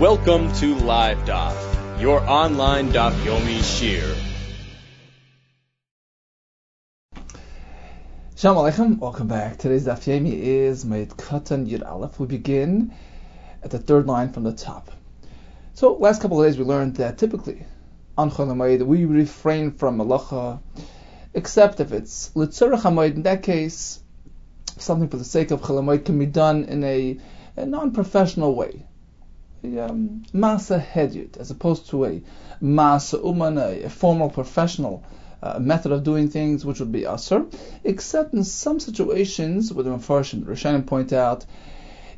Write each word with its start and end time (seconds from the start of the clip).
Welcome 0.00 0.50
to 0.54 0.74
Live 0.76 1.18
Daf, 1.26 2.00
your 2.00 2.20
online 2.20 2.90
Daf 2.90 3.12
Yomi 3.22 3.58
Shiur. 3.58 4.16
Shalom 8.34 8.64
Aleichem, 8.64 8.98
welcome 8.98 9.28
back. 9.28 9.58
Today's 9.58 9.86
Daf 9.86 10.04
Yomi 10.06 10.32
is 10.32 10.86
Moed 10.86 11.08
Katan 11.08 11.68
Yud 11.68 11.86
Aleph. 11.86 12.18
We 12.18 12.26
begin 12.26 12.94
at 13.62 13.72
the 13.72 13.78
third 13.78 14.06
line 14.06 14.32
from 14.32 14.44
the 14.44 14.54
top. 14.54 14.90
So, 15.74 15.92
last 15.92 16.22
couple 16.22 16.40
of 16.40 16.48
days 16.48 16.56
we 16.56 16.64
learned 16.64 16.96
that 16.96 17.18
typically 17.18 17.66
on 18.16 18.30
Chol 18.30 18.86
we 18.86 19.04
refrain 19.04 19.70
from 19.72 19.98
malacha, 19.98 20.60
except 21.34 21.78
if 21.80 21.92
it's 21.92 22.30
Litzurach 22.30 22.80
Hamoed. 22.80 23.16
In 23.16 23.24
that 23.24 23.42
case, 23.42 24.00
something 24.78 25.10
for 25.10 25.18
the 25.18 25.24
sake 25.24 25.50
of 25.50 25.60
Chol 25.60 26.02
can 26.02 26.18
be 26.18 26.24
done 26.24 26.64
in 26.64 26.84
a, 26.84 27.18
a 27.56 27.66
non-professional 27.66 28.54
way 28.54 28.86
um, 29.62 30.24
masa 30.32 30.84
hedyut, 30.84 31.36
as 31.36 31.50
opposed 31.50 31.90
to 31.90 32.04
a 32.04 32.22
masa 32.62 33.22
uman, 33.24 33.58
a, 33.58 33.88
formal 33.88 34.30
professional 34.30 35.04
uh, 35.42 35.58
method 35.58 35.92
of 35.92 36.04
doing 36.04 36.28
things, 36.28 36.64
which 36.64 36.80
would 36.80 36.92
be 36.92 37.02
asr, 37.02 37.52
except 37.84 38.34
in 38.34 38.44
some 38.44 38.80
situations, 38.80 39.72
where 39.72 39.84
the 39.84 39.90
Mepharshim, 39.90 40.44
Rishonim 40.44 40.86
point 40.86 41.12
out, 41.12 41.44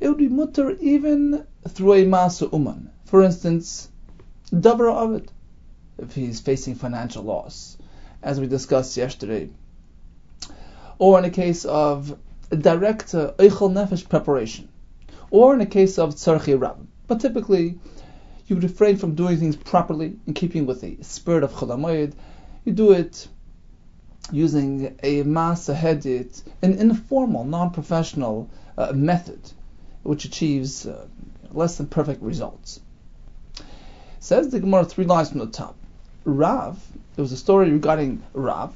it 0.00 0.08
would 0.08 0.18
be 0.18 0.28
mutter 0.28 0.72
even 0.80 1.46
through 1.68 1.94
a 1.94 2.04
masa 2.04 2.52
uman. 2.52 2.90
For 3.04 3.22
instance, 3.22 3.88
davar 4.52 4.92
avid, 4.92 5.30
if 5.98 6.14
he's 6.14 6.40
facing 6.40 6.74
financial 6.74 7.22
loss, 7.22 7.76
as 8.22 8.40
we 8.40 8.46
discussed 8.46 8.96
yesterday, 8.96 9.50
or 10.98 11.18
in 11.18 11.24
a 11.24 11.30
case 11.30 11.64
of 11.64 12.16
direct 12.50 13.14
uh, 13.14 13.32
nefesh 13.38 14.08
preparation, 14.08 14.68
or 15.30 15.54
in 15.54 15.60
a 15.60 15.66
case 15.66 15.98
of 15.98 16.14
tzarchi 16.14 16.58
rabbim. 16.58 16.86
But 17.12 17.20
typically, 17.20 17.78
you 18.46 18.58
refrain 18.58 18.96
from 18.96 19.14
doing 19.14 19.36
things 19.36 19.54
properly 19.54 20.16
in 20.26 20.32
keeping 20.32 20.64
with 20.64 20.80
the 20.80 20.96
spirit 21.02 21.44
of 21.44 21.52
Cholamoyed. 21.52 22.14
You 22.64 22.72
do 22.72 22.92
it 22.92 23.28
using 24.30 24.98
a 25.02 25.22
masa 25.24 25.76
hedit, 25.76 26.42
an 26.62 26.72
informal, 26.72 27.44
non-professional 27.44 28.48
uh, 28.78 28.92
method, 28.94 29.40
which 30.04 30.24
achieves 30.24 30.86
uh, 30.86 31.06
less 31.50 31.76
than 31.76 31.86
perfect 31.86 32.22
results. 32.22 32.80
Says 34.18 34.48
the 34.48 34.60
Gemara 34.60 34.86
three 34.86 35.04
lines 35.04 35.28
from 35.28 35.40
the 35.40 35.48
top. 35.48 35.76
Rav, 36.24 36.82
there 37.14 37.22
was 37.22 37.32
a 37.32 37.36
story 37.36 37.70
regarding 37.70 38.22
Rav. 38.32 38.74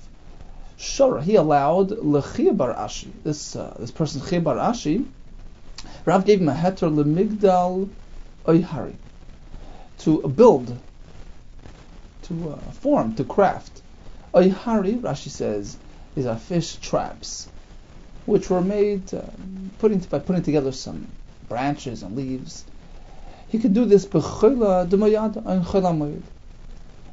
Shora, 0.78 1.22
he 1.22 1.36
allowed 1.36 1.88
Lechia 1.88 2.54
Bar 2.54 2.74
Ashi, 2.74 3.10
this 3.24 3.56
uh, 3.56 3.74
this 3.80 3.92
person 3.92 4.20
Chia 4.20 4.42
Ashi. 4.42 5.06
Rav 6.04 6.26
gave 6.26 6.42
him 6.42 6.50
a 6.50 6.54
heter 6.54 6.94
lemigdal 6.94 7.88
oihari, 8.46 8.94
to 9.98 10.22
build, 10.28 10.78
to 12.22 12.50
uh, 12.50 12.70
form, 12.72 13.14
to 13.16 13.24
craft. 13.24 13.82
Oihari, 14.34 15.00
Rashi 15.00 15.28
says, 15.28 15.76
is 16.14 16.26
a 16.26 16.36
fish 16.36 16.76
traps, 16.76 17.48
which 18.24 18.50
were 18.50 18.60
made 18.60 19.12
uh, 19.14 19.22
putting 19.78 19.98
by 20.00 20.18
putting 20.18 20.42
together 20.42 20.72
some 20.72 21.06
branches 21.48 22.02
and 22.02 22.16
leaves. 22.16 22.64
He 23.48 23.58
could 23.58 23.74
do 23.74 23.84
this 23.84 24.04
b'chola 24.06 24.88
demoyad 24.88 25.36
and 25.46 25.64
chola 25.64 25.92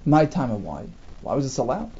My 0.05 0.25
time 0.25 0.51
and 0.51 0.63
why? 0.63 0.85
Why 1.21 1.35
was 1.35 1.45
this 1.45 1.57
allowed? 1.57 1.91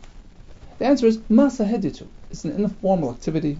The 0.80 0.86
answer 0.86 1.06
is 1.06 1.18
masa 1.18 1.70
heditu. 1.70 2.08
It's 2.32 2.44
an 2.46 2.52
informal 2.52 3.12
activity. 3.12 3.60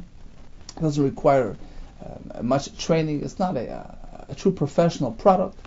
It 0.78 0.82
doesn't 0.82 1.04
require 1.04 1.56
um, 2.04 2.48
much 2.48 2.76
training. 2.78 3.24
It's 3.24 3.38
not 3.38 3.56
a, 3.56 3.70
uh, 3.70 3.96
a 4.30 4.36
true 4.36 4.52
professional 4.52 5.12
product. 5.12 5.58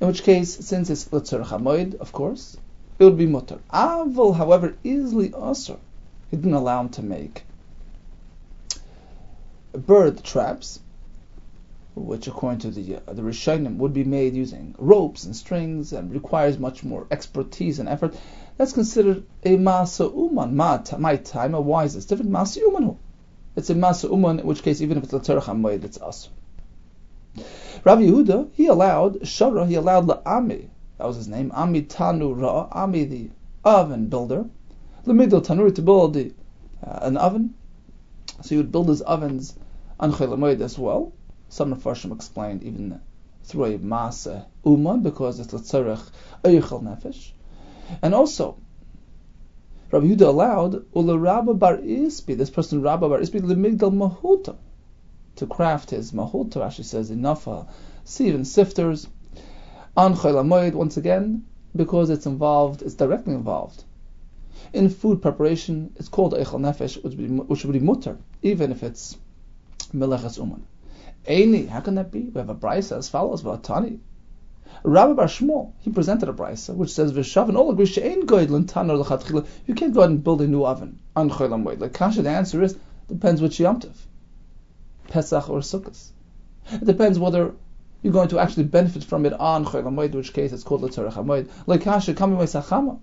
In 0.00 0.06
which 0.06 0.22
case, 0.22 0.56
since 0.66 0.88
it's 0.88 1.06
Litzur 1.06 1.44
Chamoid, 1.44 1.96
of 1.96 2.12
course, 2.12 2.56
it 2.98 3.04
would 3.04 3.18
be 3.18 3.26
mutter. 3.26 3.58
Avil, 3.70 4.32
however, 4.32 4.76
easily 4.84 5.32
also, 5.32 5.78
he 6.30 6.36
didn't 6.36 6.54
allow 6.54 6.80
him 6.80 6.88
to 6.90 7.02
make 7.02 7.44
bird 9.72 10.22
traps, 10.24 10.80
which 11.94 12.26
according 12.26 12.60
to 12.60 12.70
the 12.70 12.96
uh, 12.96 13.12
the 13.12 13.22
Rishonim 13.22 13.76
would 13.76 13.92
be 13.92 14.04
made 14.04 14.34
using 14.34 14.74
ropes 14.78 15.24
and 15.24 15.36
strings 15.36 15.92
and 15.92 16.12
requires 16.12 16.58
much 16.58 16.82
more 16.82 17.06
expertise 17.10 17.78
and 17.78 17.88
effort. 17.88 18.14
That's 18.56 18.72
considered 18.72 19.24
a 19.44 19.56
masa 19.56 20.12
uman. 20.14 20.56
My 20.56 21.16
time, 21.16 21.52
why 21.52 21.84
is 21.84 21.94
this 21.94 22.06
different? 22.06 22.30
Masa 22.30 22.62
umanu. 22.62 22.96
It's 23.56 23.70
a 23.70 23.74
masa 23.74 24.10
uman, 24.10 24.40
in 24.40 24.46
which 24.46 24.62
case 24.62 24.80
even 24.80 24.98
if 24.98 25.04
it's 25.04 25.12
Litzur 25.12 25.42
Chamoid, 25.42 25.84
it's 25.84 26.00
us. 26.00 26.28
Rabbi 27.84 28.02
Yehuda, 28.02 28.50
he 28.52 28.66
allowed 28.66 29.20
Shara, 29.20 29.66
he 29.66 29.76
allowed 29.76 30.06
La'ami, 30.06 30.68
that 30.98 31.06
was 31.06 31.16
his 31.16 31.28
name, 31.28 31.50
Ami 31.54 31.82
Tanu 31.82 32.38
Ra, 32.38 32.68
Ami 32.72 33.04
the 33.04 33.30
oven 33.64 34.08
builder, 34.08 34.46
Lamigdal 35.06 35.44
Tanuri 35.44 35.74
to 35.74 35.82
build 35.82 36.14
the, 36.14 36.32
uh, 36.86 36.98
an 37.02 37.16
oven. 37.16 37.54
So 38.42 38.50
he 38.50 38.56
would 38.56 38.72
build 38.72 38.88
his 38.88 39.00
ovens 39.02 39.54
on 39.98 40.12
Chelamoid 40.12 40.60
as 40.60 40.78
well. 40.78 41.12
Some 41.48 41.74
Farshim 41.74 42.12
explained 42.12 42.62
even 42.64 43.00
through 43.44 43.64
a 43.64 43.78
Masa 43.78 44.46
Uman 44.64 45.02
because 45.02 45.40
it's 45.40 45.52
Latzarech 45.52 46.06
Eichel 46.44 46.82
Nefesh. 46.82 47.32
And 48.02 48.14
also, 48.14 48.58
Rabbi 49.90 50.06
Yehuda 50.06 50.26
allowed 50.26 50.84
Ula 50.94 51.18
Rabba 51.18 51.54
Bar 51.54 51.78
Isbi, 51.78 52.36
this 52.36 52.50
person 52.50 52.82
Rabba 52.82 53.08
Bar 53.08 53.20
Isbi, 53.20 53.40
Lamigdal 53.40 53.92
Mahuta 53.92 54.56
to 55.36 55.46
craft 55.46 55.90
his 55.90 56.12
mahut. 56.12 56.50
Rashi 56.50 56.84
says 56.84 57.10
enough 57.10 57.48
sieve 58.04 58.34
and 58.34 58.46
sifters 58.46 59.08
on 59.96 60.14
Cholamoid 60.14 60.72
once 60.72 60.96
again 60.96 61.44
because 61.74 62.10
it's 62.10 62.26
involved, 62.26 62.82
it's 62.82 62.94
directly 62.94 63.34
involved. 63.34 63.84
In 64.72 64.88
food 64.88 65.22
preparation, 65.22 65.92
it's 65.96 66.08
called 66.08 66.34
Eichel 66.34 66.60
Nefesh, 66.60 66.96
which 66.96 67.14
would 67.14 67.16
be, 67.16 67.26
which 67.26 67.64
would 67.64 67.72
be 67.72 67.80
mutter, 67.80 68.18
even 68.42 68.72
if 68.72 68.82
it's 68.82 69.16
Melechas 69.92 70.38
Uman. 70.38 70.64
Eini, 71.26 71.68
how 71.68 71.80
can 71.80 71.96
that 71.96 72.10
be? 72.10 72.20
We 72.20 72.38
have 72.38 72.50
a 72.50 72.54
brisa 72.54 72.98
as 72.98 73.08
follows, 73.08 73.42
Vatani. 73.42 73.98
Rabbi 74.82 75.12
Bar 75.12 75.26
Shmuel, 75.26 75.72
he 75.80 75.90
presented 75.90 76.28
a 76.28 76.32
brisa 76.32 76.74
which 76.74 76.92
says 76.92 77.12
Vishav 77.12 77.48
and 77.48 77.56
all 77.56 77.70
agree 77.70 77.86
she'ain 77.86 78.26
goydlin 78.26 78.64
tanar 78.64 78.98
l'chatchila. 78.98 79.46
You 79.66 79.74
can't 79.74 79.92
go 79.92 80.02
out 80.02 80.10
and 80.10 80.24
build 80.24 80.40
a 80.40 80.46
new 80.46 80.64
oven 80.64 81.00
on 81.14 81.28
Cholamoid. 81.28 81.80
Like 81.80 81.92
Kasha, 81.92 82.22
the 82.22 82.30
answer 82.30 82.62
is 82.62 82.78
depends 83.08 83.42
which 83.42 83.58
yomtiv. 83.58 83.94
Pesach 85.10 85.50
or 85.50 85.58
Sukkot. 85.58 86.10
It 86.72 86.84
depends 86.84 87.18
whether 87.18 87.52
you're 88.00 88.12
going 88.12 88.28
to 88.28 88.38
actually 88.38 88.64
benefit 88.64 89.04
from 89.04 89.26
it 89.26 89.32
on 89.34 89.64
Chol 89.64 89.82
Hamoed, 89.82 90.14
which 90.14 90.32
case 90.32 90.52
it's 90.52 90.62
called 90.62 90.82
L'Tzorech 90.82 91.14
Hamoed. 91.14 91.50
Like 91.66 91.82
Kasha 91.82 92.14
Kami 92.14 92.36
Sachama, 92.36 92.98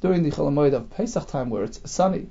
during 0.00 0.22
the 0.22 0.30
Chol 0.30 0.50
Hamoed 0.50 0.72
of 0.72 0.88
Pesach 0.88 1.26
time 1.26 1.50
where 1.50 1.64
it's 1.64 1.80
sunny, 1.90 2.20
in 2.20 2.30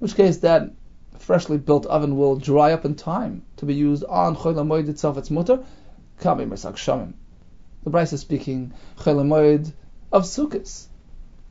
which 0.00 0.16
case 0.16 0.38
that 0.38 0.72
freshly 1.18 1.56
built 1.56 1.86
oven 1.86 2.16
will 2.16 2.36
dry 2.36 2.72
up 2.72 2.84
in 2.84 2.94
time 2.94 3.42
to 3.56 3.64
be 3.64 3.74
used 3.74 4.04
on 4.04 4.36
Chol 4.36 4.54
Hamoed 4.54 4.88
itself, 4.88 5.16
its 5.16 5.30
mutter, 5.30 5.64
Kami 6.18 6.44
Mesak 6.44 6.74
Shamim. 6.74 7.14
The 7.84 7.90
Bryce 7.90 8.12
is 8.12 8.20
speaking 8.20 8.72
Chol 8.98 9.22
Hamoed 9.22 9.72
of 10.10 10.24
Sukkot, 10.24 10.86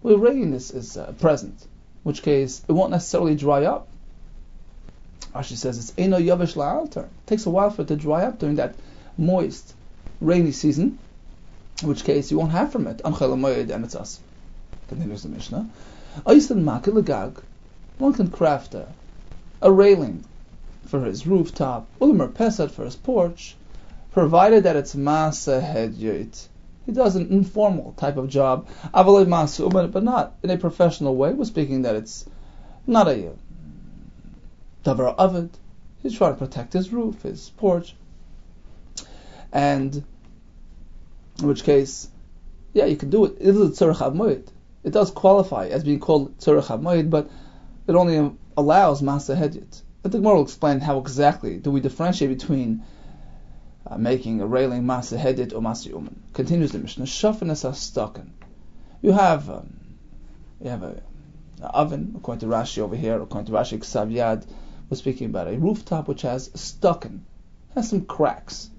where 0.01 0.17
rain 0.17 0.53
is, 0.53 0.69
is 0.71 0.97
uh, 0.97 1.13
present, 1.13 1.65
which 2.03 2.21
case 2.21 2.61
it 2.67 2.73
won't 2.73 2.91
necessarily 2.91 3.35
dry 3.35 3.63
up 3.63 3.87
Rashi 5.33 5.57
says 5.57 5.77
it's 5.77 5.93
Eno 5.97 6.17
Yavish 6.17 6.55
La'alter. 6.55 7.03
It 7.05 7.27
takes 7.27 7.45
a 7.45 7.49
while 7.49 7.69
for 7.69 7.81
it 7.81 7.89
to 7.89 7.95
dry 7.95 8.23
up 8.23 8.39
during 8.39 8.55
that 8.55 8.75
moist, 9.17 9.73
rainy 10.21 10.51
season, 10.51 10.97
in 11.81 11.89
which 11.89 12.05
case 12.05 12.31
you 12.31 12.37
won't 12.37 12.51
have 12.51 12.71
from 12.71 12.87
it. 12.87 13.01
And 13.03 13.85
it's 13.85 13.95
us. 13.95 14.19
Continues 14.87 15.23
the 15.23 15.29
Mishnah. 15.29 15.69
Makil 16.25 17.03
gag. 17.03 17.41
One 17.97 18.13
can 18.13 18.29
craft 18.29 18.75
a, 18.75 18.87
a 19.61 19.71
railing 19.71 20.23
for 20.85 21.03
his 21.03 21.25
rooftop, 21.25 21.87
ulmer 22.01 22.27
pesad 22.27 22.71
for 22.71 22.85
his 22.85 22.95
porch, 22.95 23.55
provided 24.11 24.63
that 24.63 24.75
it's 24.75 24.95
masa 24.95 25.61
hedyot. 25.61 26.47
He 26.85 26.91
does 26.91 27.16
an 27.16 27.28
informal 27.31 27.93
type 27.97 28.17
of 28.17 28.29
job, 28.29 28.67
avalei 28.93 29.25
masa 29.25 29.91
but 29.91 30.03
not 30.03 30.34
in 30.43 30.49
a 30.49 30.57
professional 30.57 31.16
way. 31.16 31.34
We're 31.34 31.45
speaking 31.45 31.81
that 31.81 31.95
it's 31.95 32.25
not 32.85 33.07
a 33.07 33.31
davar 34.85 35.16
avid. 35.17 35.49
He's 36.02 36.17
trying 36.17 36.34
to 36.34 36.40
protect 36.40 36.73
his 36.73 36.93
roof, 36.93 37.23
his 37.23 37.49
porch, 37.58 37.96
and 39.52 40.03
in 41.40 41.47
which 41.47 41.64
case, 41.64 42.08
yeah, 42.73 42.85
you 42.85 42.96
can 42.96 43.09
do 43.09 43.26
it. 43.26 43.37
It 43.40 43.55
is 43.55 43.58
a 43.58 43.85
tzorach 43.85 44.47
It 44.84 44.91
does 44.91 45.11
qualify 45.11 45.67
as 45.67 45.84
being 45.84 45.99
called 45.99 46.37
tzorach 46.37 47.09
but 47.09 47.29
it 47.87 47.96
only 47.96 48.32
allows 48.55 49.02
masa 49.02 49.35
hedyot. 49.35 49.82
I 50.03 50.09
think 50.09 50.23
more 50.23 50.35
will 50.35 50.43
explain 50.43 50.79
how 50.79 50.99
exactly 50.99 51.58
do 51.58 51.72
we 51.72 51.81
differentiate 51.81 52.38
between 52.38 52.84
uh, 53.88 53.97
making 53.97 54.41
a 54.41 54.46
railing 54.46 54.84
masa 54.84 55.17
hedyot 55.17 55.53
or 55.53 55.61
masa 55.61 55.90
uman. 55.90 56.22
Continues 56.34 56.72
the 56.72 56.79
Mishnah. 56.79 57.05
Shafin 57.05 57.49
es 57.49 57.64
stucken. 57.64 58.29
You 59.02 59.11
have 59.11 59.49
um, 59.49 59.79
you 60.61 60.70
have 60.70 60.84
a, 60.84 61.02
a, 61.61 61.66
oven 61.66 62.14
according 62.17 62.47
to 62.47 62.55
Rashi 62.55 62.79
over 62.79 62.96
here, 62.96 63.22
according 63.22 63.47
to 63.47 63.52
Rashi 63.52 63.79
Ksav 63.79 64.11
Yad 64.11 64.46
we're 64.90 64.97
speaking 64.97 65.28
about 65.28 65.47
a 65.47 65.58
rooftop 65.58 66.08
which 66.08 66.22
has 66.22 66.49
stucken, 66.49 67.22
has 67.73 67.90
some 67.90 68.05
cracks. 68.05 68.70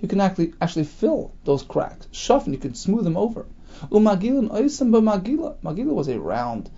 you 0.00 0.08
can 0.08 0.20
actually 0.20 0.52
actually 0.60 0.84
fill 0.84 1.32
those 1.44 1.62
cracks. 1.62 2.06
Shafin, 2.12 2.52
you 2.52 2.58
can 2.58 2.74
smooth 2.74 3.04
them 3.04 3.16
over. 3.16 3.46
Umagila 3.90 4.48
oisam 4.50 4.90
magila. 4.90 5.56
Magila 5.64 5.92
was 5.92 6.08
a 6.08 6.20
round 6.20 6.70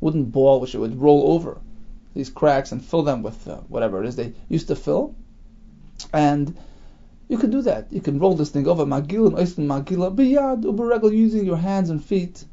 wooden 0.00 0.24
ball 0.24 0.60
which 0.60 0.74
it 0.74 0.78
would 0.78 1.00
roll 1.00 1.32
over 1.32 1.58
these 2.14 2.30
cracks 2.30 2.70
and 2.70 2.84
fill 2.84 3.02
them 3.02 3.22
with 3.22 3.48
uh, 3.48 3.56
whatever 3.68 4.02
it 4.02 4.08
is 4.08 4.16
they 4.16 4.34
used 4.48 4.68
to 4.68 4.76
fill. 4.76 5.14
And 6.12 6.54
you 7.28 7.38
can 7.38 7.50
do 7.50 7.62
that. 7.62 7.92
You 7.92 8.00
can 8.00 8.18
roll 8.18 8.34
this 8.34 8.50
thing 8.50 8.68
over 8.68 8.84
magila 8.84 9.28
and 9.28 9.36
oisam 9.36 9.66
magila 9.66 10.14
biyad 10.14 10.64
uberegel 10.64 11.12
using 11.12 11.46
your 11.46 11.56
hands 11.56 11.88
and 11.88 12.04
feet, 12.04 12.44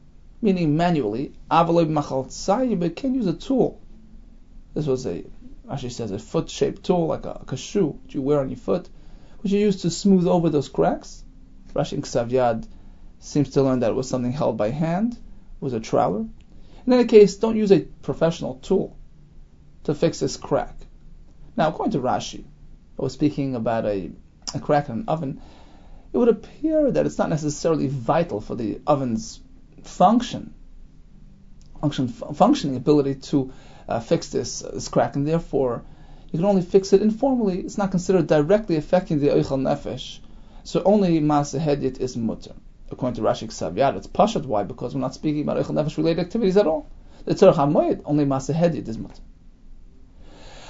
meaning 0.42 0.78
manually. 0.78 1.34
Avaloy 1.52 1.90
machal 1.90 2.30
but 2.78 2.96
can 2.96 3.14
use 3.14 3.28
a 3.28 3.34
tool. 3.34 3.82
This 4.74 4.88
was 4.88 5.06
a 5.06 5.26
actually 5.72 5.90
says 5.90 6.12
a 6.12 6.20
foot-shaped 6.20 6.84
tool, 6.84 7.08
like 7.08 7.26
a, 7.26 7.40
like 7.40 7.52
a 7.52 7.58
shoe 7.58 8.00
that 8.04 8.14
you 8.14 8.22
wear 8.22 8.40
on 8.40 8.50
your 8.50 8.58
foot, 8.58 8.88
which 9.40 9.52
you 9.52 9.60
use 9.60 9.82
to 9.82 9.90
smooth 9.90 10.28
over 10.28 10.50
those 10.50 10.70
cracks. 10.70 11.24
Rashi 11.74 12.00
Ksav 12.00 12.68
seems 13.20 13.50
to 13.52 13.64
learn 13.64 13.80
that 13.80 13.92
it 13.92 13.96
was 13.96 14.08
something 14.08 14.32
held 14.32 14.58
by 14.58 14.70
hand, 14.70 15.18
was 15.60 15.74
a 15.74 15.80
trowel. 15.80 16.30
In 16.86 16.94
any 16.94 17.06
case, 17.06 17.36
don't 17.36 17.58
use 17.58 17.72
a 17.72 17.80
professional 17.80 18.56
tool 18.56 18.98
to 19.84 19.96
fix 19.96 20.20
this 20.20 20.38
crack. 20.38 20.76
Now, 21.58 21.70
according 21.70 21.94
to 21.94 22.00
Rashi, 22.00 22.44
I 23.00 23.02
was 23.02 23.14
speaking 23.14 23.56
about 23.56 23.86
a, 23.86 24.12
a 24.54 24.60
crack 24.60 24.90
in 24.90 25.00
an 25.00 25.06
oven, 25.08 25.42
it 26.14 26.18
would 26.18 26.30
appear 26.30 26.92
that 26.92 27.06
it's 27.06 27.18
not 27.18 27.30
necessarily 27.30 27.88
vital 27.88 28.40
for 28.40 28.56
the 28.56 28.80
oven's 28.88 29.42
function, 29.84 30.54
function 31.82 32.08
functioning 32.08 32.78
ability 32.78 33.16
to 33.16 33.52
uh, 33.88 34.00
fix 34.00 34.30
this, 34.30 34.64
uh, 34.64 34.72
this 34.74 34.88
crack, 34.88 35.16
and 35.16 35.28
therefore 35.28 35.84
you 36.32 36.40
can 36.40 36.46
only 36.46 36.62
fix 36.62 36.94
it 36.94 37.02
informally. 37.02 37.60
It's 37.60 37.78
not 37.78 37.92
considered 37.92 38.28
directly 38.28 38.76
affecting 38.78 39.20
the 39.20 39.28
Eichel 39.28 39.62
Nefesh, 39.62 40.20
so 40.64 40.82
only 40.84 41.20
Maaseh 41.20 41.60
Hedyot 41.60 42.00
is 42.00 42.18
mutter. 42.18 42.54
According 42.92 43.16
to 43.16 43.22
Rashi 43.22 43.48
Ksav 43.48 43.98
it's 43.98 44.08
Pashat. 44.08 44.46
Why? 44.46 44.64
Because 44.64 44.94
we're 44.94 45.02
not 45.02 45.14
speaking 45.14 45.42
about 45.42 45.58
Eichel 45.58 45.76
Nefesh 45.76 45.98
related 45.98 46.26
activities 46.26 46.58
at 46.58 46.68
all. 46.68 46.90
The 47.26 47.34
Tzorach 47.34 47.56
HaMoed, 47.56 48.02
only 48.06 48.26
Maaseh 48.26 48.54
Hedyot 48.54 48.88
is 48.88 48.98
mutter. 48.98 49.22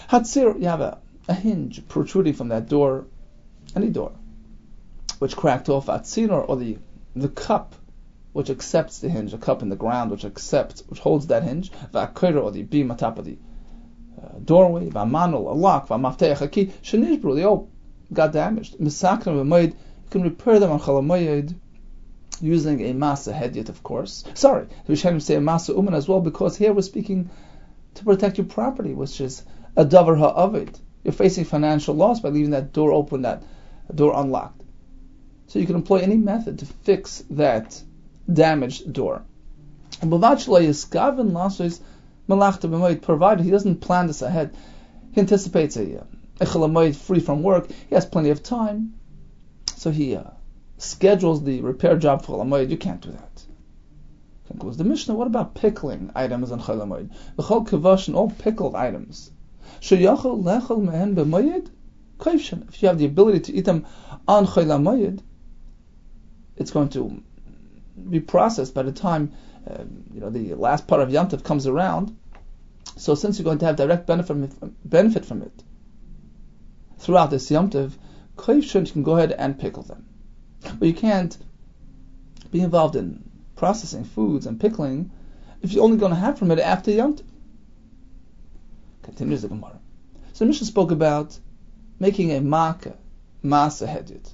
Hatzir, 0.10 0.60
you 0.60 0.68
have 0.68 0.82
a, 0.82 1.00
a 1.28 1.34
hinge 1.34 1.88
protruding 1.88 2.34
from 2.34 2.50
that 2.50 2.70
door, 2.70 3.06
any 3.76 3.90
door, 3.90 4.12
which 5.20 5.36
cracked 5.36 5.68
off 5.70 5.90
at 5.90 6.18
or 6.30 6.56
the, 6.58 6.78
the 7.16 7.30
cup 7.30 7.76
which 8.36 8.50
accepts 8.50 9.00
the 9.00 9.08
hinge, 9.08 9.34
a 9.34 9.38
cup 9.38 9.62
in 9.62 9.70
the 9.70 9.78
ground 9.78 10.12
which 10.12 10.26
accepts, 10.26 10.84
which 10.88 11.00
holds 11.00 11.28
that 11.28 11.42
hinge, 11.42 11.72
va'akira, 11.94 12.44
or 12.44 12.52
the 12.52 12.64
beam 12.64 12.92
on 12.92 12.98
top 12.98 13.18
of 13.18 13.24
the 13.24 13.38
uh, 14.22 14.28
doorway, 14.44 14.90
va'manul, 14.90 15.50
a 15.50 15.54
lock, 15.54 15.88
va'mafteach, 15.88 16.42
a 16.42 16.48
key, 16.50 16.66
they 17.34 17.44
all 17.46 17.72
got 18.12 18.34
damaged. 18.34 18.78
Misakna 18.78 19.28
v'moed, 19.28 19.70
you 19.70 20.10
can 20.10 20.22
repair 20.24 20.60
them 20.60 20.70
on 20.70 20.82
chalamoyed 20.82 21.56
using 22.42 22.82
a 22.82 22.94
masa 22.94 23.34
hedyot, 23.34 23.70
of 23.70 23.82
course. 23.84 24.26
Sorry, 24.34 24.68
the 24.86 24.92
Rishonim 24.92 25.22
say 25.22 25.36
a 25.36 25.40
masa 25.40 25.74
uman 25.74 25.94
as 25.94 26.10
well, 26.10 26.20
because 26.20 26.58
here 26.58 26.74
we're 26.74 26.82
speaking 26.82 27.30
to 27.94 28.04
protect 28.04 28.38
your 28.38 28.48
property, 28.48 28.94
which 28.94 29.22
is 29.22 29.46
a 29.78 29.86
davar 29.86 30.18
ha'avid. 30.20 30.78
You're 31.06 31.14
facing 31.14 31.46
financial 31.46 31.96
loss 31.96 32.20
by 32.20 32.30
leaving 32.30 32.52
that 32.52 32.74
door 32.74 32.92
open, 32.92 33.22
that 33.22 33.44
door 33.96 34.12
unlocked. 34.14 34.62
So 35.48 35.60
you 35.60 35.66
can 35.66 35.76
employ 35.76 36.00
any 36.00 36.18
method 36.18 36.60
to 36.60 36.66
fix 36.66 37.24
that 37.30 37.82
damaged 38.32 38.92
door. 38.92 39.24
Provided 43.02 43.44
he 43.44 43.52
doesn't 43.52 43.82
plan 43.82 44.08
this 44.08 44.22
ahead, 44.22 44.56
he 45.12 45.22
anticipates 45.22 45.78
a 45.78 46.02
uh, 46.02 46.92
free 46.92 47.20
from 47.20 47.44
work, 47.44 47.70
he 47.90 47.96
has 47.96 48.06
plenty 48.06 48.30
of 48.30 48.44
time, 48.44 48.94
so 49.76 49.92
he 49.92 50.16
uh, 50.16 50.24
schedules 50.78 51.44
the 51.44 51.62
repair 51.62 51.98
job 51.98 52.24
for 52.24 52.38
Cholamoid. 52.38 52.70
You 52.70 52.78
can't 52.78 53.02
do 53.02 53.12
that. 53.12 53.44
Concludes 54.48 54.78
the 54.78 54.84
Mishnah. 54.84 55.16
What 55.16 55.28
about 55.28 55.56
pickling 55.56 56.12
items 56.16 56.52
on 56.52 56.60
Cholamoid? 56.62 57.10
B'chol 57.38 57.68
kavashin, 57.68 58.16
all 58.16 58.30
pickled 58.30 58.76
items. 58.76 59.32
If 59.82 59.92
you 59.92 60.08
have 62.88 62.98
the 62.98 63.06
ability 63.06 63.40
to 63.40 63.54
eat 63.54 63.66
them 63.66 63.86
on 64.28 64.46
Cholamoid, 64.46 65.22
it's 66.58 66.72
going 66.72 66.90
to 66.90 67.24
be 68.10 68.20
processed 68.20 68.74
by 68.74 68.84
the 68.84 68.92
time 68.92 69.32
uh, 69.70 69.84
you 70.14 70.20
know 70.20 70.30
the 70.30 70.54
last 70.54 70.88
part 70.88 71.02
of 71.02 71.10
Yom 71.12 71.28
Tov 71.28 71.44
comes 71.44 71.66
around. 71.68 72.16
So 72.98 73.16
since 73.16 73.40
you're 73.40 73.46
going 73.46 73.58
to 73.60 73.66
have 73.66 73.76
direct 73.76 74.06
benefit 74.06 74.90
benefit 74.90 75.26
from 75.26 75.42
it 75.42 75.64
throughout 77.00 77.32
this 77.32 77.50
Yom 77.50 77.70
Tov, 77.70 77.94
you 78.48 78.86
can 78.92 79.04
go 79.04 79.18
ahead 79.18 79.32
and 79.32 79.58
pickle 79.58 79.84
them. 79.84 80.06
But 80.78 80.88
you 80.88 80.94
can't 80.94 81.38
be 82.52 82.62
involved 82.62 82.96
in 82.96 83.30
processing 83.56 84.04
foods 84.04 84.46
and 84.46 84.60
pickling 84.60 85.12
if 85.62 85.74
you're 85.74 85.84
only 85.84 85.98
going 85.98 86.12
to 86.12 86.20
have 86.20 86.38
from 86.38 86.52
it 86.52 86.60
after 86.60 86.92
Yom 86.92 87.16
Tov. 87.16 87.24
Continues 89.04 89.42
the 89.42 89.48
Gemara. 89.48 89.80
So 90.34 90.46
the 90.46 90.50
Mishnah 90.50 90.68
spoke 90.68 90.92
about 90.92 91.40
making 92.00 92.32
a 92.32 92.42
maka, 92.42 92.94
masa 93.44 93.88
hedyot. 93.88 94.32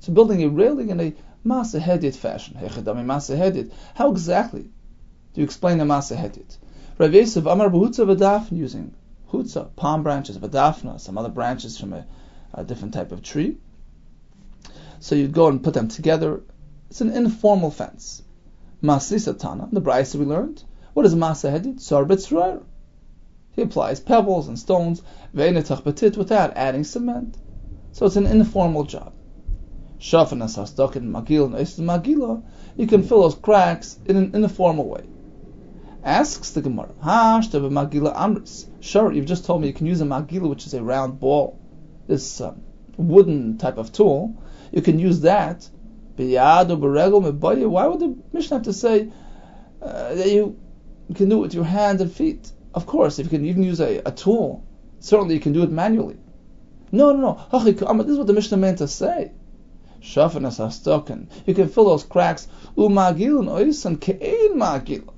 So 0.00 0.12
building 0.12 0.42
a 0.42 0.48
railing 0.48 0.90
and 0.90 1.00
a 1.00 1.14
Masa 1.46 1.80
Hedit 1.80 2.16
fashion. 2.16 2.56
Hechadami 2.60 3.04
Masa 3.04 3.38
Hedit. 3.38 3.70
How 3.94 4.10
exactly 4.10 4.62
do 4.62 5.40
you 5.40 5.44
explain 5.44 5.78
a 5.78 5.84
Masa 5.84 6.16
Hedit? 6.16 6.56
Rav 6.98 7.14
Yosef 7.14 7.46
Amar 7.46 7.70
Behutza 7.70 8.04
Vadafna 8.04 8.58
using 8.58 8.92
Hutza, 9.30 9.68
palm 9.76 10.02
branches, 10.02 10.38
Vadafna, 10.38 10.98
some 10.98 11.16
other 11.16 11.28
branches 11.28 11.78
from 11.78 11.92
a, 11.92 12.04
a, 12.52 12.64
different 12.64 12.94
type 12.94 13.12
of 13.12 13.22
tree. 13.22 13.58
So 14.98 15.14
you'd 15.14 15.32
go 15.32 15.46
and 15.46 15.62
put 15.62 15.74
them 15.74 15.86
together. 15.86 16.42
It's 16.90 17.00
an 17.00 17.12
informal 17.12 17.70
fence. 17.70 18.22
Masisa 18.82 19.38
Tana, 19.38 19.68
the 19.70 19.80
Brisa 19.80 20.16
we 20.16 20.24
learned. 20.24 20.64
What 20.94 21.06
is 21.06 21.14
Masa 21.14 21.52
Hedit? 21.52 21.80
Sorbet 21.80 22.62
He 23.52 23.62
applies 23.62 24.00
pebbles 24.00 24.48
and 24.48 24.58
stones, 24.58 25.00
without 25.32 26.56
adding 26.56 26.82
cement. 26.82 27.38
So 27.92 28.06
it's 28.06 28.16
an 28.16 28.26
informal 28.26 28.82
job. 28.82 29.12
Shafanas 29.98 30.58
Hasdok 30.58 30.96
in 30.96 31.10
Magil 31.10 31.46
and 31.46 31.54
Magila, 31.54 32.42
you 32.76 32.86
can 32.86 33.02
fill 33.02 33.22
those 33.22 33.34
cracks 33.34 33.98
in 34.04 34.16
an 34.16 34.34
informal 34.34 34.88
way. 34.88 35.04
Asks 36.04 36.50
the 36.50 36.60
Gemara, 36.60 36.92
Hash 37.02 37.48
Magila 37.48 38.14
Amris. 38.14 38.66
Sure, 38.80 39.10
you've 39.10 39.26
just 39.26 39.46
told 39.46 39.62
me 39.62 39.68
you 39.68 39.72
can 39.74 39.86
use 39.86 40.00
a 40.00 40.04
Magila, 40.04 40.48
which 40.48 40.66
is 40.66 40.74
a 40.74 40.82
round 40.82 41.18
ball, 41.18 41.58
this 42.06 42.40
um, 42.40 42.62
wooden 42.96 43.58
type 43.58 43.78
of 43.78 43.90
tool. 43.92 44.36
You 44.70 44.82
can 44.82 44.98
use 44.98 45.20
that. 45.20 45.68
Why 46.16 46.62
would 46.62 48.00
the 48.00 48.16
Mishnah 48.32 48.56
have 48.56 48.64
to 48.64 48.72
say 48.72 49.10
uh, 49.82 50.14
that 50.14 50.28
you 50.28 50.58
can 51.14 51.28
do 51.28 51.38
it 51.38 51.40
with 51.40 51.54
your 51.54 51.64
hands 51.64 52.00
and 52.00 52.12
feet? 52.12 52.52
Of 52.74 52.86
course, 52.86 53.18
if 53.18 53.26
you 53.26 53.30
can 53.30 53.44
even 53.46 53.62
use 53.62 53.80
a, 53.80 54.02
a 54.04 54.12
tool, 54.12 54.64
certainly 55.00 55.34
you 55.34 55.40
can 55.40 55.52
do 55.52 55.62
it 55.62 55.70
manually. 55.70 56.18
No, 56.92 57.12
no, 57.12 57.20
no. 57.50 57.58
This 57.58 57.76
is 58.10 58.18
what 58.18 58.26
the 58.26 58.32
Mishnah 58.32 58.58
meant 58.58 58.78
to 58.78 58.88
say. 58.88 59.32
Shafanas 60.00 60.58
hastoken. 60.58 61.28
You 61.46 61.54
can 61.54 61.68
fill 61.68 61.86
those 61.86 62.04
cracks. 62.04 62.48
Umagilun 62.76 63.48
oisan 63.48 63.96
ke'ein 63.98 64.54
magila. 64.54 65.12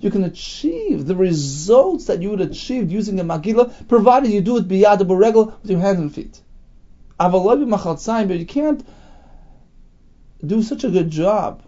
You 0.00 0.10
can 0.10 0.24
achieve 0.24 1.06
the 1.06 1.16
results 1.16 2.06
that 2.06 2.20
you 2.20 2.30
would 2.30 2.40
achieve 2.40 2.90
using 2.90 3.20
a 3.20 3.24
magila, 3.24 3.72
provided 3.88 4.30
you 4.30 4.40
do 4.40 4.58
it 4.58 4.68
biyad 4.68 5.00
regel 5.08 5.56
with 5.62 5.70
your 5.70 5.80
hands 5.80 6.00
and 6.00 6.14
feet. 6.14 6.40
But 7.18 8.38
you 8.38 8.46
can't 8.46 8.84
do 10.44 10.62
such 10.62 10.84
a 10.84 10.90
good 10.90 11.10
job, 11.10 11.62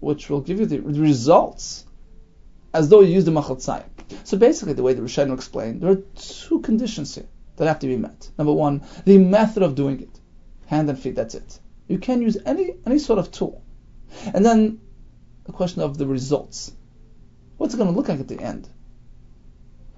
which 0.00 0.28
will 0.30 0.40
give 0.40 0.58
you 0.60 0.66
the 0.66 0.80
results, 0.80 1.84
as 2.74 2.88
though 2.88 3.00
you 3.00 3.14
used 3.14 3.26
the 3.26 3.30
machaltzayim. 3.30 3.84
So 4.24 4.36
basically, 4.36 4.74
the 4.74 4.82
way 4.82 4.94
the 4.94 5.02
Rishonim 5.02 5.34
explained, 5.34 5.80
there 5.80 5.90
are 5.90 6.02
two 6.16 6.60
conditions 6.60 7.14
here 7.14 7.26
that 7.56 7.66
have 7.66 7.78
to 7.80 7.86
be 7.86 7.96
met. 7.96 8.30
Number 8.38 8.52
one, 8.52 8.82
the 9.04 9.18
method 9.18 9.62
of 9.62 9.74
doing 9.74 10.00
it, 10.00 10.20
hand 10.66 10.88
and 10.88 10.98
feet. 10.98 11.14
That's 11.14 11.34
it. 11.34 11.60
You 11.88 11.98
can 11.98 12.22
use 12.22 12.36
any 12.44 12.74
any 12.84 12.98
sort 12.98 13.18
of 13.18 13.30
tool. 13.30 13.62
And 14.34 14.44
then 14.44 14.80
the 15.44 15.52
question 15.52 15.82
of 15.82 15.98
the 15.98 16.06
results. 16.06 16.72
What's 17.56 17.74
it 17.74 17.78
going 17.78 17.90
to 17.90 17.96
look 17.96 18.08
like 18.08 18.20
at 18.20 18.28
the 18.28 18.40
end? 18.40 18.68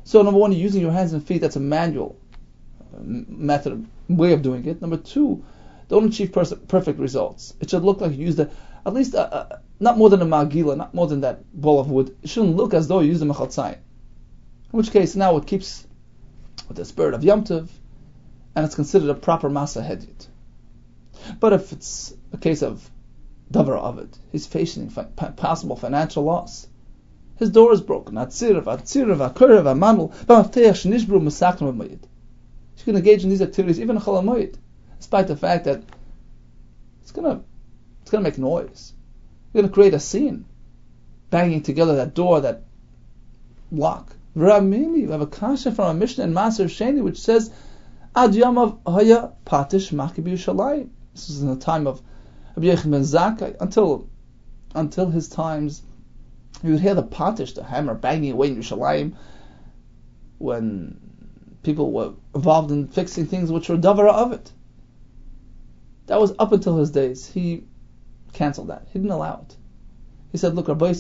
So 0.05 0.23
number 0.23 0.39
one, 0.39 0.53
you're 0.53 0.61
using 0.61 0.81
your 0.81 0.93
hands 0.93 1.13
and 1.13 1.27
feet. 1.27 1.41
That's 1.41 1.57
a 1.57 1.61
manual 1.61 2.19
uh, 2.95 2.99
method, 3.03 3.87
way 4.09 4.33
of 4.33 4.43
doing 4.43 4.67
it. 4.67 4.81
Number 4.81 4.97
two, 4.97 5.45
don't 5.89 6.07
achieve 6.07 6.33
pers- 6.33 6.55
perfect 6.69 6.99
results. 6.99 7.55
It 7.61 7.71
should 7.71 7.83
look 7.83 8.01
like 8.01 8.13
you 8.13 8.25
used 8.25 8.39
a, 8.39 8.51
at 8.87 8.95
least 8.95 9.15
a, 9.15 9.37
a, 9.37 9.63
not 9.81 9.99
more 9.99 10.11
than 10.11 10.23
a 10.23 10.27
magila, 10.27 10.77
not 10.77 10.95
more 10.95 11.07
than 11.07 11.23
that 11.23 11.45
ball 11.53 11.81
of 11.81 11.91
wood. 11.91 12.17
It 12.23 12.31
shouldn't 12.31 12.57
look 12.57 12.75
as 12.75 12.89
though 12.89 13.01
you 13.01 13.09
used 13.09 13.23
a 13.23 13.27
mechaltzai. 13.27 13.75
In 13.75 14.77
which 14.77 14.91
case, 14.91 15.17
now 15.17 15.37
it 15.37 15.47
keeps 15.47 15.87
with 16.69 16.77
the 16.77 16.85
spirit 16.85 17.15
of 17.15 17.25
Yom 17.25 17.45
Tov, 17.45 17.69
and 18.55 18.65
it's 18.65 18.75
considered 18.75 19.11
a 19.11 19.15
proper 19.15 19.49
masa 19.49 19.87
hedyot. 19.87 20.27
But 21.41 21.53
if 21.53 21.73
it's 21.73 22.15
a 22.33 22.39
case 22.39 22.63
of 22.63 22.91
davar 23.53 23.83
avid, 23.83 24.17
he's 24.33 24.47
facing 24.47 24.91
possible 24.91 25.77
financial 25.77 26.25
loss. 26.25 26.69
His 27.37 27.51
door 27.51 27.73
is 27.73 27.81
broken. 27.81 28.17
Atzirav, 28.17 28.65
atzirav, 28.65 29.33
akurav, 29.33 29.65
amanul. 29.65 30.13
You 32.77 32.85
can 32.85 32.97
engage 32.97 33.25
in 33.25 33.31
these 33.31 33.43
activities 33.43 33.81
even 33.81 33.97
in 33.97 34.03
cholamoyid, 34.03 34.57
despite 34.99 35.29
the 35.29 35.37
fact 35.37 35.65
that 35.65 35.83
it's 37.03 37.13
gonna 37.13 37.43
it's 38.03 38.11
gonna 38.11 38.25
make 38.25 38.39
noise. 38.39 38.93
You're 39.53 39.63
gonna 39.63 39.73
create 39.73 39.95
a 39.95 40.01
scene, 40.01 40.45
banging 41.31 41.63
together 41.63 41.97
that 41.97 42.15
door, 42.15 42.41
that 42.41 42.65
lock. 43.71 44.15
Ramini, 44.37 45.07
we 45.07 45.11
have 45.11 45.21
a 45.21 45.27
kasha 45.27 45.73
from 45.73 45.97
a 45.97 45.99
Mishnah 45.99 46.25
in 46.25 46.33
Maaser 46.33 46.67
Sheni 46.67 47.03
which 47.03 47.21
says, 47.21 47.51
Ad 48.15 48.33
Yamav 48.33 48.79
Haya 48.87 49.33
Patish 49.45 49.93
Maki 49.93 50.23
B'Yushalayim. 50.23 50.91
This 51.19 51.31
is 51.31 51.43
in 51.43 51.49
the 51.49 51.57
time 51.57 51.89
of 51.89 52.01
Rabbi 52.55 52.69
Yechon 52.69 52.93
ben 52.93 53.03
Zakkai 53.03 53.57
until 53.61 54.09
until 54.75 55.11
his 55.11 55.29
times. 55.29 55.83
You 56.63 56.73
would 56.73 56.81
hear 56.81 56.95
the 56.95 57.03
patish, 57.03 57.55
the 57.55 57.65
hammer, 57.65 57.95
banging 57.95 58.33
away 58.33 58.49
in 58.49 58.57
Yerushalayim 58.57 59.15
when 60.39 60.99
people 61.63 61.91
were 61.93 62.13
involved 62.35 62.71
in 62.71 62.87
fixing 62.89 63.27
things 63.27 63.51
which 63.51 63.69
were 63.69 63.77
davara 63.77 64.13
of 64.13 64.33
it. 64.33 64.53
That 66.07 66.21
was 66.21 66.35
up 66.39 66.53
until 66.53 66.77
his 66.79 66.91
days. 66.91 67.27
He 67.27 67.65
canceled 68.33 68.69
that. 68.69 68.87
He 68.93 68.99
didn't 68.99 69.11
allow 69.11 69.41
it. 69.43 69.57
He 70.33 70.39
said, 70.39 70.55
look, 70.55 70.69
Rabbi 70.69 70.93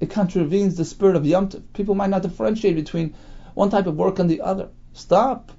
it 0.00 0.10
contravenes 0.10 0.76
the 0.76 0.84
spirit 0.84 1.16
of 1.16 1.26
Yom 1.26 1.48
Tov. 1.48 1.62
People 1.74 1.94
might 1.94 2.10
not 2.10 2.22
differentiate 2.22 2.74
between 2.74 3.14
one 3.54 3.70
type 3.70 3.86
of 3.86 3.96
work 3.96 4.18
and 4.18 4.28
the 4.28 4.40
other. 4.40 4.70
Stop 4.94 5.52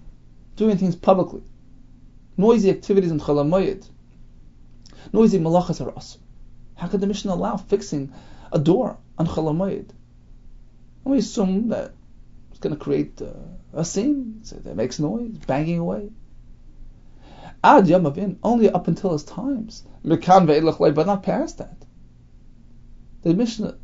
doing 0.55 0.77
things 0.77 0.95
publicly. 0.95 1.43
Noisy 2.37 2.69
activities 2.69 3.11
in 3.11 3.19
Chalamayid. 3.19 3.87
Noisy 5.11 5.39
malachas 5.39 5.85
are 5.85 5.95
us. 5.95 6.17
How 6.75 6.87
could 6.87 7.01
the 7.01 7.07
Mishnah 7.07 7.33
allow 7.33 7.57
fixing 7.57 8.11
a 8.51 8.59
door 8.59 8.97
on 9.17 9.27
Chalamayid? 9.27 9.89
And 9.89 11.11
we 11.13 11.17
assume 11.17 11.69
that 11.69 11.93
it's 12.49 12.59
going 12.59 12.75
to 12.75 12.81
create 12.81 13.21
uh, 13.21 13.33
a 13.73 13.85
scene 13.85 14.39
so 14.43 14.55
that 14.55 14.75
makes 14.75 14.99
noise, 14.99 15.37
banging 15.45 15.79
away. 15.79 16.09
Ad 17.63 17.85
Yamavin, 17.85 18.37
only 18.43 18.69
up 18.69 18.87
until 18.87 19.13
his 19.13 19.23
times. 19.23 19.83
Mekan 20.03 20.47
ve'elach 20.47 20.95
but 20.95 21.07
not 21.07 21.23
past 21.23 21.59
that. 21.59 21.77
The 23.21 23.33
Mishnah 23.33 23.77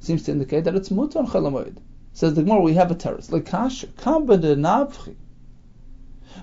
seems 0.00 0.24
to 0.24 0.32
indicate 0.32 0.64
that 0.64 0.74
it's 0.74 0.90
mutar 0.90 1.16
on 1.16 1.26
Chalamayid. 1.26 1.76
Says 2.12 2.34
the 2.34 2.42
Gemara, 2.42 2.60
we 2.60 2.74
have 2.74 2.90
a 2.90 2.94
terrace. 2.94 3.30
Lekasha, 3.30 3.96
kamba 3.96 4.36
de 4.36 4.54
navchi. 4.56 5.16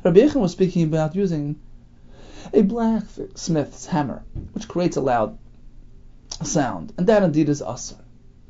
Rabbi 0.04 0.28
was 0.36 0.54
speaking 0.54 0.84
about 0.84 1.16
using 1.16 1.60
a 2.54 2.62
blacksmith's 2.62 3.86
hammer, 3.86 4.24
which 4.54 4.68
creates 4.68 4.96
a 4.96 5.02
loud 5.02 5.38
sound, 6.42 6.94
and 6.98 7.08
that 7.08 7.24
indeed 7.24 7.50
is 7.50 7.62
asr. 7.62 8.00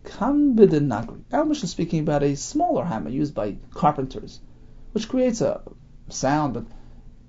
Kam 0.03 0.55
nagri. 0.55 1.24
Our 1.31 1.43
Mishnah 1.43 1.65
is 1.65 1.71
speaking 1.71 2.01
about 2.01 2.24
a 2.24 2.36
smaller 2.36 2.86
hammer 2.86 3.10
used 3.10 3.33
by 3.33 3.57
carpenters, 3.71 4.39
which 4.91 5.10
creates 5.10 5.41
a 5.41 5.62
sound, 6.10 6.53
but 6.53 6.65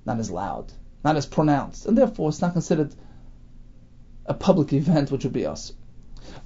not 0.05 0.19
as 0.19 0.31
loud, 0.31 0.73
not 1.03 1.17
as 1.17 1.27
pronounced, 1.27 1.87
and 1.87 1.97
therefore 1.97 2.29
it's 2.29 2.41
not 2.41 2.53
considered 2.53 2.95
a 4.27 4.35
public 4.35 4.73
event, 4.73 5.11
which 5.11 5.25
would 5.25 5.33
be 5.33 5.47
us. 5.47 5.73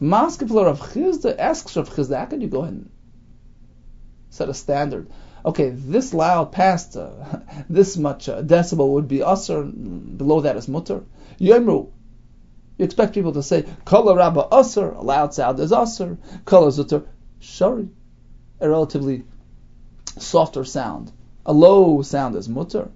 Maskefler 0.01 0.67
of 0.67 0.81
Chizda 0.81 1.39
asks 1.39 1.77
Rav 1.77 1.91
Chizda, 1.91 2.17
how 2.19 2.27
can 2.27 2.41
you 2.41 2.49
go 2.49 2.63
ahead 2.63 2.75
and 2.75 2.91
set 4.31 4.49
a 4.49 4.55
standard? 4.55 5.11
Okay, 5.45 5.71
this 5.71 6.13
loud 6.13 6.53
past 6.53 6.97
uh, 6.97 7.11
this 7.69 7.97
much 7.97 8.29
uh, 8.29 8.43
decibel 8.43 8.91
would 8.95 9.09
be 9.09 9.19
usr, 9.19 10.17
below 10.17 10.41
that 10.41 10.57
is 10.57 10.69
mutter. 10.69 11.03
Yemru, 11.39 11.91
you 12.79 12.85
expect 12.85 13.15
people 13.15 13.33
to 13.33 13.43
say, 13.43 13.65
Kala 13.85 14.15
Rabba 14.17 14.49
Usr, 14.53 14.97
a 14.97 15.01
loud 15.01 15.33
sound 15.33 15.59
is 15.61 15.73
Usr, 15.73 16.19
Kala 16.45 16.69
Zutter, 16.69 17.07
Shari, 17.41 17.89
a 18.61 18.69
relatively 18.69 19.25
softer 20.19 20.65
sound. 20.65 21.13
A 21.47 21.53
low 21.53 22.03
sound 22.03 22.37
is 22.37 22.49
Mutter. 22.49 22.91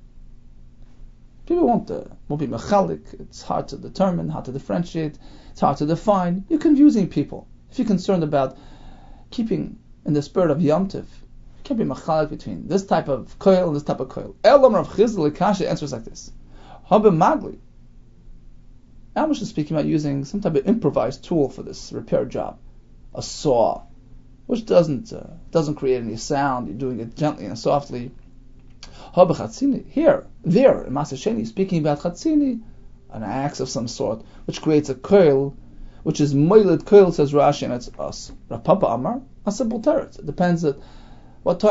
People 1.47 1.67
won't, 1.67 1.91
won't 2.29 2.41
be 2.41 2.47
mechalik, 2.47 3.21
it's 3.21 3.43
hard 3.43 3.69
to 3.69 3.77
determine, 3.77 4.29
hard 4.29 4.45
to 4.45 4.53
differentiate, 4.53 5.19
it's 5.51 5.61
hard 5.61 5.79
to 5.79 5.87
define. 5.87 6.45
You're 6.49 6.59
confusing 6.59 7.09
people. 7.09 7.49
If 7.71 7.79
you're 7.79 7.89
concerned 7.89 8.23
about 8.23 8.57
keeping 9.31 9.79
in 10.05 10.13
the 10.13 10.23
spirit 10.23 10.51
of 10.51 10.61
Yom 10.61 10.89
Tiv, 10.89 11.07
can't 11.71 11.79
be 11.79 11.85
mechalik 11.85 12.31
between 12.31 12.67
this 12.67 12.85
type 12.85 13.07
of 13.07 13.39
coil 13.39 13.69
and 13.69 13.77
this 13.77 13.85
type 13.85 14.01
of 14.01 14.09
koil. 14.09 14.35
Elam 14.43 14.75
Rav 14.75 14.89
Chizl 14.89 15.33
Kasha 15.33 15.71
answers 15.71 15.93
like 15.93 16.05
this. 16.05 16.33
Habe 16.87 17.13
Magli, 17.13 17.59
Amish 19.15 19.41
is 19.41 19.51
speaking 19.51 19.77
about 19.77 19.87
using 19.87 20.25
some 20.25 20.41
type 20.41 20.57
of 20.57 20.67
improvised 20.67 21.23
tool 21.23 21.49
for 21.49 21.63
this 21.63 21.93
repair 21.93 22.25
job, 22.25 22.59
a 23.15 23.23
saw, 23.23 23.83
which 24.47 24.67
doesn't 24.67 25.13
uh, 25.13 25.29
doesn't 25.53 25.77
create 25.77 26.03
any 26.03 26.17
sound. 26.17 26.67
You're 26.67 26.77
doing 26.77 26.99
it 26.99 27.15
gently 27.15 27.47
and 27.47 27.57
softly. 27.57 28.11
Here, 29.15 30.27
there, 30.45 30.85
in 30.85 30.93
Masasheni, 30.93 31.47
speaking 31.47 31.79
about 31.79 32.01
chatzini, 32.01 32.63
an 33.11 33.23
axe 33.23 33.61
of 33.61 33.69
some 33.69 33.87
sort, 33.87 34.25
which 34.47 34.61
creates 34.61 34.89
a 34.89 34.97
coil, 34.97 35.55
which 36.03 36.21
is 36.21 36.35
moiled 36.35 36.85
coil, 36.85 37.13
says 37.13 37.33
Rashi, 37.33 37.63
and 37.63 37.75
it's 37.75 37.91
us. 37.97 38.33
Rapapa 38.49 38.93
Amar, 38.93 39.21
a 39.47 39.53
simple 39.53 39.81
teretz. 39.81 40.19
It 40.19 40.27
depends 40.27 40.65
at 40.65 40.77
what 41.43 41.63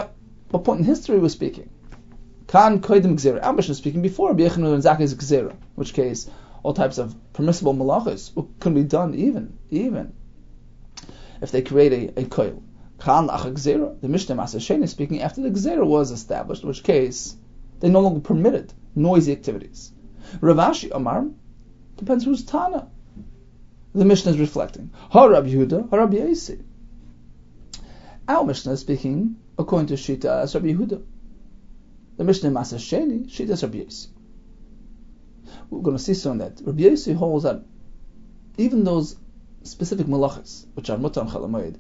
what 0.50 0.64
point 0.64 0.80
in 0.80 0.86
history 0.86 1.20
we're 1.20 1.30
speaking. 1.30 1.70
Kan 2.48 2.82
koidim 2.82 3.16
gzera. 3.16 3.70
Is 3.70 3.78
speaking 3.78 4.02
before 4.02 4.34
B'yechnu 4.34 4.74
and 4.74 4.84
Zakai's 4.84 5.14
gzera, 5.16 5.52
in 5.52 5.58
which 5.76 5.94
case 5.94 6.30
all 6.64 6.74
types 6.74 6.98
of 6.98 7.16
permissible 7.34 7.74
malachas 7.74 8.32
can 8.60 8.74
be 8.74 8.84
done 8.84 9.16
even, 9.16 9.58
even 9.70 10.14
if 11.42 11.52
they 11.52 11.62
create 11.62 11.94
a, 11.94 12.22
a 12.22 12.26
koil. 12.26 12.62
The 13.00 14.08
Mishnah 14.10 14.36
Masashen 14.36 14.84
is 14.84 14.92
speaking 14.92 15.22
after 15.22 15.42
the 15.42 15.50
Gzera 15.52 15.86
was 15.86 16.12
established, 16.12 16.64
in 16.64 16.68
which 16.68 16.84
case 16.84 17.34
they 17.80 17.90
no 17.90 18.02
longer 18.02 18.20
permitted 18.20 18.74
noisy 18.94 19.32
activities. 19.32 19.94
Ravashi 20.42 20.92
Amar 20.94 21.28
depends 21.96 22.26
who's 22.26 22.44
Tana. 22.44 22.90
The 23.96 24.04
Mishnah 24.04 24.34
is 24.34 24.40
reflecting. 24.40 24.92
Harab 25.14 25.50
Yehuda, 25.50 25.88
Harab 25.88 26.12
Yesi. 26.12 26.62
Our 28.28 28.44
Mishnah 28.44 28.74
is 28.74 28.82
speaking 28.82 29.38
according 29.60 29.88
to 29.88 29.94
Shita 29.94 30.42
as 30.42 30.56
Rabbi 30.56 30.70
Yehuda. 30.74 31.04
The 32.18 32.24
Mishnah 32.24 32.50
Masasheni, 32.50 33.28
Shita 33.28 33.52
as 33.52 33.62
Rabbi 33.64 33.78
Yesi 33.78 34.08
we're 35.70 35.82
going 35.82 35.98
to 35.98 36.04
see 36.04 36.14
soon 36.14 36.40
that 36.40 36.62
Rabbi 36.64 36.84
Yossi 36.84 37.16
holds 37.16 37.44
that 37.44 37.64
even 38.58 38.84
those 38.84 39.16
specific 39.64 40.08
malachas, 40.08 40.66
which 40.74 40.90
are 40.90 40.98
mutar 40.98 41.30
chalamayid, 41.30 41.78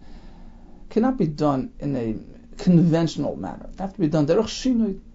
cannot 0.90 1.18
be 1.18 1.28
done 1.28 1.72
in 1.80 1.96
a 1.96 2.16
conventional 2.62 3.36
manner. 3.36 3.70
They 3.76 3.84
have 3.84 3.94
to 3.94 4.00
be 4.00 4.08
done 4.08 4.28
derech 4.28 4.66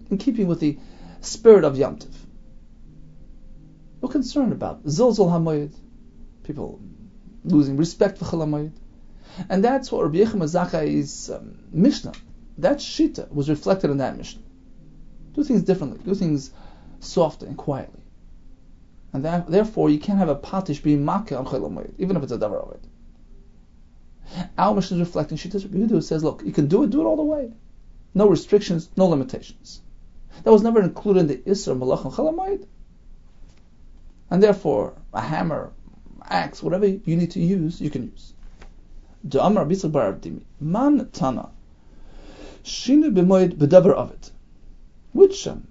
in 0.09 0.17
keeping 0.17 0.47
with 0.47 0.59
the 0.59 0.77
spirit 1.21 1.63
of 1.63 1.77
Yom 1.77 1.97
Tov. 1.97 2.13
We're 4.01 4.09
concerned 4.09 4.51
about 4.51 4.83
zilzul 4.85 5.29
hamayid, 5.29 5.73
people 6.43 6.79
losing 7.43 7.77
respect 7.77 8.17
for 8.17 8.25
chalamayid. 8.25 8.73
And 9.49 9.63
that's 9.63 9.91
what 9.91 10.03
Rabbi 10.03 10.19
Yechim 10.19 10.43
Zakai's 10.43 11.29
um, 11.29 11.57
Mishnah, 11.71 12.13
that 12.57 12.77
Shita, 12.77 13.31
was 13.31 13.49
reflected 13.49 13.91
in 13.91 13.97
that 13.97 14.17
mission. 14.17 14.43
Do 15.33 15.43
things 15.43 15.63
differently, 15.63 15.99
do 16.03 16.15
things 16.15 16.51
softly 16.99 17.47
and 17.47 17.57
quietly 17.57 18.01
and 19.15 19.23
that, 19.23 19.47
therefore 19.47 19.89
you 19.89 19.97
can't 19.97 20.19
have 20.19 20.27
a 20.27 20.35
patish 20.35 20.83
being 20.83 21.05
makkah 21.05 21.37
on 21.37 21.45
chaylam 21.45 21.89
even 21.97 22.17
if 22.17 22.23
it's 22.23 22.33
a 22.33 22.37
davar 22.37 22.67
of 22.67 22.71
it. 22.73 22.83
Our 24.57 24.75
mission 24.75 24.99
is 24.99 25.07
reflecting 25.07 25.37
Shittas 25.37 25.63
Rabbi 25.63 25.99
says, 26.01 26.21
look, 26.21 26.43
you 26.43 26.51
can 26.51 26.67
do 26.67 26.83
it, 26.83 26.89
do 26.89 26.99
it 26.99 27.05
all 27.05 27.15
the 27.15 27.23
way. 27.23 27.53
No 28.13 28.27
restrictions, 28.27 28.89
no 28.97 29.05
limitations. 29.05 29.79
That 30.43 30.51
was 30.51 30.63
never 30.63 30.81
included 30.81 31.21
in 31.21 31.27
the 31.27 31.37
Isra 31.37 31.79
Malach 31.79 32.03
and. 32.03 32.67
And 34.29 34.43
therefore, 34.43 34.95
a 35.13 35.21
hammer, 35.21 35.71
axe, 36.21 36.61
whatever 36.61 36.85
you 36.85 37.15
need 37.15 37.31
to 37.31 37.39
use, 37.39 37.79
you 37.79 37.89
can 37.89 38.11
use. 38.11 38.33
Man 40.59 41.09
Tana. 41.13 41.51
Shinu 42.65 43.13
b'moed 43.13 43.55
b'davar 43.55 43.93
of 43.93 44.11
it. 44.11 44.31
Which 45.13 45.47
um, 45.47 45.67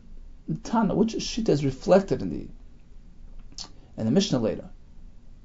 Tana, 0.62 0.94
which 0.94 1.14
Shita 1.14 1.48
is 1.48 1.64
reflected 1.64 2.22
in 2.22 2.30
the 2.30 2.48
and 3.96 4.06
the 4.06 4.12
Mishnah 4.12 4.38
later, 4.38 4.70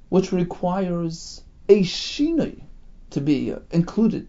which 0.08 0.32
requires 0.32 1.42
a 1.68 1.82
shinoi 1.82 2.62
to 3.10 3.20
be 3.20 3.54
included. 3.70 4.28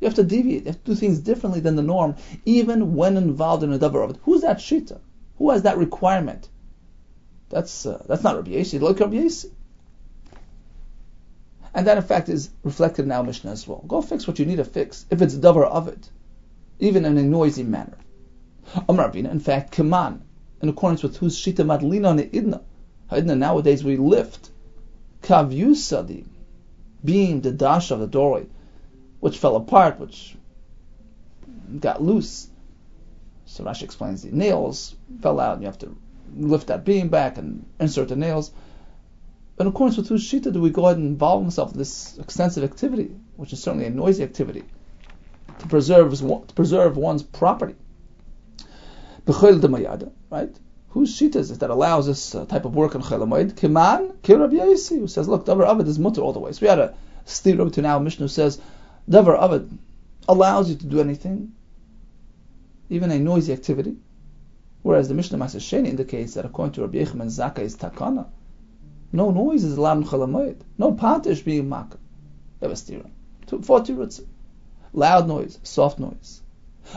You 0.00 0.06
have 0.06 0.14
to 0.14 0.24
deviate. 0.24 0.62
You 0.62 0.72
have 0.72 0.84
to 0.84 0.90
do 0.90 0.94
things 0.94 1.18
differently 1.20 1.60
than 1.60 1.76
the 1.76 1.82
norm, 1.82 2.16
even 2.44 2.94
when 2.94 3.16
involved 3.16 3.62
in 3.62 3.72
a 3.72 3.78
davar 3.78 4.04
of 4.04 4.10
it. 4.10 4.18
Who's 4.22 4.42
that 4.42 4.58
shita? 4.58 5.00
Who 5.38 5.50
has 5.50 5.62
that 5.62 5.78
requirement? 5.78 6.48
That's 7.48 7.86
uh, 7.86 8.04
that's 8.06 8.22
not 8.22 8.36
Rabbi 8.36 8.52
Yesi. 8.52 8.80
Look, 8.80 9.00
Rabbi. 9.00 9.28
And 11.74 11.86
that, 11.86 11.96
in 11.96 12.02
fact, 12.02 12.28
is 12.28 12.50
reflected 12.62 13.04
in 13.04 13.12
our 13.12 13.22
Mishnah 13.22 13.50
as 13.50 13.66
well. 13.66 13.84
Go 13.86 14.02
fix 14.02 14.26
what 14.26 14.38
you 14.38 14.46
need 14.46 14.56
to 14.56 14.64
fix, 14.64 15.06
if 15.10 15.22
it's 15.22 15.34
davar 15.34 15.66
of 15.66 15.88
it, 15.88 16.10
even 16.78 17.04
in 17.04 17.18
a 17.18 17.22
noisy 17.22 17.62
manner. 17.62 17.98
Amar 18.88 19.10
in 19.14 19.40
fact, 19.40 19.72
Kaman, 19.72 20.22
in 20.60 20.68
accordance 20.68 21.02
with 21.02 21.16
whose 21.16 21.38
shita 21.38 21.64
madlina 21.64 22.14
ne'idna, 22.14 22.62
Nowadays 23.10 23.82
we 23.82 23.96
lift 23.96 24.50
kav 25.22 25.50
the 26.06 26.24
beam, 27.04 27.40
the 27.40 27.52
dash 27.52 27.90
of 27.90 28.00
the 28.00 28.06
doorway, 28.06 28.46
which 29.20 29.38
fell 29.38 29.56
apart, 29.56 29.98
which 29.98 30.36
got 31.80 32.02
loose. 32.02 32.48
So 33.46 33.64
Rashi 33.64 33.84
explains 33.84 34.22
the 34.22 34.30
nails 34.30 34.94
fell 35.22 35.40
out, 35.40 35.54
and 35.54 35.62
you 35.62 35.66
have 35.66 35.78
to 35.78 35.96
lift 36.36 36.66
that 36.66 36.84
beam 36.84 37.08
back 37.08 37.38
and 37.38 37.64
insert 37.80 38.08
the 38.08 38.16
nails. 38.16 38.50
In 39.60 39.66
accordance 39.66 39.96
with 39.96 40.08
whose 40.08 40.24
shita 40.24 40.52
do 40.52 40.60
we 40.60 40.70
go 40.70 40.86
ahead 40.86 40.98
and 40.98 41.06
involve 41.06 41.42
himself 41.42 41.72
in 41.72 41.78
this 41.78 42.16
extensive 42.18 42.62
activity, 42.62 43.10
which 43.36 43.52
is 43.52 43.60
certainly 43.60 43.86
a 43.86 43.90
noisy 43.90 44.22
activity, 44.22 44.62
to 45.58 45.66
preserve 45.66 46.16
to 46.16 46.54
preserve 46.54 46.96
one's 46.96 47.24
property? 47.24 47.74
Right? 49.26 50.56
Whose 50.90 51.20
shita 51.20 51.36
is 51.36 51.50
it 51.50 51.60
that 51.60 51.70
allows 51.70 52.06
this 52.06 52.34
uh, 52.34 52.46
type 52.46 52.64
of 52.64 52.76
work 52.76 52.94
in 52.94 53.02
Chelamoid? 53.02 53.54
Kiman 53.54 54.16
Kirab 54.22 54.52
Yaisi, 54.52 55.00
who 55.00 55.08
says, 55.08 55.28
look, 55.28 55.44
Davar 55.44 55.66
Avid 55.66 55.88
is 55.88 55.98
mutter 55.98 56.20
all 56.20 56.32
the 56.32 56.38
way. 56.38 56.52
So 56.52 56.60
we 56.62 56.68
had 56.68 56.78
a 56.78 56.94
steer 57.24 57.60
up 57.60 57.72
to 57.72 57.82
now 57.82 57.98
Mishnah 57.98 58.28
says, 58.28 58.60
Davar 59.10 59.38
Avid 59.38 59.76
allows 60.28 60.70
you 60.70 60.76
to 60.76 60.86
do 60.86 61.00
anything, 61.00 61.52
even 62.88 63.10
a 63.10 63.18
noisy 63.18 63.52
activity. 63.52 63.96
Whereas 64.82 65.08
the 65.08 65.14
Mishnah 65.14 65.38
Masas 65.38 65.60
Sheni 65.60 65.88
indicates 65.88 66.34
that 66.34 66.44
according 66.44 66.74
to 66.74 66.82
Rabbi 66.82 66.98
Yechim 66.98 67.20
and 67.20 67.30
Zaka 67.30 67.58
is 67.58 67.76
takana. 67.76 68.26
No 69.12 69.30
noise 69.30 69.64
is 69.64 69.76
allowed 69.76 69.98
in 69.98 70.04
Chalamoid. 70.04 70.60
No 70.76 70.92
patish 70.92 71.44
being 71.44 71.68
mak. 71.68 71.96
Have 72.60 72.70
a 72.70 72.74
stira. 72.74 73.08
Forty 73.62 73.94
roots. 73.94 74.20
Loud 74.92 75.28
noise, 75.28 75.58
soft 75.62 75.98
noise. 75.98 76.42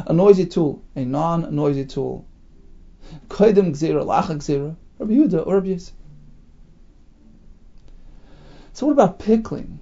A 0.06 0.14
noisy 0.14 0.46
tool, 0.46 0.82
a 0.96 1.06
non-noisy 1.06 1.86
tool. 1.86 2.26
Koidim 3.28 3.72
gzera, 3.72 4.06
lacha 4.06 4.36
gzera, 4.38 4.76
Rabbi 5.00 5.14
Yehuda 5.14 5.46
or 5.46 5.56
Rabbi 5.56 5.68
Yisrael. 5.70 5.92
So 8.74 8.86
what 8.86 8.94
about 8.94 9.20
pickling? 9.20 9.80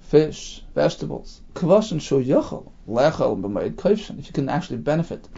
Fish, 0.00 0.62
vegetables. 0.74 1.40
Kavashin 1.54 2.00
sho 2.00 2.20
yachal, 2.20 2.72
lechal 2.88 3.40
b'mayid 3.40 3.74
kaivshin. 3.74 4.18
If 4.18 4.26
you 4.26 4.32
can 4.32 4.48
actually 4.48 4.78
benefit 4.78 5.28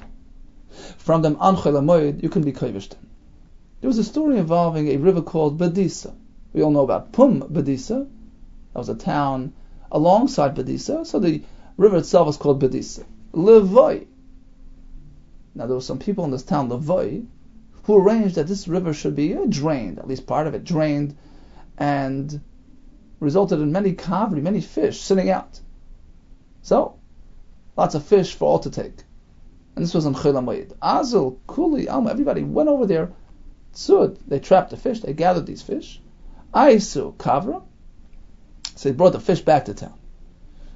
from 0.98 1.22
them 1.22 1.36
on 1.40 1.56
Cholamoid, 1.56 2.22
you 2.22 2.28
can 2.28 2.42
be 2.42 2.52
kavish 2.52 2.88
them. 2.88 3.05
There 3.80 3.88
was 3.88 3.98
a 3.98 4.04
story 4.04 4.38
involving 4.38 4.88
a 4.88 4.96
river 4.96 5.20
called 5.20 5.58
Badisa. 5.58 6.14
We 6.54 6.62
all 6.62 6.70
know 6.70 6.84
about 6.84 7.12
Pum 7.12 7.42
Badisa. 7.42 8.08
That 8.72 8.78
was 8.78 8.88
a 8.88 8.94
town 8.94 9.52
alongside 9.92 10.56
Badisa, 10.56 11.06
so 11.06 11.18
the 11.18 11.42
river 11.76 11.98
itself 11.98 12.26
was 12.26 12.38
called 12.38 12.62
Badisa. 12.62 13.04
Levoy. 13.32 14.06
Now 15.54 15.66
there 15.66 15.76
were 15.76 15.82
some 15.82 15.98
people 15.98 16.24
in 16.24 16.30
this 16.30 16.42
town, 16.42 16.70
Levoy, 16.70 17.26
who 17.82 17.96
arranged 17.96 18.36
that 18.36 18.46
this 18.46 18.66
river 18.66 18.94
should 18.94 19.14
be 19.14 19.36
uh, 19.36 19.44
drained, 19.46 19.98
at 19.98 20.08
least 20.08 20.26
part 20.26 20.46
of 20.46 20.54
it 20.54 20.64
drained, 20.64 21.14
and 21.76 22.40
resulted 23.20 23.60
in 23.60 23.72
many 23.72 23.92
kavri, 23.92 24.40
many 24.40 24.62
fish 24.62 25.00
sitting 25.00 25.28
out. 25.28 25.60
So, 26.62 26.98
lots 27.76 27.94
of 27.94 28.04
fish 28.04 28.34
for 28.34 28.46
all 28.46 28.58
to 28.60 28.70
take. 28.70 29.04
And 29.74 29.84
this 29.84 29.92
was 29.92 30.06
on 30.06 30.14
Chil 30.14 30.66
Azul, 30.80 31.40
Kuli, 31.46 31.90
Alma, 31.90 32.10
everybody 32.10 32.42
went 32.42 32.70
over 32.70 32.86
there 32.86 33.12
Tzud, 33.76 34.16
they 34.26 34.40
trapped 34.40 34.70
the 34.70 34.76
fish, 34.78 35.00
they 35.00 35.12
gathered 35.12 35.44
these 35.44 35.60
fish. 35.60 36.00
Aisu 36.54 37.14
kavra, 37.16 37.62
so 38.74 38.88
they 38.88 38.94
brought 38.94 39.12
the 39.12 39.20
fish 39.20 39.42
back 39.42 39.66
to 39.66 39.74
town. 39.74 39.92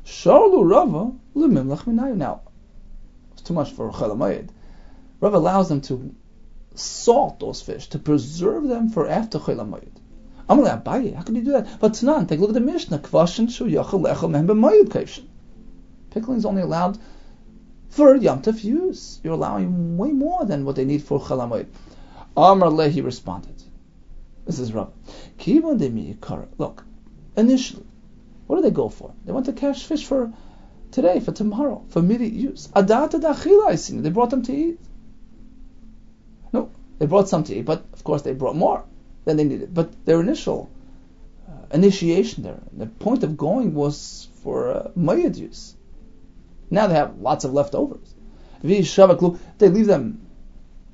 Sharlu 0.05 0.69
Rava 0.69 1.13
lemimlach 1.35 1.85
minayu. 1.85 2.15
Now, 2.15 2.43
it's 3.33 3.41
too 3.41 3.55
much 3.55 3.73
for 3.73 3.91
Chalamayid. 3.91 4.51
Rava 5.19 5.39
allows 5.39 5.71
them 5.71 5.81
to 5.83 6.15
salt 6.75 7.41
those 7.41 7.63
fish 7.63 7.89
to 7.89 7.99
preserve 7.99 8.69
them 8.69 8.91
for 8.91 9.09
after 9.09 9.39
Chalamayid. 9.39 9.93
Amalei 10.51 10.83
Abaye, 10.83 11.15
how 11.15 11.23
can 11.23 11.37
you 11.37 11.43
do 11.43 11.53
that? 11.53 11.81
But 11.81 11.93
Tanan, 11.93 12.29
take 12.29 12.39
a 12.39 12.43
look 12.43 12.51
at 12.51 12.55
the 12.55 12.61
Mishnah. 12.61 12.99
Kvashin 12.99 13.51
shu 13.51 13.65
yachal 13.65 14.03
b'mayid 14.03 14.89
kaivshin. 14.89 15.25
Pickling 16.11 16.37
is 16.37 16.45
only 16.45 16.61
allowed 16.61 16.99
for 17.89 18.15
Yom 18.15 18.43
Tov 18.43 18.63
use. 18.63 19.21
You're 19.25 19.35
allowing 19.35 19.97
way 19.97 20.11
more 20.13 20.45
than 20.45 20.67
what 20.67 20.77
they 20.77 20.85
need 20.85 21.03
for 21.03 21.19
Chalamayid. 21.19 21.69
Amar 22.37 22.71
Lehi 22.71 23.05
responded. 23.05 23.63
This 24.47 24.59
is 24.59 24.73
Rav. 24.73 24.93
Look, 26.59 26.85
initially, 27.37 27.87
what 28.47 28.57
do 28.57 28.63
they 28.63 28.71
go 28.71 28.89
for? 28.89 29.13
They 29.25 29.33
want 29.33 29.47
to 29.47 29.53
catch 29.53 29.85
fish 29.85 30.05
for 30.05 30.33
today, 30.91 31.21
for 31.21 31.33
tomorrow, 31.33 31.85
for 31.89 32.01
immediate 32.01 32.33
use. 32.33 32.69
Adata 32.75 33.21
dachila, 33.21 33.69
I 33.69 33.75
see. 33.77 34.01
They 34.01 34.11
brought 34.11 34.31
them 34.31 34.43
to 34.43 34.53
eat. 34.53 34.81
No, 36.53 36.71
they 36.99 37.07
brought 37.07 37.29
some 37.29 37.45
to 37.45 37.55
eat, 37.55 37.65
but 37.65 37.85
of 37.93 38.05
course 38.05 38.23
they 38.23 38.33
brought 38.33 38.57
more 38.57 38.85
than 39.25 39.37
they 39.37 39.45
needed. 39.45 39.73
But 39.75 40.05
their 40.05 40.21
initial 40.21 40.71
uh, 41.49 41.53
initiation 41.73 42.43
there, 42.43 42.61
the 42.73 42.87
point 42.87 43.23
of 43.23 43.37
going 43.37 43.75
was 43.75 44.29
for 44.43 44.71
uh, 44.71 44.91
mayad 44.97 45.37
use. 45.37 45.77
Now 46.71 46.87
they 46.87 46.95
have 46.95 47.19
lots 47.19 47.45
of 47.45 47.53
leftovers. 47.53 48.15
They 48.63 49.69
leave 49.69 49.87
them 49.87 50.27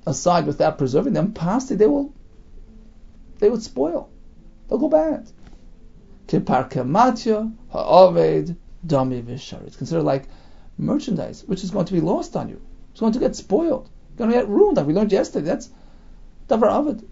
aside 0.07 0.47
without 0.47 0.79
preserving 0.79 1.13
them, 1.13 1.33
pasti 1.33 1.75
they 1.75 1.87
will 1.87 2.13
they 3.39 3.51
would 3.51 3.63
spoil. 3.63 4.09
They'll 4.69 4.79
go 4.79 4.89
bad. 4.89 5.31
Kiparkamatya 6.29 7.53
ha'oved 7.71 8.57
dami 8.87 9.23
v'shar. 9.23 9.67
It's 9.67 9.77
considered 9.77 10.05
like 10.05 10.29
merchandise, 10.79 11.45
which 11.47 11.63
is 11.63 11.71
going 11.71 11.87
to 11.87 11.93
be 11.93 12.01
lost 12.01 12.37
on 12.37 12.49
you. 12.49 12.61
It's 12.93 13.01
going 13.01 13.13
to 13.13 13.19
get 13.19 13.37
spoiled. 13.37 13.89
It's 14.11 14.19
going 14.19 14.31
to 14.31 14.37
get 14.37 14.49
ruined, 14.49 14.77
like 14.77 14.87
we 14.87 14.95
learned 14.95 15.13
yesterday. 15.13 15.47
That's 15.47 15.69
davar 16.49 16.71
avid. 16.71 17.07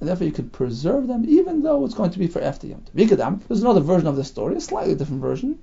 And 0.00 0.08
therefore 0.08 0.26
you 0.26 0.32
can 0.32 0.50
preserve 0.50 1.06
them, 1.08 1.24
even 1.28 1.62
though 1.62 1.84
it's 1.84 1.94
going 1.94 2.10
to 2.10 2.18
be 2.18 2.28
for 2.28 2.40
after 2.40 2.66
Yom. 2.66 2.82
There's 2.94 3.62
another 3.62 3.80
version 3.80 4.06
of 4.06 4.16
the 4.16 4.24
story, 4.24 4.56
a 4.56 4.60
slightly 4.60 4.94
different 4.94 5.22
version. 5.22 5.58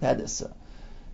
That 0.00 0.20
is 0.20 0.42
uh, 0.42 0.52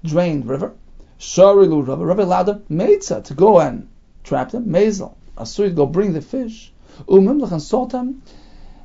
drained 0.02 0.46
river. 0.46 0.74
Sharilu 1.18 1.86
Rabbi. 1.86 2.02
Rabbi 2.02 2.22
allowed 2.22 2.44
them 2.44 2.64
to 2.68 3.34
go 3.34 3.60
and 3.60 3.88
trap 4.24 4.50
them, 4.50 4.70
mazel. 4.70 5.16
Asuri 5.36 5.74
go 5.74 5.86
bring 5.86 6.12
the 6.12 6.20
fish, 6.20 6.72
umimlach 7.06 7.52
and 7.52 7.62
salt 7.62 7.90
them, 7.90 8.22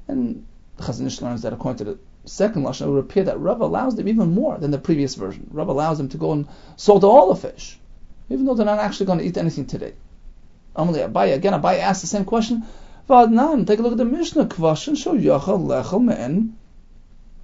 and 0.08 0.46
Chazon 0.78 1.22
learns 1.22 1.42
that 1.42 1.54
according 1.54 1.78
to 1.78 1.84
the 1.84 2.00
second 2.26 2.64
lashon, 2.64 2.88
it 2.88 2.90
would 2.90 3.00
appear 3.00 3.24
that 3.24 3.40
Rav 3.40 3.62
allows 3.62 3.96
them 3.96 4.08
even 4.08 4.34
more 4.34 4.58
than 4.58 4.72
the 4.72 4.78
previous 4.78 5.16
version. 5.16 5.50
Rav 5.52 5.68
allows 5.68 5.98
them 5.98 6.10
to 6.10 6.18
go 6.18 6.32
and 6.32 6.48
salt 6.76 7.04
all 7.04 7.34
the 7.34 7.36
fish, 7.36 7.80
even 8.30 8.46
though 8.46 8.54
they're 8.54 8.66
not 8.66 8.80
actually 8.80 9.06
going 9.08 9.20
to 9.20 9.26
eat 9.26 9.38
anything 9.38 9.66
today. 9.66 9.94
Amalei 10.76 11.12
Abaye 11.12 11.34
again. 11.34 11.54
Abaye 11.54 11.80
asks 11.80 12.02
the 12.02 12.08
same 12.08 12.26
question. 12.26 12.64
Vadnan, 13.10 13.68
take 13.68 13.80
a 13.80 13.82
look 13.82 13.92
at 13.92 13.98
the 13.98 14.06
Mishnah. 14.06 14.46
Kvashin 14.46 14.98
shel 14.98 15.16
yachal 15.16 15.60
lechel 15.68 16.04
me'en. 16.04 16.56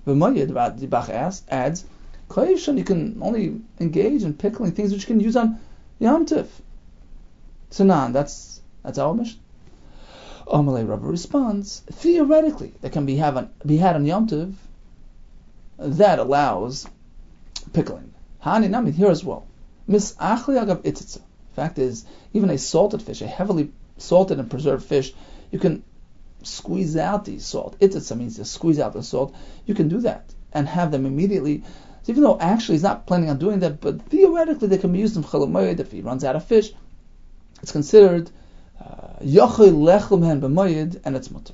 V'mayid, 0.07 0.79
the 0.79 0.87
Bach 0.87 1.09
adds, 1.09 1.43
adds, 1.49 1.85
you 2.35 2.83
can 2.83 3.19
only 3.21 3.59
engage 3.79 4.23
in 4.23 4.33
pickling 4.33 4.71
things 4.71 4.91
which 4.91 5.01
you 5.01 5.07
can 5.07 5.19
use 5.19 5.35
on 5.35 5.59
Yom 5.99 6.25
Tif. 6.25 6.47
Tanan, 7.71 8.13
that's 8.13 8.61
that's 8.83 8.97
our 8.97 9.13
mission. 9.13 9.39
Amalei 10.47 10.87
Rabba 10.87 11.05
responds, 11.05 11.81
theoretically, 11.91 12.73
that 12.81 12.91
can 12.91 13.05
be, 13.05 13.17
have 13.17 13.49
be 13.65 13.77
had 13.77 13.95
on 13.95 14.05
Yom 14.05 14.27
Tov 14.27 14.55
that 15.77 16.17
allows 16.17 16.87
pickling. 17.71 18.13
Hani 18.43 18.69
Nami 18.69 18.91
here 18.91 19.09
as 19.09 19.23
well. 19.23 19.45
Mis 19.87 20.15
agav 20.15 20.81
ititza. 20.83 21.21
Fact 21.55 21.77
is, 21.77 22.05
even 22.33 22.49
a 22.49 22.57
salted 22.57 23.01
fish, 23.01 23.21
a 23.21 23.27
heavily 23.27 23.71
salted 23.97 24.39
and 24.39 24.49
preserved 24.49 24.85
fish, 24.85 25.13
you 25.51 25.59
can 25.59 25.83
squeeze 26.41 26.97
out 26.97 27.25
the 27.25 27.37
salt. 27.39 27.77
Ititza 27.79 28.17
means 28.17 28.37
to 28.37 28.45
squeeze 28.45 28.79
out 28.79 28.93
the 28.93 29.03
salt. 29.03 29.35
You 29.65 29.75
can 29.75 29.87
do 29.87 30.01
that 30.01 30.33
and 30.51 30.67
have 30.67 30.91
them 30.91 31.05
immediately. 31.05 31.63
So 32.03 32.11
even 32.13 32.23
though 32.23 32.39
actually 32.39 32.75
he's 32.75 32.83
not 32.83 33.05
planning 33.05 33.29
on 33.29 33.37
doing 33.37 33.59
that, 33.59 33.81
but 33.81 34.01
theoretically 34.03 34.67
they 34.67 34.77
can 34.77 34.93
be 34.93 34.99
used 34.99 35.15
in 35.15 35.23
chalamayid 35.23 35.79
if 35.79 35.91
he 35.91 36.01
runs 36.01 36.23
out 36.23 36.35
of 36.35 36.45
fish 36.45 36.71
it's 37.61 37.71
considered 37.71 38.29
Yochel 39.21 39.73
Lechlem 39.73 40.25
Hen 40.25 40.41
B'Mayid, 40.41 41.01
and 41.03 41.15
it's 41.15 41.29
mutter. 41.29 41.53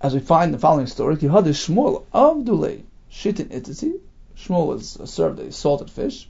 As 0.00 0.14
we 0.14 0.20
find 0.20 0.48
in 0.48 0.52
the 0.52 0.58
following 0.58 0.86
story, 0.86 1.16
Kihadish 1.16 1.68
Shmuel 1.68 2.06
Avdulei 2.12 2.82
Shitin 3.12 3.48
Itzi. 3.48 4.00
Shmuel 4.36 4.66
was 4.68 4.98
served 5.04 5.38
a 5.38 5.52
salted 5.52 5.90
fish, 5.90 6.28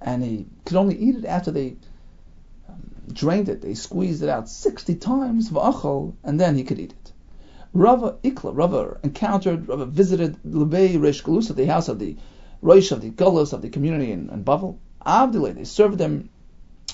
and 0.00 0.22
he 0.22 0.46
could 0.64 0.76
only 0.76 0.96
eat 0.96 1.16
it 1.16 1.24
after 1.24 1.50
they 1.50 1.76
um, 2.68 2.92
drained 3.12 3.48
it. 3.48 3.62
They 3.62 3.74
squeezed 3.74 4.22
it 4.22 4.28
out 4.28 4.48
sixty 4.48 4.94
times, 4.94 5.50
v'achol, 5.50 6.14
and 6.22 6.38
then 6.38 6.56
he 6.56 6.64
could 6.64 6.78
eat 6.78 6.92
it. 6.92 7.12
Rava 7.72 8.18
Ikla, 8.22 8.54
Rava 8.54 8.98
encountered, 9.02 9.66
Rava 9.66 9.86
visited 9.86 10.36
Lebei 10.44 10.96
Reish 10.96 11.22
Galusa, 11.22 11.54
the 11.56 11.64
house 11.64 11.88
of 11.88 11.98
the 11.98 12.16
Roish 12.62 12.92
of 12.92 13.00
the 13.00 13.10
Gullus 13.10 13.54
of 13.54 13.62
the 13.62 13.70
community 13.70 14.12
in, 14.12 14.28
in 14.28 14.44
Bavel. 14.44 14.76
Avdulei, 15.04 15.54
they 15.54 15.64
served 15.64 15.96
them 15.96 16.28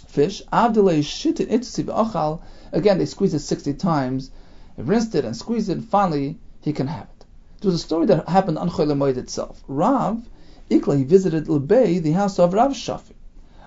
fish. 0.09 0.43
Achal. 0.53 2.41
Again, 2.73 2.99
they 2.99 3.07
squeeze 3.07 3.35
it 3.35 3.39
60 3.39 3.75
times, 3.75 4.31
rinsed 4.77 5.15
it 5.15 5.25
and 5.25 5.37
squeezed 5.37 5.69
it, 5.69 5.83
finally 5.85 6.39
he 6.61 6.73
can 6.73 6.87
have 6.87 7.05
it. 7.05 7.27
It 7.59 7.65
was 7.67 7.75
a 7.75 7.79
story 7.79 8.07
that 8.07 8.29
happened 8.29 8.59
on 8.59 8.71
Cholemoid 8.71 9.17
itself. 9.17 9.63
Rav, 9.69 10.29
Ikla, 10.71 10.99
he 10.99 11.05
visited 11.05 11.47
Lebei, 11.47 12.03
the 12.03 12.13
house 12.13 12.39
of 12.39 12.55
Rav 12.55 12.73
Shafi. 12.73 13.15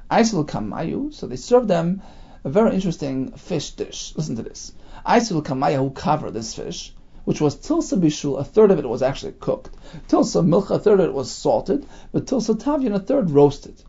Aisel 0.10 0.46
Kamayu, 0.46 1.14
so 1.14 1.28
they 1.28 1.36
served 1.36 1.68
them 1.68 2.02
a 2.44 2.50
very 2.50 2.74
interesting 2.74 3.32
fish 3.32 3.72
dish. 3.72 4.14
Listen 4.16 4.36
to 4.36 4.44
this. 4.44 4.74
Aisel 5.06 5.44
Kamayu, 5.44 5.94
covered 5.94 6.34
this 6.34 6.54
fish, 6.54 6.94
which 7.24 7.40
was 7.40 7.56
tilsa 7.56 7.98
bishul, 7.98 8.40
a 8.40 8.44
third 8.44 8.72
of 8.72 8.80
it 8.80 8.90
was 8.90 9.02
actually 9.02 9.34
cooked. 9.34 9.70
Tilsa 10.08 10.42
milcha, 10.42 10.72
a 10.72 10.80
third 10.80 11.00
of 11.00 11.10
it 11.10 11.14
was 11.14 11.32
salted, 11.32 11.86
but 12.12 12.26
tilsa 12.26 12.56
tavian, 12.56 12.96
a 12.96 13.00
third 13.00 13.30
roasted. 13.30 13.82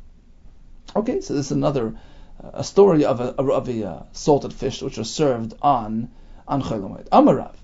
Okay, 0.95 1.21
so 1.21 1.35
this 1.35 1.47
is 1.47 1.53
another 1.53 1.95
a 2.43 2.65
story 2.65 3.05
of 3.05 3.21
a, 3.21 3.35
of 3.41 3.69
a 3.69 3.89
uh, 3.89 4.03
salted 4.13 4.53
fish 4.53 4.83
which 4.83 4.99
was 4.99 5.11
served 5.11 5.55
on 5.63 6.11
on 6.49 6.63
Cholamoid. 6.63 7.09
Amarav. 7.09 7.55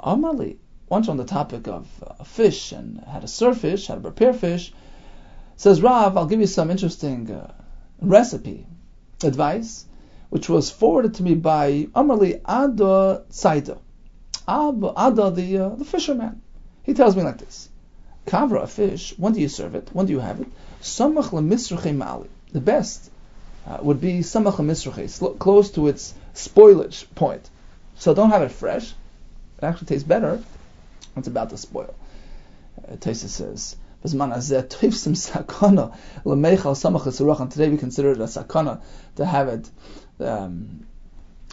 Amarli. 0.00 0.56
Once 0.88 1.08
on 1.08 1.16
the 1.16 1.24
topic 1.24 1.68
of 1.68 1.86
uh, 2.04 2.24
fish 2.24 2.72
and 2.72 3.00
how 3.06 3.20
to 3.20 3.28
serve 3.28 3.58
fish, 3.58 3.86
how 3.86 3.94
to 3.94 4.00
prepare 4.00 4.32
fish, 4.32 4.72
says 5.56 5.82
Rav, 5.82 6.16
I'll 6.16 6.26
give 6.26 6.40
you 6.40 6.46
some 6.46 6.70
interesting 6.70 7.30
uh, 7.30 7.52
recipe 8.00 8.66
advice, 9.22 9.84
which 10.30 10.48
was 10.48 10.70
forwarded 10.70 11.14
to 11.14 11.22
me 11.22 11.34
by 11.34 11.86
Amarli 11.94 12.40
Ada 12.48 13.24
Saida. 13.28 13.78
Ada, 14.48 15.30
the 15.30 15.58
uh, 15.58 15.68
the 15.76 15.84
fisherman. 15.84 16.40
He 16.82 16.94
tells 16.94 17.14
me 17.14 17.22
like 17.22 17.38
this: 17.38 17.68
Kavra, 18.26 18.62
a 18.62 18.66
fish. 18.66 19.14
When 19.16 19.32
do 19.34 19.40
you 19.40 19.48
serve 19.48 19.74
it? 19.74 19.90
When 19.92 20.06
do 20.06 20.12
you 20.12 20.20
have 20.20 20.40
it? 20.40 20.48
Samach 20.80 21.30
mali. 21.96 22.28
The 22.52 22.60
best 22.60 23.09
uh, 23.66 23.78
would 23.82 24.00
be 24.00 24.20
samach 24.20 24.56
lemisruche, 24.56 25.38
close 25.38 25.70
to 25.72 25.88
its 25.88 26.14
spoilage 26.34 27.06
point. 27.14 27.48
So 27.96 28.14
don't 28.14 28.30
have 28.30 28.42
it 28.42 28.50
fresh. 28.50 28.92
It 29.58 29.64
actually 29.64 29.88
tastes 29.88 30.04
better. 30.04 30.42
It's 31.16 31.28
about 31.28 31.50
to 31.50 31.58
spoil. 31.58 31.94
Uh, 32.88 32.96
Taisa 32.96 33.28
says. 33.28 33.76
Today 34.02 34.16
we 37.68 37.76
consider 37.76 38.12
it 38.12 38.18
a 38.18 38.24
sakana 38.24 38.80
to 39.16 39.26
have 39.26 39.48
it 39.48 39.70
um, 40.20 40.86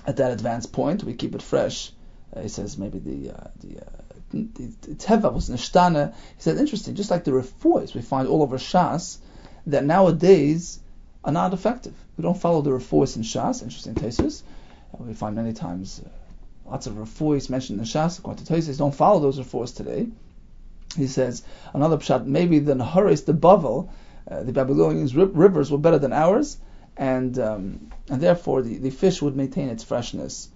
at 0.06 0.16
that 0.16 0.32
advanced 0.32 0.72
point. 0.72 1.04
We 1.04 1.14
keep 1.14 1.36
it 1.36 1.42
fresh. 1.42 1.92
Uh, 2.34 2.42
he 2.42 2.48
says 2.48 2.78
maybe 2.78 3.00
the 3.00 3.32
uh, 3.32 3.48
the, 3.60 3.80
uh, 3.82 3.90
the, 4.32 4.44
the 4.82 4.96
teva 4.96 5.34
was 5.34 5.50
nishtana. 5.50 6.14
He 6.14 6.42
said 6.42 6.58
interesting, 6.58 6.96
just 6.96 7.12
like 7.12 7.26
the 7.26 7.32
refuahs 7.32 7.94
we 7.94 8.02
find 8.02 8.30
all 8.30 8.42
over 8.42 8.58
Shas 8.58 9.18
that 9.66 9.84
nowadays 9.84 10.80
are 11.28 11.34
not 11.34 11.54
effective. 11.54 11.94
We 12.16 12.22
don't 12.24 12.38
follow 12.38 12.62
the 12.62 12.72
refuahs 12.72 13.18
in 13.18 13.22
Shas. 13.22 13.62
Interesting. 13.62 13.98
Uh, 14.94 15.04
we 15.04 15.14
find 15.14 15.36
many 15.36 15.52
times 15.52 16.02
uh, 16.04 16.10
lots 16.72 16.88
of 16.88 16.94
refuahs 16.94 17.50
mentioned 17.50 17.80
in 17.80 17.86
Shas. 17.86 18.18
According 18.18 18.46
to 18.46 18.54
Tosis, 18.54 18.78
don't 18.78 18.96
follow 18.96 19.20
those 19.20 19.38
refuahs 19.38 19.76
today. 19.76 20.08
He 20.96 21.08
says 21.08 21.44
another 21.74 21.98
pshat 21.98 22.26
maybe 22.26 22.60
the 22.60 22.74
Naharis, 22.74 23.26
the 23.26 23.34
Bavel, 23.34 23.90
uh, 24.32 24.44
the 24.44 24.54
Babylonians' 24.54 25.14
rivers 25.16 25.70
were 25.70 25.78
better 25.78 26.00
than 26.00 26.14
ours, 26.14 26.58
and 26.96 27.38
um, 27.38 27.92
and 28.10 28.22
therefore 28.22 28.62
the, 28.62 28.78
the 28.78 28.90
fish 28.90 29.22
would 29.22 29.36
maintain 29.36 29.68
its 29.68 29.84
freshness 29.84 30.48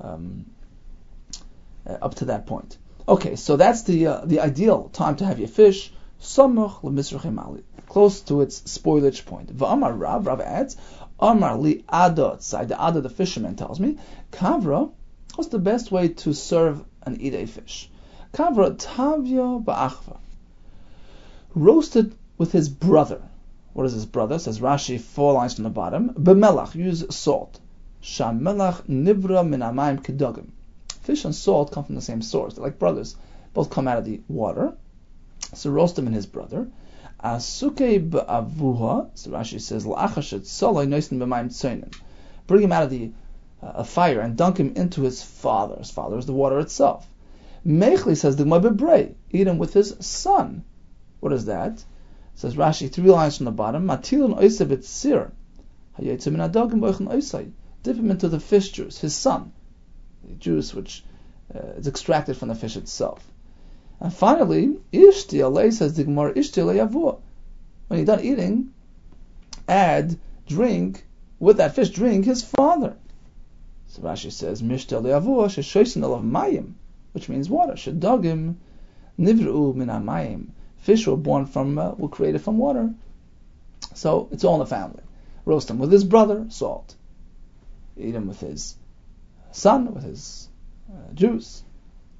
um, 0.00 0.46
uh, 1.84 1.98
up 2.00 2.14
to 2.14 2.26
that 2.26 2.46
point. 2.46 2.78
Okay, 3.08 3.34
so 3.34 3.56
that's 3.56 3.82
the 3.82 4.06
uh, 4.06 4.20
the 4.24 4.38
ideal 4.38 4.88
time 4.90 5.16
to 5.16 5.24
have 5.24 5.40
your 5.40 5.48
fish. 5.48 5.92
Samuch 6.22 6.82
lemisrachim 6.82 7.62
close 7.88 8.20
to 8.20 8.42
its 8.42 8.60
spoilage 8.60 9.26
point. 9.26 9.54
V'amar 9.56 9.98
Rav, 9.98 10.24
Rav 10.24 10.40
adds, 10.40 10.76
Amar 11.18 11.58
li 11.58 11.84
adot, 11.88 12.42
side 12.42 12.68
the 12.68 12.76
Ada, 12.76 13.00
the 13.00 13.10
fisherman 13.10 13.56
tells 13.56 13.80
me, 13.80 13.98
Kavra, 14.30 14.88
what's 15.34 15.50
the 15.50 15.58
best 15.58 15.90
way 15.90 16.06
to 16.08 16.32
serve 16.32 16.84
an 17.02 17.16
idei 17.18 17.48
fish? 17.48 17.90
Kavra 18.32 18.76
tavya 18.76 19.64
ba'achva. 19.64 20.18
Roasted 21.56 22.14
with 22.38 22.52
his 22.52 22.68
brother. 22.68 23.20
What 23.72 23.86
is 23.86 23.92
his 23.92 24.06
brother? 24.06 24.38
Says 24.38 24.60
Rashi, 24.60 25.00
four 25.00 25.32
lines 25.32 25.54
from 25.54 25.64
the 25.64 25.70
bottom. 25.70 26.10
B'melach, 26.10 26.76
use 26.76 27.04
salt. 27.10 27.58
Sham 28.00 28.40
melach 28.42 28.82
nivra 28.82 29.44
min 29.46 29.58
amayim 29.58 30.00
kedogim. 30.00 30.50
Fish 31.02 31.24
and 31.24 31.34
salt 31.34 31.72
come 31.72 31.82
from 31.82 31.96
the 31.96 32.00
same 32.00 32.22
source. 32.22 32.54
They're 32.54 32.62
like 32.62 32.78
brothers. 32.78 33.16
Both 33.54 33.70
come 33.70 33.88
out 33.88 33.98
of 33.98 34.04
the 34.04 34.20
water. 34.28 34.76
So 35.54 35.70
roast 35.70 35.96
them 35.96 36.06
and 36.06 36.14
his 36.14 36.26
brother. 36.26 36.68
Asuke 37.22 38.10
ba'avuha, 38.10 39.10
so 39.14 39.30
Rashi 39.30 39.60
says, 39.60 39.84
la'achashet 39.84 40.46
soloi 40.46 40.86
noisin 40.86 41.18
b'mayim 41.18 41.48
tzoinen. 41.48 41.94
Bring 42.46 42.62
him 42.62 42.72
out 42.72 42.84
of 42.84 42.90
the 42.90 43.12
uh, 43.62 43.84
fire 43.84 44.20
and 44.20 44.36
dunk 44.36 44.58
him 44.58 44.72
into 44.74 45.02
his 45.02 45.22
father. 45.22 45.76
His 45.76 45.90
father 45.90 46.18
is 46.18 46.26
the 46.26 46.32
water 46.32 46.58
itself. 46.58 47.08
Mechli 47.64 48.16
says 48.16 48.36
the 48.36 48.44
Gemara 48.44 49.10
eat 49.30 49.46
him 49.46 49.58
with 49.58 49.72
his 49.72 49.94
son. 50.00 50.64
What 51.20 51.32
is 51.32 51.44
that? 51.44 51.84
says 52.34 52.56
Rashi, 52.56 52.90
three 52.90 53.10
lines 53.10 53.36
from 53.36 53.44
the 53.44 53.52
bottom. 53.52 53.86
Matilun 53.86 54.36
oisev 54.36 54.82
sir. 54.82 55.30
Dip 57.82 57.96
him 57.96 58.10
into 58.10 58.28
the 58.28 58.40
fish 58.40 58.70
juice, 58.70 58.98
his 58.98 59.14
son, 59.14 59.52
the 60.24 60.34
juice 60.34 60.74
which 60.74 61.04
uh, 61.54 61.58
is 61.76 61.86
extracted 61.86 62.36
from 62.36 62.48
the 62.48 62.54
fish 62.54 62.76
itself. 62.76 63.31
And 64.02 64.12
finally, 64.12 64.80
ishti 64.92 65.38
alei 65.38 65.72
says 65.72 65.94
the 65.94 66.02
Gemara 66.02 66.34
ishti 66.34 66.60
yavua. 66.60 67.20
When 67.86 67.98
you're 67.98 68.06
done 68.06 68.24
eating, 68.24 68.74
add 69.68 70.18
drink 70.48 71.06
with 71.38 71.58
that 71.58 71.76
fish 71.76 71.90
drink 71.90 72.24
his 72.24 72.42
father. 72.42 72.96
So 73.86 74.02
Rashi 74.02 74.32
says 74.32 74.60
mishti 74.60 75.00
yavua 75.00 75.46
sheshoisin 75.46 76.02
of 76.02 76.24
mayim 76.24 76.72
which 77.12 77.28
means 77.28 77.48
water. 77.48 77.74
Shedogim 77.74 78.56
nivru 79.20 79.72
min 79.72 79.86
amayim. 79.86 80.48
Fish 80.78 81.06
were 81.06 81.16
born 81.16 81.46
from, 81.46 81.78
uh, 81.78 81.92
were 81.92 82.08
created 82.08 82.40
from 82.40 82.58
water. 82.58 82.92
So 83.94 84.28
it's 84.32 84.42
all 84.42 84.54
in 84.54 84.60
the 84.60 84.66
family. 84.66 85.02
Roast 85.44 85.70
him 85.70 85.78
with 85.78 85.92
his 85.92 86.02
brother, 86.02 86.46
salt. 86.48 86.96
Eat 87.96 88.16
him 88.16 88.26
with 88.26 88.40
his 88.40 88.74
son, 89.52 89.94
with 89.94 90.02
his 90.02 90.48
uh, 90.92 91.12
juice, 91.14 91.62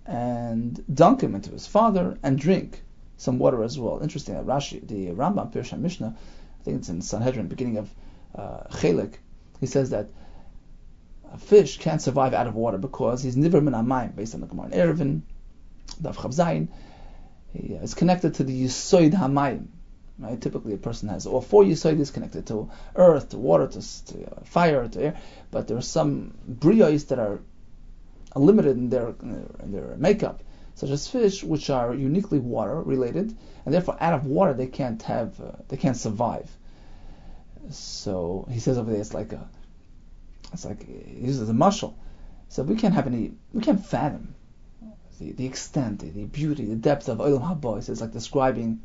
and 0.06 0.84
dunk 0.92 1.22
him 1.22 1.34
into 1.34 1.50
his 1.50 1.66
father, 1.66 2.18
and 2.22 2.38
drink 2.38 2.82
some 3.16 3.38
water 3.38 3.62
as 3.62 3.78
well. 3.78 4.00
Interesting 4.02 4.34
that 4.34 4.46
Rashi, 4.46 4.86
the 4.86 5.08
Rambam 5.08 5.52
Pirsha 5.52 5.78
Mishnah, 5.78 6.16
I 6.60 6.64
think 6.64 6.78
it's 6.78 6.88
in 6.88 7.02
Sanhedrin, 7.02 7.48
beginning 7.48 7.78
of 7.78 7.90
uh, 8.34 8.64
Chelik, 8.70 9.14
he 9.60 9.66
says 9.66 9.90
that 9.90 10.08
a 11.32 11.38
fish 11.38 11.78
can't 11.78 12.02
survive 12.02 12.34
out 12.34 12.46
of 12.46 12.54
water 12.54 12.78
because 12.78 13.22
he's 13.22 13.36
niver 13.36 13.60
min 13.60 13.74
amayim, 13.74 14.14
based 14.14 14.34
on 14.34 14.40
the 14.40 14.46
Gemara 14.46 14.66
in 14.66 14.72
Eruvin, 14.72 15.22
Daf 16.02 16.16
Chavzayin. 16.16 16.68
He 17.52 17.74
is 17.74 17.94
connected 17.94 18.34
to 18.34 18.44
the 18.44 18.64
Yisoid 18.64 19.12
Hamayim. 19.12 19.66
Right? 20.18 20.40
Typically, 20.40 20.74
a 20.74 20.78
person 20.78 21.08
has 21.08 21.26
all 21.26 21.40
four 21.40 21.64
Yisoid 21.64 22.12
connected 22.12 22.46
to 22.46 22.70
earth, 22.96 23.30
to 23.30 23.38
water, 23.38 23.66
to, 23.66 24.04
to 24.06 24.30
uh, 24.30 24.44
fire, 24.44 24.88
to 24.88 25.02
air. 25.02 25.20
But 25.50 25.68
there 25.68 25.76
are 25.76 25.82
some 25.82 26.34
briyos 26.50 27.08
that 27.08 27.18
are 27.18 27.40
limited 28.34 28.76
in 28.76 28.88
their, 28.88 29.14
in 29.20 29.72
their 29.72 29.94
makeup, 29.96 30.42
such 30.74 30.90
as 30.90 31.08
fish, 31.08 31.44
which 31.44 31.70
are 31.70 31.94
uniquely 31.94 32.38
water 32.38 32.80
related, 32.80 33.36
and 33.64 33.74
therefore 33.74 33.96
out 34.00 34.14
of 34.14 34.26
water 34.26 34.54
they 34.54 34.66
can't 34.66 35.02
have, 35.02 35.40
uh, 35.40 35.52
they 35.68 35.76
can't 35.76 35.96
survive. 35.96 36.50
So 37.70 38.46
he 38.50 38.58
says 38.58 38.78
over 38.78 38.90
there, 38.90 39.00
it's 39.00 39.14
like 39.14 39.32
a 39.32 39.48
it's 40.52 40.64
like 40.64 40.86
he 40.86 41.26
uses 41.26 41.48
a 41.48 41.54
muscle. 41.54 41.96
So 42.48 42.62
we 42.62 42.76
can't 42.76 42.94
have 42.94 43.06
any, 43.06 43.32
we 43.52 43.62
can't 43.62 43.84
fathom 43.84 44.34
the, 45.18 45.32
the 45.32 45.46
extent, 45.46 46.00
the, 46.00 46.10
the 46.10 46.24
beauty, 46.24 46.66
the 46.66 46.76
depth 46.76 47.08
of 47.08 47.18
Olam 47.18 47.42
Haba. 47.42 47.88
It's 47.88 48.00
like 48.00 48.12
describing 48.12 48.80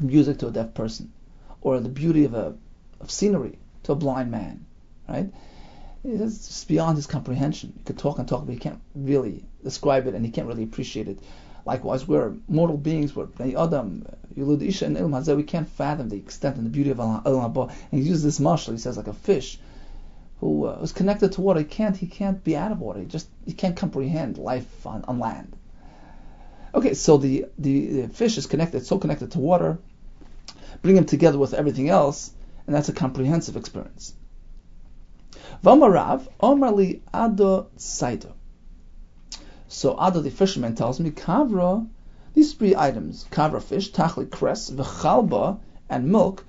music 0.00 0.38
to 0.38 0.48
a 0.48 0.50
deaf 0.50 0.74
person, 0.74 1.12
or 1.60 1.78
the 1.80 1.88
beauty 1.88 2.24
of 2.24 2.34
a 2.34 2.56
of 3.00 3.10
scenery 3.10 3.58
to 3.84 3.92
a 3.92 3.94
blind 3.94 4.30
man, 4.30 4.64
right? 5.08 5.32
It's 6.04 6.48
just 6.48 6.68
beyond 6.68 6.96
his 6.96 7.06
comprehension. 7.06 7.72
He 7.76 7.84
could 7.84 7.98
talk 7.98 8.18
and 8.18 8.26
talk, 8.26 8.44
but 8.44 8.52
he 8.52 8.58
can't 8.58 8.80
really 8.94 9.44
describe 9.62 10.06
it, 10.06 10.14
and 10.14 10.24
he 10.24 10.32
can't 10.32 10.48
really 10.48 10.64
appreciate 10.64 11.08
it. 11.08 11.18
Likewise, 11.64 12.08
we're 12.08 12.34
mortal 12.48 12.76
beings, 12.76 13.14
we're 13.14 13.28
Adam, 13.38 14.04
Yulud 14.36 14.62
Isha, 14.62 14.86
and 14.86 14.96
Ilm 14.96 15.10
Hazeh, 15.10 15.36
we 15.36 15.44
can't 15.44 15.68
fathom 15.68 16.08
the 16.08 16.16
extent 16.16 16.56
and 16.56 16.66
the 16.66 16.70
beauty 16.70 16.90
of 16.90 16.96
Olam 16.98 17.22
Haba. 17.22 17.68
And 17.92 18.02
he 18.02 18.08
uses 18.08 18.24
this 18.24 18.40
marshal, 18.40 18.72
he 18.72 18.80
says, 18.80 18.96
like 18.96 19.06
a 19.06 19.12
fish 19.12 19.60
who 20.40 20.64
uh, 20.64 20.84
connected 20.88 21.30
to 21.32 21.40
water, 21.40 21.60
he 21.60 21.64
can't 21.64 21.96
he 21.96 22.08
can't 22.08 22.42
be 22.42 22.56
out 22.56 22.72
of 22.72 22.80
water. 22.80 22.98
He 22.98 23.06
just 23.06 23.28
he 23.46 23.52
can't 23.52 23.76
comprehend 23.76 24.38
life 24.38 24.84
on, 24.84 25.04
on 25.06 25.20
land. 25.20 25.56
Okay, 26.74 26.94
so 26.94 27.16
the, 27.16 27.46
the, 27.58 27.86
the 27.86 28.08
fish 28.08 28.38
is 28.38 28.46
connected, 28.46 28.84
so 28.84 28.98
connected 28.98 29.30
to 29.32 29.38
water. 29.38 29.78
Bring 30.80 30.96
him 30.96 31.04
together 31.04 31.38
with 31.38 31.54
everything 31.54 31.90
else, 31.90 32.32
and 32.66 32.74
that's 32.74 32.88
a 32.88 32.92
comprehensive 32.92 33.56
experience. 33.56 34.14
Vamarav, 35.64 36.26
Omarli 36.40 37.00
Ado 37.12 37.66
Saito. 37.76 38.34
So 39.68 39.96
Ado 39.98 40.20
the 40.20 40.30
fisherman 40.30 40.74
tells 40.74 41.00
me, 41.00 41.10
Kavra, 41.10 41.86
these 42.34 42.54
three 42.54 42.76
items, 42.76 43.26
Kavra 43.30 43.62
fish, 43.62 43.92
Tachli 43.92 44.30
cress, 44.30 44.70
V'chalba, 44.70 45.58
and 45.88 46.10
milk, 46.10 46.44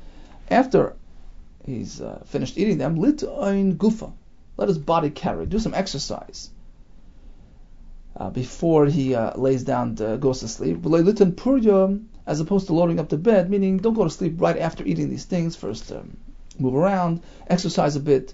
after 0.50 0.96
he's 1.66 2.02
uh, 2.02 2.22
finished 2.26 2.58
eating 2.58 2.78
them, 2.78 2.96
lit 2.96 3.24
ein 3.24 3.78
gufa. 3.78 4.12
Let 4.58 4.68
his 4.68 4.78
body 4.78 5.10
carry. 5.10 5.46
Do 5.46 5.58
some 5.60 5.74
exercise 5.74 6.50
uh, 8.16 8.30
before 8.30 8.86
he 8.86 9.16
uh, 9.16 9.36
lays 9.38 9.64
down 9.64 9.96
to 9.96 10.18
goes 10.18 10.42
to 10.42 10.48
sleep. 10.48 10.86
As 12.26 12.40
opposed 12.40 12.68
to 12.68 12.74
loading 12.74 13.00
up 13.00 13.10
the 13.10 13.18
bed, 13.18 13.50
meaning 13.50 13.80
don't 13.80 13.96
go 13.96 14.04
to 14.04 14.10
sleep 14.10 14.40
right 14.40 14.58
after 14.58 14.86
eating 14.86 15.10
these 15.10 15.26
things. 15.26 15.56
First, 15.56 15.92
um, 15.92 16.16
move 16.58 16.76
around, 16.76 17.22
exercise 17.48 17.96
a 17.96 18.00
bit, 18.00 18.34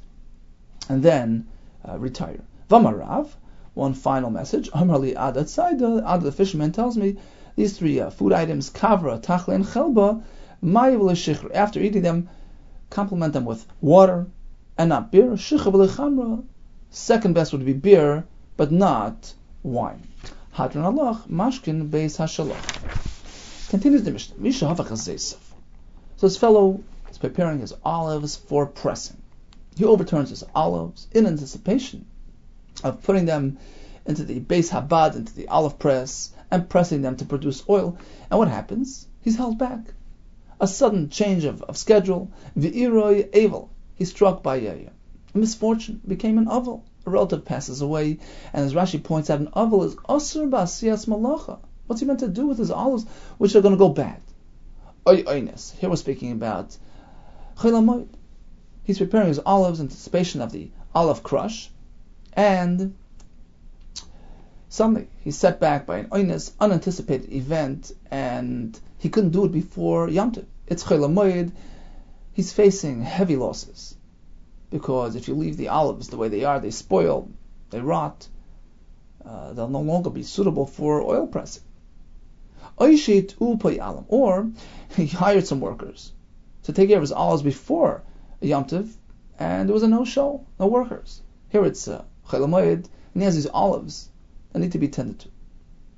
and 0.90 1.02
then 1.04 1.48
uh, 1.88 1.98
retire. 1.98 2.42
Vamarav. 2.70 3.30
One 3.76 3.94
final 3.94 4.30
message. 4.30 4.70
Amarli 4.74 5.16
Adat 5.16 5.48
Saida. 5.48 6.02
Adat 6.02 6.24
the 6.24 6.32
fisherman 6.32 6.72
tells 6.72 6.98
me 6.98 7.16
these 7.56 7.78
three 7.78 8.00
uh, 8.02 8.10
food 8.10 8.34
items: 8.34 8.70
kavra, 8.70 9.22
tachle, 9.22 9.54
and 9.54 9.66
chelba. 9.66 10.24
After 11.54 11.80
eating 11.80 12.02
them, 12.02 12.30
complement 12.90 13.32
them 13.32 13.46
with 13.46 13.66
water 13.80 14.28
and 14.78 14.90
not 14.90 15.12
beer. 15.12 15.38
Second 16.92 17.34
best 17.34 17.52
would 17.54 17.66
be 17.66 17.74
beer, 17.74 18.26
but 18.58 18.72
not 18.72 19.34
wine. 19.64 20.08
Hadron 20.52 20.84
Allah, 20.84 21.24
mashkin 21.30 21.90
beis 21.90 22.18
hashalach. 22.18 23.70
Continues 23.70 24.04
the 24.04 24.12
Mishnah. 24.12 24.36
Misha 24.40 24.76
So 24.76 25.38
his 26.22 26.36
fellow 26.38 26.84
is 27.10 27.18
preparing 27.18 27.60
his 27.60 27.74
olives 27.86 28.36
for 28.36 28.66
pressing. 28.66 29.18
He 29.78 29.86
overturns 29.86 30.30
his 30.30 30.44
olives 30.54 31.08
in 31.12 31.26
anticipation 31.26 32.06
of 32.84 33.04
putting 33.04 33.26
them 33.26 33.58
into 34.06 34.24
the 34.24 34.40
base 34.40 34.70
habad, 34.72 35.16
into 35.16 35.34
the 35.36 35.48
olive 35.48 35.78
press, 35.80 36.32
and 36.52 36.68
pressing 36.70 37.02
them 37.02 37.16
to 37.18 37.26
produce 37.26 37.64
oil. 37.70 37.98
And 38.30 38.40
what 38.40 38.48
happens? 38.48 39.08
He's 39.22 39.38
held 39.38 39.58
back. 39.58 39.94
A 40.60 40.68
sudden 40.68 41.10
change 41.10 41.46
of, 41.46 41.62
of 41.64 41.78
schedule. 41.78 42.32
V'iroi 42.58 43.34
evil. 43.36 43.70
He's 43.96 44.10
struck 44.10 44.44
by 44.44 44.58
a, 44.58 44.90
a 45.34 45.38
misfortune, 45.38 46.02
became 46.08 46.38
an 46.38 46.46
aval. 46.46 46.82
A 47.06 47.10
relative 47.10 47.46
passes 47.46 47.82
away, 47.82 48.20
and 48.52 48.66
as 48.66 48.74
Rashi 48.74 49.02
points 49.02 49.30
out, 49.30 49.40
an 49.40 49.48
aval 49.48 49.86
is 49.86 49.96
asur 49.96 50.50
ba'asiyas 50.50 51.08
malacha. 51.08 51.60
What's 51.88 52.02
he 52.02 52.08
meant 52.08 52.20
to 52.20 52.28
do 52.28 52.46
with 52.48 52.58
his 52.58 52.72
olives, 52.72 53.06
which 53.38 53.56
are 53.56 53.62
going 53.62 53.74
to 53.74 53.80
go 53.80 53.90
bad? 53.90 54.22
Oy 55.08 55.24
oynes. 55.24 55.76
Here 55.78 55.90
we're 55.90 55.96
speaking 55.96 56.32
about 56.32 56.78
chilamoid. 57.58 58.10
He's 58.90 58.98
preparing 58.98 59.28
his 59.28 59.40
olives 59.46 59.80
in 59.80 59.86
anticipation 59.86 60.42
of 60.42 60.52
the 60.52 60.72
olive 60.96 61.22
crush, 61.22 61.70
and 62.34 62.96
suddenly 64.68 65.08
he's 65.20 65.38
set 65.38 65.60
back 65.60 65.86
by 65.86 66.00
an 66.00 66.08
oynes, 66.10 66.54
unanticipated 66.60 67.32
event, 67.32 67.92
and 68.10 68.80
he 68.98 69.10
couldn't 69.10 69.30
do 69.30 69.46
it 69.46 69.52
before 69.52 70.10
Yom 70.10 70.32
Tov. 70.32 70.46
It's 70.66 70.84
Cholamoid. 70.84 71.52
He's 72.34 72.52
facing 72.52 73.04
heavy 73.04 73.36
losses 73.36 73.94
because 74.72 75.16
if 75.16 75.28
you 75.28 75.36
leave 75.36 75.58
the 75.58 75.68
olives 75.68 76.08
the 76.08 76.18
way 76.18 76.30
they 76.30 76.44
are, 76.44 76.60
they 76.60 76.72
spoil, 76.72 77.30
they 77.70 77.82
rot. 77.82 78.28
Uh, 79.24 79.54
they'll 79.54 79.70
no 79.70 79.82
longer 79.82 80.10
be 80.10 80.24
suitable 80.24 80.66
for 80.66 81.04
oil 81.04 81.28
pressing. 81.28 81.62
Or 82.80 82.90
he 84.96 85.06
hired 85.06 85.46
some 85.46 85.60
workers 85.60 86.12
to 86.64 86.74
take 86.74 86.90
care 86.90 86.98
of 86.98 87.04
his 87.04 87.12
olives 87.12 87.44
before 87.44 88.02
Yom 88.42 88.66
and 89.38 89.68
there 89.68 89.74
was 89.74 89.84
a 89.84 89.88
no-show, 89.88 90.46
no 90.60 90.68
workers. 90.68 91.22
Here 91.50 91.66
it's 91.66 91.88
uh, 91.88 92.04
and 92.32 92.90
he 93.16 93.22
has 93.22 93.36
these 93.36 93.48
olives 93.48 94.10
that 94.52 94.60
need 94.60 94.74
to 94.74 94.80
be 94.80 94.88
tended 94.88 95.20
to. 95.20 95.30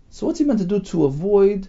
So 0.09 0.25
what's 0.25 0.39
he 0.39 0.45
meant 0.45 0.59
to 0.59 0.65
do 0.65 0.79
to 0.79 1.05
avoid 1.05 1.67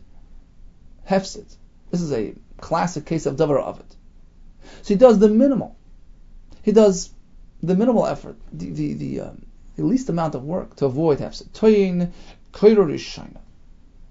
hefsid? 1.09 1.57
This 1.91 2.01
is 2.01 2.13
a 2.13 2.35
classic 2.59 3.07
case 3.07 3.27
of 3.27 3.37
davar 3.37 3.63
avid. 3.63 3.87
So 4.83 4.95
he 4.95 4.97
does 4.97 5.19
the 5.19 5.29
minimal. 5.29 5.77
He 6.63 6.73
does 6.73 7.11
the 7.63 7.75
minimal 7.75 8.07
effort, 8.07 8.37
the 8.53 8.71
the, 8.71 8.95
the, 8.95 9.21
um, 9.21 9.47
the 9.77 9.85
least 9.85 10.09
amount 10.09 10.35
of 10.35 10.45
work 10.45 10.77
to 10.77 10.87
avoid 10.87 11.19
hefsid. 11.19 11.49
Toyin 11.51 12.13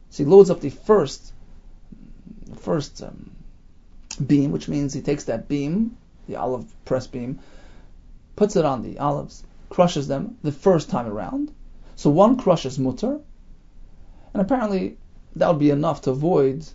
So 0.10 0.24
he 0.24 0.26
loads 0.26 0.50
up 0.50 0.62
the 0.62 0.70
first, 0.70 1.34
first 2.58 3.02
um, 3.02 3.32
beam, 4.26 4.52
which 4.52 4.68
means 4.68 4.94
he 4.94 5.02
takes 5.02 5.26
that 5.26 5.48
beam, 5.48 5.98
the 6.32 6.40
olive 6.40 6.66
press 6.86 7.08
beam, 7.08 7.40
puts 8.36 8.56
it 8.56 8.64
on 8.64 8.82
the 8.82 8.98
olives, 9.00 9.44
crushes 9.70 10.08
them 10.08 10.38
the 10.44 10.52
first 10.52 10.90
time 10.90 11.08
around. 11.08 11.52
So 11.98 12.10
one 12.10 12.38
crushes 12.38 12.80
mutter, 12.80 13.20
and 14.34 14.42
apparently 14.42 14.98
that 15.36 15.50
would 15.50 15.60
be 15.60 15.70
enough 15.70 16.02
to 16.04 16.12
avoid 16.12 16.66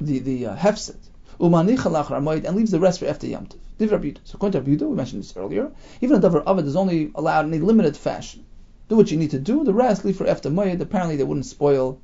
the 0.00 0.20
the 0.20 0.46
uh, 0.46 0.56
hefset. 0.56 0.96
And 1.40 2.56
leaves 2.56 2.70
the 2.70 2.80
rest 2.80 3.00
for 3.00 3.06
after 3.06 3.26
Yom 3.26 3.46
Tov. 3.46 4.18
So 4.24 4.34
according 4.34 4.52
to 4.52 4.70
Rabbi 4.70 4.84
we 4.84 4.94
mentioned 4.94 5.22
this 5.22 5.36
earlier, 5.36 5.72
even 6.00 6.16
a 6.16 6.20
davar 6.20 6.42
avid 6.46 6.66
is 6.66 6.76
only 6.76 7.10
allowed 7.14 7.46
in 7.46 7.54
a 7.54 7.64
limited 7.64 7.96
fashion. 7.96 8.44
Do 8.88 8.96
what 8.96 9.10
you 9.10 9.16
need 9.16 9.30
to 9.30 9.38
do. 9.38 9.64
The 9.64 9.72
rest 9.72 10.04
leave 10.04 10.16
for 10.16 10.26
after 10.26 10.50
Moed. 10.50 10.80
Apparently 10.80 11.16
they 11.16 11.24
wouldn't 11.24 11.46
spoil 11.46 11.98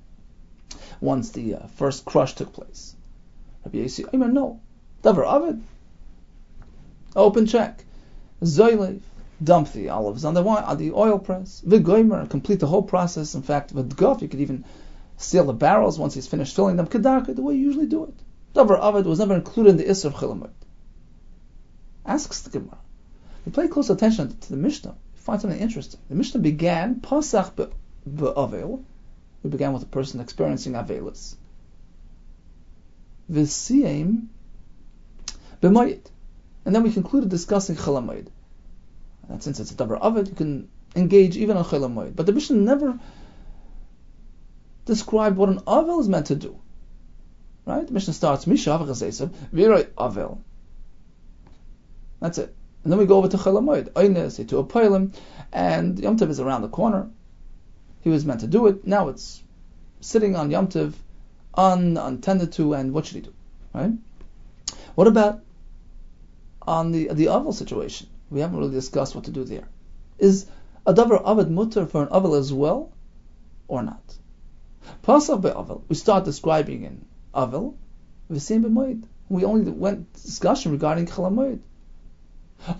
once 1.01 1.31
the 1.31 1.57
uh, 1.57 1.67
first 1.77 2.05
crush 2.05 2.35
took 2.35 2.53
place. 2.53 2.97
Rabbi 3.65 3.79
Yossi, 3.79 4.09
I 4.13 4.17
mean, 4.17 4.33
no. 4.33 4.61
Davar 5.03 5.27
avid. 5.27 5.63
Open 7.17 7.47
check. 7.47 7.85
Zoylev 8.43 9.01
dump 9.43 9.73
the 9.73 9.89
olives 9.89 10.25
on 10.25 10.35
the 10.35 10.45
on 10.45 10.77
the 10.77 10.93
oil 10.93 11.19
press. 11.19 11.63
V'goimer, 11.67 12.29
complete 12.29 12.61
the 12.61 12.67
whole 12.67 12.83
process. 12.83 13.35
In 13.35 13.43
fact, 13.43 13.73
with 13.73 13.97
guf, 13.97 14.21
you 14.21 14.29
could 14.29 14.41
even 14.41 14.65
seal 15.17 15.45
the 15.45 15.53
barrels 15.53 15.99
once 15.99 16.15
he's 16.15 16.27
finished 16.27 16.55
filling 16.55 16.77
them. 16.77 16.87
Kedarka, 16.87 17.35
the 17.35 17.43
way 17.43 17.55
you 17.55 17.65
usually 17.65 17.87
do 17.87 18.05
it. 18.05 18.15
Davar 18.55 18.79
Avid 18.79 19.07
was 19.07 19.19
never 19.19 19.35
included 19.35 19.71
in 19.71 19.77
the 19.79 19.85
Isser 19.85 20.07
of 20.07 20.15
Chilamut. 20.15 20.51
Asks 22.05 22.43
the 22.43 22.51
Gemara. 22.51 22.79
We 23.45 23.53
pay 23.53 23.69
close 23.69 23.91
attention 23.91 24.37
to 24.37 24.51
the 24.51 24.57
Mishnah. 24.57 24.91
You 24.91 25.23
find 25.23 25.41
something 25.41 25.59
interesting. 25.59 26.01
The 26.09 26.15
Mishnah 26.15 26.41
began 26.41 26.97
Pasach 26.97 27.55
be'avel. 28.07 28.85
We 29.43 29.51
began 29.51 29.73
with 29.73 29.83
a 29.83 29.87
person 29.87 30.21
experiencing 30.21 30.75
Avelis. 30.75 31.37
V'siyim 33.31 34.27
b'mayit. 35.63 36.11
And 36.67 36.75
then 36.75 36.83
we 36.83 36.93
concluded 36.93 37.31
discussing 37.31 37.77
Chalamayit. 37.77 38.27
And 39.29 39.41
since 39.41 39.61
it's 39.61 39.71
a 39.71 39.75
davar 39.75 39.99
avid, 40.03 40.29
you 40.29 40.35
can 40.35 40.69
engage 40.97 41.37
even 41.37 41.57
on 41.57 41.65
Chalamayit. 41.65 42.17
But 42.17 42.27
the 42.27 42.33
Mishnah 42.33 42.57
never 42.57 42.99
described 44.85 45.37
what 45.37 45.49
an 45.49 45.61
avel 45.61 46.01
is 46.01 46.09
meant 46.09 46.27
to 46.27 46.35
do. 46.35 46.59
Right? 47.65 47.87
The 47.87 47.93
Mishnah 47.93 48.15
starts, 48.15 48.49
Misha 48.49 48.71
Avachasesav, 48.71 49.31
Viray 49.55 49.85
Avel. 49.97 50.39
That's 52.21 52.39
it. 52.39 52.53
And 52.83 52.93
then 52.93 52.99
we 52.99 53.07
go 53.07 53.19
over 53.19 53.29
to 53.29 53.37
Chalamoid, 53.37 53.91
Oynes, 53.93 54.49
to 54.49 54.59
a 54.59 54.65
Poilim, 54.65 55.15
and 55.53 55.99
Yom 56.01 56.17
Tov 56.17 56.31
is 56.31 56.41
around 56.41 56.63
the 56.63 56.69
corner. 56.69 57.09
He 58.03 58.11
was 58.11 58.25
meant 58.25 58.41
to 58.41 58.49
do 58.49 58.67
it. 58.67 58.85
Now 58.85 59.09
it's 59.09 59.41
sitting 60.01 60.35
on 60.35 60.51
Yom 60.51 60.67
Tov, 60.67 60.95
un, 61.55 61.97
untended 61.97 62.53
to, 62.55 62.75
and 62.75 62.93
what 62.93 63.07
should 63.07 63.17
he 63.17 63.23
do? 63.23 63.35
Right? 63.73 63.93
What 64.97 65.07
about 65.07 65.43
on 66.67 66.93
the 66.93 67.09
the 67.09 67.27
Avel 67.27 67.55
situation? 67.55 68.09
We 68.31 68.41
haven't 68.41 68.59
really 68.59 68.73
discussed 68.73 69.15
what 69.15 69.25
to 69.25 69.31
do 69.31 69.45
there. 69.45 69.69
Is 70.19 70.47
a 70.87 70.95
davar 70.95 71.23
avid 71.25 71.51
mutter 71.51 71.87
for 71.87 72.03
an 72.03 72.09
Avel 72.09 72.39
as 72.39 72.53
well, 72.53 72.93
or 73.69 73.83
not? 73.83 74.17
Pasach 75.03 75.41
be'Avel, 75.41 75.83
we 75.89 75.97
start 75.97 76.25
describing 76.25 76.83
in 76.83 77.05
Avel, 77.35 77.75
v'sim 78.31 78.65
b'moed. 78.65 79.05
We 79.29 79.45
only 79.45 79.71
went 79.71 80.13
discussion 80.13 80.73
regarding 80.73 81.07
Chalamoid. 81.07 81.61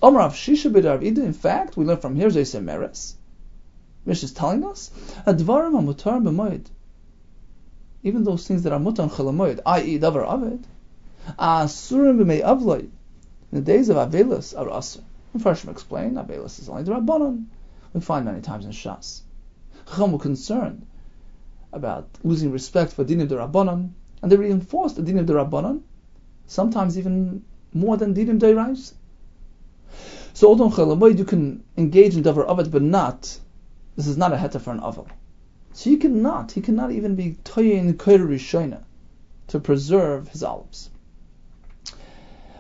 Omar 0.03 0.31
Shisha 0.31 0.73
b'Rav 0.73 1.05
Ida, 1.05 1.25
in 1.25 1.33
fact, 1.33 1.77
we 1.77 1.85
learn 1.85 1.99
from 1.99 2.17
here 2.17 2.29
Zayse 2.29 2.63
Meres. 2.63 3.17
Mish 4.05 4.23
is 4.23 4.33
telling 4.33 4.65
us, 4.65 4.91
Advarim 5.27 5.73
mutar 5.85 6.23
b'moed. 6.23 6.67
Even 8.03 8.23
those 8.23 8.47
things 8.47 8.63
that 8.63 8.73
are 8.73 8.79
mutar 8.79 9.11
chalamoid, 9.11 9.61
i.e. 9.67 9.99
davar 9.99 10.27
avid, 10.27 10.65
asurim 11.39 12.19
b'mei 12.19 12.43
avloi. 12.43 12.89
In 13.53 13.59
the 13.59 13.65
days 13.65 13.89
of 13.89 13.97
Avelis 13.97 14.59
are 14.59 14.67
asur. 14.67 15.03
And 15.33 15.43
first 15.43 15.67
explain, 15.67 16.15
Avelis 16.15 16.59
is 16.59 16.69
only 16.69 16.83
the 16.83 16.93
Rabbanon. 16.93 17.47
We 17.93 18.01
find 18.01 18.25
many 18.25 18.41
times 18.41 18.65
in 18.65 18.73
Shas. 18.73 19.23
Chacham 19.87 20.13
were 20.13 20.19
concerned 20.19 20.85
about 21.73 22.09
losing 22.25 22.51
respect 22.51 22.93
for 22.93 23.05
Din 23.05 23.21
of 23.21 23.29
the 23.29 23.37
Rabbanon, 23.37 23.91
and 24.21 24.33
they 24.33 24.37
reinforced 24.37 24.97
the 24.97 25.03
Din 25.03 25.19
of 25.19 25.27
the 25.27 25.35
Rabbanon, 25.35 25.83
sometimes 26.47 26.99
even 26.99 27.45
more 27.73 27.97
than 27.97 28.15
Din 28.15 28.31
of 28.31 28.41
the 28.41 28.47
Deirais. 28.47 28.95
So 30.33 30.49
although 30.49 30.71
Chalamoid 30.71 31.19
you 31.19 31.25
can 31.25 31.63
engage 31.77 32.17
in 32.17 32.25
Davar 32.25 32.49
Avad, 32.49 32.71
but 32.71 32.83
not, 32.83 33.39
this 33.95 34.09
is 34.09 34.17
not 34.17 34.33
a 34.33 34.37
heta 34.37 34.61
for 34.61 34.73
an 34.73 34.81
Aval. 34.81 35.07
So 35.73 35.91
he 35.91 35.99
cannot, 35.99 36.53
he 36.53 36.61
cannot 36.61 36.91
even 36.91 37.15
be 37.15 37.37
Toyin 37.45 37.95
Kair 37.95 38.83
to 39.49 39.61
preserve 39.61 40.29
his 40.29 40.43
olives. 40.43 40.91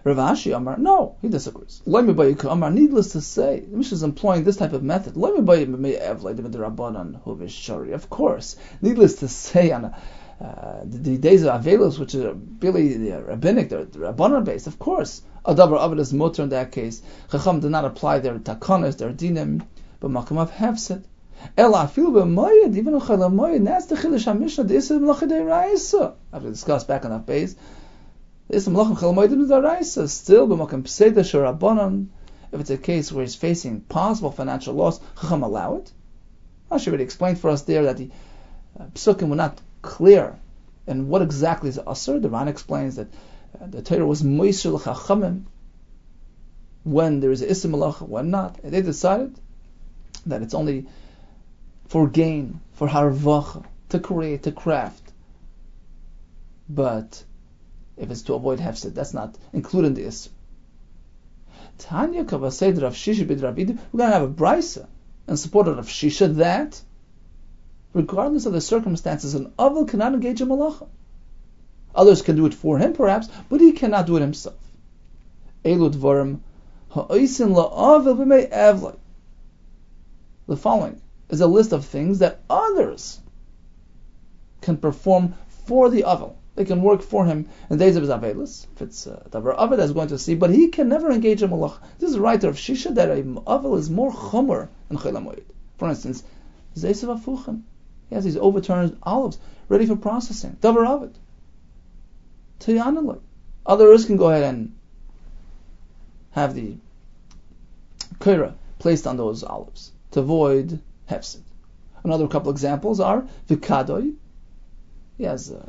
Rav 0.06 0.18
Ashi 0.18 0.56
Amar, 0.56 0.78
no, 0.78 1.16
he 1.20 1.28
disagrees. 1.28 1.82
Amar, 1.84 2.70
needless 2.70 3.10
to 3.10 3.20
say, 3.20 3.64
the 3.68 3.76
Mishnah 3.76 3.96
is 3.96 4.02
employing 4.04 4.44
this 4.44 4.56
type 4.56 4.72
of 4.72 4.84
method. 4.84 5.16
Of 7.92 8.10
course, 8.10 8.56
needless 8.82 9.16
to 9.16 9.26
say, 9.26 9.72
on 9.72 9.84
uh, 9.86 10.80
the, 10.84 10.98
the, 10.98 11.18
days 11.18 11.42
of 11.42 11.60
Avelos, 11.60 11.98
which 11.98 12.14
are 12.14 12.34
really 12.34 12.96
the 12.96 13.20
rabbinic, 13.20 13.68
the, 13.68 13.78
Rabbanon 13.78 14.44
based, 14.44 14.68
of 14.68 14.78
course, 14.78 15.22
Adabar 15.44 15.80
Avad 15.80 15.98
is 15.98 16.12
mutter 16.12 16.44
in 16.44 16.50
that 16.50 16.70
case. 16.70 17.02
Chacham 17.32 17.58
did 17.58 17.72
not 17.72 17.84
apply 17.84 18.20
their 18.20 18.38
takonas, 18.38 18.98
their 18.98 19.12
dinim, 19.12 19.66
but 19.98 20.12
Makam 20.12 20.38
of 20.38 20.52
Hefset. 20.52 21.02
Ela 21.58 21.88
feel 21.88 22.12
b'moyed, 22.12 22.76
even 22.76 22.94
a 22.94 23.00
chalamoyed, 23.00 23.64
that's 23.64 23.86
the 23.86 23.96
chilish 23.96 24.26
ha-mishnah, 24.26 24.62
the 24.62 24.76
issa 24.76 24.94
b'lachadei 25.00 25.42
ra'isa. 25.42 26.14
After 26.32 26.48
discussed 26.48 26.86
back 26.86 27.04
on 27.04 27.10
that 27.10 27.26
base, 27.26 27.56
this 28.48 28.68
Malachim 28.68 28.96
Chalmoidim 28.96 29.80
is 29.80 30.12
still 30.12 30.46
b'makom 30.46 30.82
Pseda 30.84 31.20
Sharabanan, 31.24 32.06
if 32.52 32.60
it's 32.60 32.70
a 32.70 32.78
case 32.78 33.10
where 33.10 33.24
he's 33.24 33.34
facing 33.34 33.80
possible 33.80 34.30
financial 34.30 34.74
loss, 34.74 35.00
Chacham 35.20 35.42
allow 35.42 35.76
it. 35.76 35.92
Rashi 36.70 36.88
already 36.88 37.04
explained 37.04 37.40
for 37.40 37.50
us 37.50 37.62
there 37.62 37.84
that 37.84 37.96
the 37.96 38.10
uh, 38.78 38.84
psukim 38.94 39.28
were 39.28 39.36
not 39.36 39.60
clear 39.82 40.38
and 40.86 41.08
what 41.08 41.22
exactly 41.22 41.68
is 41.68 41.78
asur. 41.78 42.22
The 42.22 42.28
Ran 42.28 42.48
explains 42.48 42.96
that 42.96 43.08
uh, 43.60 43.66
the 43.66 43.82
Torah 43.82 44.06
was 44.06 44.22
moisur 44.22 44.72
l'chachamim. 44.72 45.44
when 46.84 47.18
there 47.20 47.32
is 47.32 47.42
a 47.42 47.50
Issa 47.50 47.68
Malacha, 47.68 48.06
when 48.06 48.30
not. 48.30 48.60
And 48.62 48.72
they 48.72 48.82
decided 48.82 49.38
that 50.26 50.42
it's 50.42 50.54
only 50.54 50.86
for 51.88 52.06
gain, 52.08 52.60
for 52.74 52.88
harvacha, 52.88 53.64
to 53.88 53.98
create, 53.98 54.44
to 54.44 54.52
craft. 54.52 55.12
But 56.68 57.24
if 57.96 58.10
it's 58.10 58.22
to 58.22 58.34
avoid 58.34 58.58
hefset, 58.58 58.94
that's 58.94 59.14
not 59.14 59.36
included 59.52 59.88
in 59.88 59.94
the 59.94 60.06
Issa. 60.06 60.30
Tanya 61.78 62.24
Kavased 62.24 62.82
Rav 62.82 62.94
Shisha 62.94 63.26
bid 63.26 63.42
we're 63.42 63.52
going 63.52 63.78
to 64.10 64.18
have 64.18 64.22
a 64.22 64.28
brisa 64.28 64.86
in 65.28 65.36
support 65.36 65.68
of 65.68 65.76
Rav 65.76 65.88
Shisha 65.88 66.34
that, 66.36 66.80
regardless 67.92 68.46
of 68.46 68.52
the 68.52 68.60
circumstances, 68.60 69.34
an 69.34 69.52
Avil 69.58 69.84
cannot 69.86 70.14
engage 70.14 70.40
in 70.40 70.48
malacha. 70.48 70.86
Others 71.94 72.22
can 72.22 72.36
do 72.36 72.46
it 72.46 72.54
for 72.54 72.78
him, 72.78 72.92
perhaps, 72.92 73.28
but 73.48 73.60
he 73.60 73.72
cannot 73.72 74.06
do 74.06 74.16
it 74.16 74.20
himself. 74.20 74.58
Elu 75.64 75.90
dvarim 75.90 76.40
ha'oisin 76.90 77.54
la'avil 77.54 78.16
b'mei 78.16 78.50
evlai. 78.50 78.96
The 80.46 80.56
following 80.56 81.00
is 81.28 81.40
a 81.40 81.46
list 81.46 81.72
of 81.72 81.84
things 81.84 82.20
that 82.20 82.40
others 82.48 83.18
can 84.60 84.76
perform 84.76 85.34
for 85.66 85.90
the 85.90 86.04
Avil. 86.04 86.36
They 86.56 86.64
can 86.64 86.82
work 86.82 87.02
for 87.02 87.26
him 87.26 87.48
in 87.68 87.76
days 87.76 87.96
of 87.96 88.02
his 88.02 88.10
Avelis, 88.10 88.66
if 88.74 88.82
it's 88.82 89.06
uh, 89.06 89.22
Davar 89.30 89.54
Avid 89.58 89.78
that's 89.78 89.92
going 89.92 90.08
to 90.08 90.18
see, 90.18 90.34
but 90.34 90.48
he 90.48 90.68
can 90.68 90.88
never 90.88 91.12
engage 91.12 91.42
in 91.42 91.50
Malach. 91.50 91.78
This 91.98 92.10
is 92.10 92.16
a 92.16 92.20
writer 92.20 92.48
of 92.48 92.56
Shisha 92.56 92.94
that 92.94 93.10
a 93.10 93.20
Avil 93.46 93.76
is 93.76 93.90
more 93.90 94.10
chomer 94.10 94.68
than 94.88 94.96
Chelamoid. 94.96 95.44
For 95.76 95.90
instance, 95.90 96.22
Zesav 96.74 97.20
Afuchan. 97.20 97.62
He 98.08 98.14
has 98.14 98.24
these 98.24 98.38
overturned 98.38 98.96
olives 99.02 99.38
ready 99.68 99.84
for 99.84 99.96
processing. 99.96 100.56
Davar 100.62 100.86
Avid. 100.88 101.18
Tiyanaloi. 102.60 103.20
Others 103.66 104.06
can 104.06 104.16
go 104.16 104.30
ahead 104.30 104.44
and 104.44 104.74
have 106.30 106.54
the 106.54 106.76
kira 108.18 108.54
placed 108.78 109.06
on 109.06 109.18
those 109.18 109.44
olives 109.44 109.92
to 110.12 110.20
avoid 110.20 110.80
hefsid. 111.10 111.42
Another 112.02 112.28
couple 112.28 112.50
examples 112.50 112.98
are 112.98 113.26
vikadoi. 113.46 114.14
He 115.18 115.24
has 115.24 115.50
uh, 115.50 115.68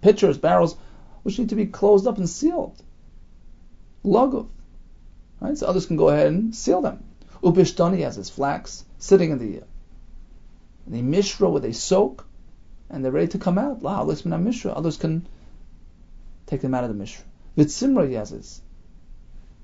pitchers, 0.00 0.38
barrels, 0.38 0.76
which 1.22 1.38
need 1.38 1.50
to 1.50 1.54
be 1.54 1.66
closed 1.66 2.06
up 2.06 2.18
and 2.18 2.28
sealed. 2.28 2.82
Logov. 4.04 4.48
Right? 5.40 5.56
So 5.56 5.66
others 5.66 5.86
can 5.86 5.96
go 5.96 6.08
ahead 6.08 6.26
and 6.26 6.54
seal 6.54 6.82
them. 6.82 7.04
Ubishtani 7.42 8.00
has 8.00 8.16
his 8.16 8.30
flax 8.30 8.84
sitting 8.98 9.30
in 9.30 9.38
the 9.38 9.62
in 10.86 10.92
the 10.92 11.02
mishra 11.02 11.48
where 11.48 11.60
they 11.60 11.72
soak 11.72 12.26
and 12.88 13.04
they're 13.04 13.12
ready 13.12 13.28
to 13.28 13.38
come 13.38 13.58
out. 13.58 13.82
La 13.82 14.04
mishra. 14.04 14.72
Others 14.72 14.96
can 14.96 15.26
take 16.46 16.60
them 16.60 16.74
out 16.74 16.84
of 16.84 16.90
the 16.90 16.96
mishra. 16.96 17.24
Vitsimra 17.56 18.08
he 18.08 18.14
has 18.14 18.30
his 18.30 18.60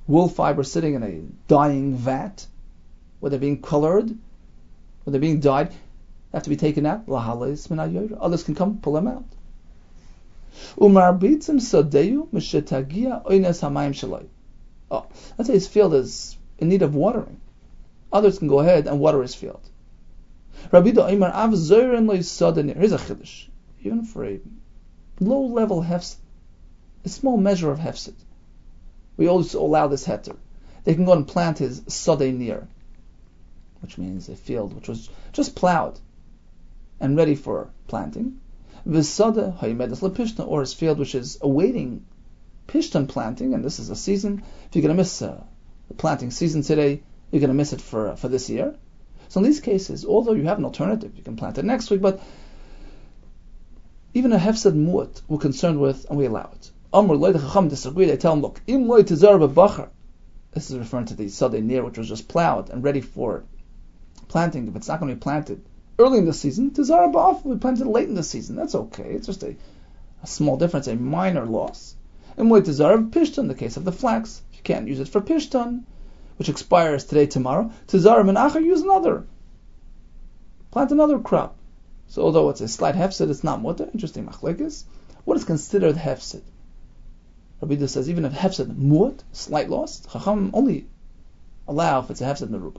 wool 0.07 0.29
fiber 0.29 0.63
sitting 0.63 0.95
in 0.95 1.03
a 1.03 1.23
dyeing 1.49 1.97
vat 1.97 2.47
where 3.21 3.31
they're 3.31 3.39
being 3.39 3.61
colored, 3.61 4.09
where 4.09 5.13
they're 5.13 5.21
being 5.21 5.41
dyed, 5.41 5.73
have 6.33 6.43
to 6.45 6.51
be 6.51 6.57
taken 6.57 6.87
out. 6.87 7.09
Others 7.09 8.43
can 8.45 8.55
come 8.55 8.79
pull 8.79 8.93
them 8.93 9.09
out. 9.09 9.25
Umarbitzim 10.77 11.61
sodeyu 11.61 12.29
mishetagia 12.33 13.25
oines 13.25 13.61
hamayim 13.61 13.93
shaloi. 13.93 14.27
Oh, 14.91 15.07
let's 15.37 15.49
say 15.49 15.55
his 15.55 15.67
field 15.67 15.95
is 15.95 16.37
in 16.59 16.69
need 16.69 16.83
of 16.83 16.95
watering. 16.95 17.41
Others 18.13 18.39
can 18.39 18.49
go 18.49 18.61
ahead 18.61 18.87
and 18.87 19.01
water 19.01 19.23
his 19.23 19.35
field. 19.35 19.61
Rabbi 20.73 20.91
Omer 20.99 21.31
av 21.35 21.51
zoyren 21.51 22.07
loy 22.07 22.19
sodenir. 22.19 22.77
Here's 22.77 22.93
a 22.93 22.99
chiddush. 22.99 23.49
Even 23.83 24.05
for 24.05 24.25
a 24.25 24.41
low 25.21 25.43
level 25.47 25.83
hefset, 25.83 26.17
a 27.05 27.09
small 27.09 27.37
measure 27.37 27.71
of 27.71 27.79
hefset, 27.79 28.15
we 29.17 29.29
also 29.29 29.63
allow 29.63 29.87
this 29.87 30.07
heter. 30.07 30.37
They 30.85 30.95
can 30.95 31.05
go 31.05 31.13
and 31.13 31.27
plant 31.27 31.59
his 31.59 31.81
sodenir, 31.83 32.67
which 33.81 33.99
means 33.99 34.29
a 34.29 34.37
field 34.37 34.75
which 34.75 34.89
was 34.89 35.11
just 35.33 35.55
plowed 35.55 35.99
and 37.01 37.17
ready 37.17 37.35
for 37.35 37.71
planting. 37.87 38.41
Visada 38.87 39.59
Hayimedas 39.59 40.01
Lepishna, 40.01 40.45
or 40.45 40.61
his 40.61 40.73
field 40.73 40.99
which 40.99 41.17
is 41.17 41.39
awaiting 41.41 42.07
Pishtan 42.69 43.09
planting, 43.09 43.53
and 43.53 43.65
this 43.65 43.81
is 43.81 43.91
a 43.91 43.97
season. 43.97 44.43
If 44.69 44.77
you're 44.77 44.83
going 44.83 44.95
to 44.95 45.01
miss 45.01 45.21
uh, 45.23 45.43
the 45.89 45.95
planting 45.95 46.31
season 46.31 46.63
today, 46.63 47.03
you're 47.31 47.41
going 47.41 47.49
to 47.49 47.55
miss 47.55 47.73
it 47.73 47.81
for 47.81 48.11
uh, 48.11 48.17
for 48.17 48.29
this 48.29 48.49
year. 48.49 48.77
So 49.29 49.41
in 49.41 49.45
these 49.45 49.61
cases, 49.61 50.05
although 50.05 50.35
you 50.35 50.45
have 50.45 50.59
an 50.59 50.65
alternative, 50.65 51.17
you 51.17 51.25
can 51.25 51.37
plant 51.37 51.59
it 51.59 51.65
next 51.65 51.91
week, 51.91 52.01
but 52.01 52.21
even 54.15 54.33
a 54.33 54.39
hefsed 54.39 54.73
muat 54.73 55.21
we're 55.27 55.39
concerned 55.39 55.81
with, 55.81 56.07
and 56.09 56.17
we 56.17 56.27
allow 56.27 56.51
it. 56.55 56.71
Amr 56.93 57.17
loy 57.17 57.33
chacham 57.33 57.69
disagree. 57.69 58.07
They 58.07 58.17
tell 58.17 58.35
him, 58.35 58.41
look, 58.41 58.61
im 58.69 58.87
loy 58.87 59.03
tizar. 59.03 59.91
This 60.53 60.71
is 60.71 60.79
referring 60.79 61.07
to 61.07 61.15
the 61.15 61.27
sadeh 61.27 61.63
near, 61.63 61.85
which 61.85 61.99
was 61.99 62.09
just 62.09 62.29
plowed 62.29 62.71
and 62.71 62.85
ready 62.85 63.01
for 63.01 63.43
planting. 64.29 64.69
If 64.69 64.77
it's 64.77 64.89
not 64.89 65.01
going 65.01 65.11
to 65.11 65.17
be 65.17 65.21
planted 65.21 65.65
early 65.99 66.19
in 66.19 66.27
the 66.27 66.33
season, 66.33 66.71
Tizara 66.71 67.13
Ba'af, 67.13 67.45
we 67.45 67.57
planted 67.57 67.87
late 67.87 68.09
in 68.09 68.15
the 68.15 68.23
season. 68.23 68.57
That's 68.57 68.75
okay. 68.75 69.13
It's 69.13 69.27
just 69.27 69.43
a, 69.43 69.57
a 70.23 70.27
small 70.27 70.57
difference, 70.57 70.87
a 70.87 70.97
minor 70.97 71.47
loss. 71.47 71.95
And 72.37 72.51
with 72.51 72.67
Tizara 72.67 73.11
Pishtan, 73.11 73.49
the 73.49 73.55
case 73.55 73.77
of 73.77 73.85
the 73.85 73.93
flax, 73.93 74.43
if 74.51 74.59
you 74.59 74.63
can't 74.63 74.89
use 74.89 75.01
it 75.01 75.09
for 75.09 75.21
Pishtan, 75.21 75.85
which 76.37 76.49
expires 76.49 77.05
today, 77.05 77.27
tomorrow, 77.27 77.71
Tizara 77.87 78.25
Menachar, 78.25 78.63
use 78.63 78.83
another. 78.83 79.25
Plant 80.71 80.93
another 80.93 81.19
crop. 81.19 81.57
So 82.09 82.23
although 82.23 82.51
it's 82.51 82.61
a 82.61 82.69
slight 82.69 82.95
hefset, 82.95 83.31
it's 83.31 83.43
not 83.43 83.63
mutter. 83.63 83.89
Interesting 83.93 84.27
machlekes. 84.27 84.85
What 85.25 85.37
is 85.37 85.45
considered 85.45 85.97
hefset? 85.97 86.43
Rabbi 87.61 87.85
says 87.87 88.11
even 88.11 88.27
if 88.27 88.33
hefset 88.33 88.77
mut, 88.77 89.25
slight 89.33 89.71
loss, 89.71 90.01
chacham 90.13 90.51
only 90.53 90.87
allow 91.67 92.01
if 92.01 92.11
it's 92.11 92.21
a 92.21 92.25
hefset 92.25 92.49
merub. 92.49 92.77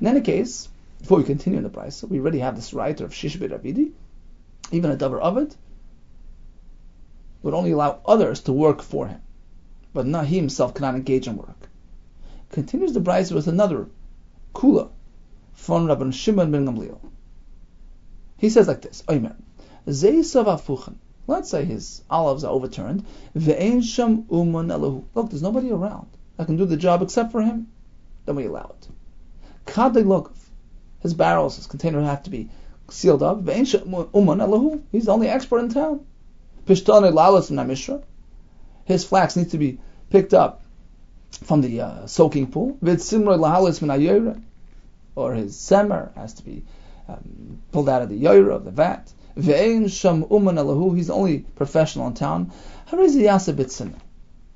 In 0.00 0.06
any 0.06 0.20
case, 0.20 0.68
before 0.98 1.18
we 1.18 1.24
continue 1.24 1.58
in 1.58 1.64
the 1.64 1.70
brisa, 1.70 2.08
we 2.08 2.18
already 2.18 2.38
have 2.40 2.56
this 2.56 2.74
writer 2.74 3.04
of 3.04 3.12
Shishbir 3.12 3.50
Rabidi, 3.50 3.92
even 4.72 4.90
a 4.90 4.96
Davar 4.96 5.22
Avid, 5.22 5.54
would 7.42 7.54
only 7.54 7.70
allow 7.70 8.00
others 8.06 8.40
to 8.42 8.52
work 8.52 8.82
for 8.82 9.06
him, 9.06 9.20
but 9.92 10.06
not 10.06 10.26
he 10.26 10.36
himself 10.36 10.74
cannot 10.74 10.94
engage 10.94 11.28
in 11.28 11.36
work. 11.36 11.68
Continues 12.50 12.92
the 12.92 13.00
Brisa 13.00 13.34
with 13.34 13.46
another 13.46 13.88
kula 14.54 14.88
from 15.52 15.86
Rabban 15.86 16.12
Shimon 16.12 16.50
ben 16.50 16.66
Gamliel. 16.66 16.98
He 18.38 18.50
says 18.50 18.68
like 18.68 18.82
this: 18.82 19.02
Oimer, 19.08 19.34
Let's 21.28 21.50
say 21.50 21.64
his 21.64 22.02
olives 22.10 22.44
are 22.44 22.52
overturned. 22.52 23.04
Look, 23.34 23.44
there's 23.44 25.42
nobody 25.42 25.70
around 25.70 26.08
that 26.36 26.46
can 26.46 26.56
do 26.56 26.66
the 26.66 26.76
job 26.76 27.02
except 27.02 27.32
for 27.32 27.42
him. 27.42 27.68
Then 28.24 28.36
we 28.36 28.46
allow 28.46 28.74
it. 28.78 28.88
Kadei 29.66 30.04
his 31.06 31.14
barrels, 31.14 31.56
his 31.56 31.66
container 31.66 32.02
have 32.02 32.22
to 32.24 32.30
be 32.30 32.48
sealed 32.90 33.22
up. 33.22 33.48
He's 33.48 33.72
the 33.72 35.12
only 35.12 35.28
expert 35.28 35.58
in 35.58 35.68
town. 35.70 36.04
His 38.84 39.04
flax 39.04 39.36
needs 39.36 39.50
to 39.52 39.58
be 39.58 39.78
picked 40.10 40.34
up 40.34 40.62
from 41.44 41.60
the 41.60 41.80
uh, 41.80 42.06
soaking 42.06 42.48
pool. 42.48 42.78
Or 45.16 45.34
his 45.34 45.56
semer 45.56 46.14
has 46.14 46.34
to 46.34 46.44
be 46.44 46.62
um, 47.08 47.62
pulled 47.72 47.88
out 47.88 48.02
of 48.02 48.08
the 48.08 48.20
yoira 48.22 48.54
of 48.54 48.64
the 48.64 48.70
vat. 48.70 49.12
He's 49.34 49.46
the 49.46 51.12
only 51.12 51.38
professional 51.56 52.06
in 52.08 52.14
town. 52.14 52.52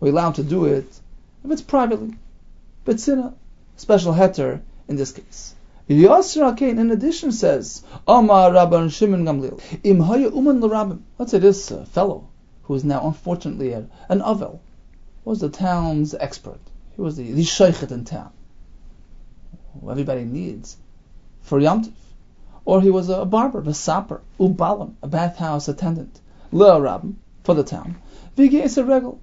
We 0.00 0.10
allow 0.10 0.26
him 0.28 0.32
to 0.34 0.42
do 0.42 0.64
it 0.66 1.00
if 1.44 1.50
it's 1.50 1.62
privately. 1.62 2.14
Bitsina, 2.86 3.34
special 3.76 4.12
heter 4.14 4.60
in 4.88 4.96
this 4.96 5.12
case. 5.12 5.54
Yasser 5.90 6.55
Akain, 6.55 6.79
in 6.79 6.92
addition, 6.92 7.33
says, 7.33 7.83
Shimon 8.07 9.24
Gamliel. 9.24 11.00
Let's 11.18 11.31
say 11.33 11.38
this 11.40 11.72
uh, 11.72 11.85
fellow, 11.85 12.29
who 12.62 12.76
is 12.76 12.85
now 12.85 13.05
unfortunately 13.09 13.73
a, 13.73 13.88
an 14.08 14.21
Avel, 14.21 14.60
was 15.25 15.40
the 15.40 15.48
town's 15.48 16.14
expert. 16.14 16.60
He 16.94 17.02
was 17.02 17.17
the, 17.17 17.33
the 17.33 17.42
Sheikhet 17.42 17.90
in 17.90 18.04
town, 18.04 18.31
who 19.81 19.90
everybody 19.90 20.23
needs 20.23 20.77
for 21.42 21.58
Yom 21.58 21.92
Or 22.64 22.81
he 22.81 22.90
was 22.90 23.08
a 23.08 23.25
barber, 23.25 23.58
a 23.67 23.75
sapper, 23.75 24.21
Ubalim, 24.38 24.94
a 25.02 25.08
bathhouse 25.08 25.67
attendant, 25.67 26.21
L'Rabbim, 26.52 27.14
for 27.42 27.54
the 27.54 27.64
town. 27.64 27.96
is 28.37 28.79
a 28.79 28.85
regal. 28.85 29.21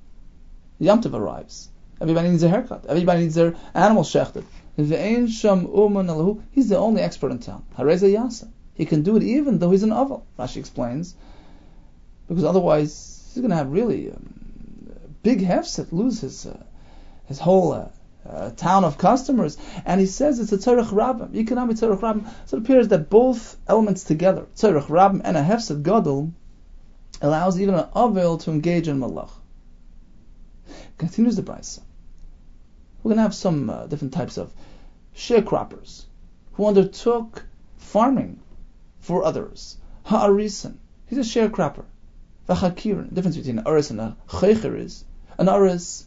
Yom 0.80 1.02
arrives. 1.16 1.70
Everybody 2.02 2.28
needs 2.28 2.44
a 2.44 2.50
haircut. 2.50 2.86
Everybody 2.90 3.22
needs 3.22 3.36
their 3.36 3.56
animal 3.74 4.04
shechted. 4.04 4.44
He's 4.78 4.90
the 4.90 6.78
only 6.78 7.02
expert 7.02 7.32
in 7.32 7.40
town. 7.40 7.66
Hareza 7.76 8.08
Yasa. 8.14 8.48
He 8.76 8.86
can 8.86 9.02
do 9.02 9.18
it 9.18 9.24
even 9.24 9.58
though 9.58 9.72
he's 9.72 9.82
an 9.82 9.90
Aval. 9.90 10.22
Rashi 10.38 10.58
explains. 10.58 11.16
Because 12.28 12.44
otherwise, 12.44 13.32
he's 13.34 13.42
going 13.42 13.50
to 13.50 13.56
have 13.56 13.72
really 13.72 14.12
um, 14.12 14.36
big 15.24 15.42
hefset, 15.42 15.92
lose 15.92 16.22
his, 16.22 16.46
uh, 16.46 16.64
his 17.26 17.40
whole 17.40 17.74
uh, 17.74 17.88
uh, 18.30 18.52
town 18.52 18.84
of 18.84 19.00
customers. 19.00 19.58
And 19.84 20.00
he 20.00 20.06
says 20.06 20.40
it's 20.40 20.52
a 20.52 20.58
Tzarech 20.58 20.90
Rabbim. 20.90 21.34
Economic 21.36 21.78
Tzarech 21.78 22.00
Rabbim. 22.00 22.30
So 22.46 22.58
it 22.58 22.60
appears 22.64 22.90
that 22.90 23.10
both 23.10 23.58
elements 23.68 24.04
together, 24.04 24.46
Tzarech 24.56 24.86
Rabbim 24.86 25.22
and 25.24 25.36
a 25.36 25.42
hefset 25.42 25.82
Gadol, 25.82 26.32
allows 27.20 27.60
even 27.60 27.74
an 27.74 27.86
Aval 27.96 28.40
to 28.44 28.52
engage 28.52 28.88
in 28.88 29.00
Malach. 29.00 29.32
Continues 31.00 31.36
the 31.36 31.42
Brisa. 31.42 31.82
We're 33.08 33.12
going 33.12 33.20
to 33.20 33.24
have 33.24 33.36
some 33.36 33.70
uh, 33.70 33.88
different 33.88 34.14
types 34.14 34.38
of 34.38 34.52
sharecroppers 35.16 36.04
who 36.56 36.66
undertook 36.66 37.42
farming 37.78 38.42
for 39.00 39.24
others. 39.24 39.78
Ha'arisan, 40.04 40.78
he's 41.06 41.18
a 41.18 41.22
sharecropper. 41.22 41.86
V'chakirin, 42.50 43.14
difference 43.14 43.38
between 43.38 43.60
an 43.60 43.66
aris 43.66 43.92
and 43.92 44.02
a 44.02 44.18
chaycher 44.28 44.78
is, 44.78 45.06
an 45.38 45.48
aris 45.48 46.06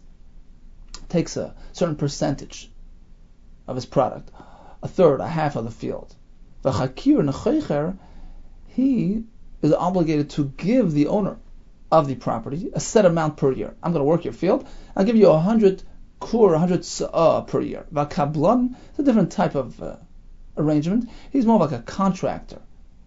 takes 1.09 1.38
a 1.38 1.55
certain 1.72 1.96
percentage 1.96 2.70
of 3.66 3.76
his 3.76 3.86
product, 3.86 4.30
a 4.82 4.88
third, 4.88 5.20
a 5.20 5.26
half 5.26 5.57
of 5.57 5.64
the 5.64 5.70
field. 5.70 6.14
V'chakir 6.62 7.18
and 7.18 7.30
a 7.30 7.32
chaycher, 7.32 7.96
he 8.66 9.24
is 9.62 9.72
obligated 9.72 10.28
to 10.28 10.53
give 10.59 10.92
the 10.92 11.07
owner 11.07 11.38
of 11.90 12.09
the 12.09 12.14
property 12.14 12.70
a 12.74 12.80
set 12.80 13.07
amount 13.07 13.38
per 13.38 13.53
year. 13.53 13.74
I'm 13.82 13.92
going 13.92 14.05
to 14.05 14.05
work 14.05 14.26
your 14.26 14.34
field. 14.34 14.68
I'll 14.94 15.07
give 15.07 15.16
you 15.16 15.30
a 15.30 15.38
hundred 15.38 15.82
kur, 16.21 16.55
a 16.55 16.59
hundred 16.59 16.87
uh, 17.12 17.41
per 17.43 17.61
year. 17.61 17.87
Vakablan 17.93 18.77
is 18.93 18.99
a 18.99 19.03
different 19.03 19.33
type 19.33 19.55
of 19.55 19.83
uh, 19.83 19.97
arrangement. 20.57 21.09
He's 21.31 21.47
more 21.47 21.59
like 21.59 21.73
a 21.73 21.81
contractor. 21.81 22.61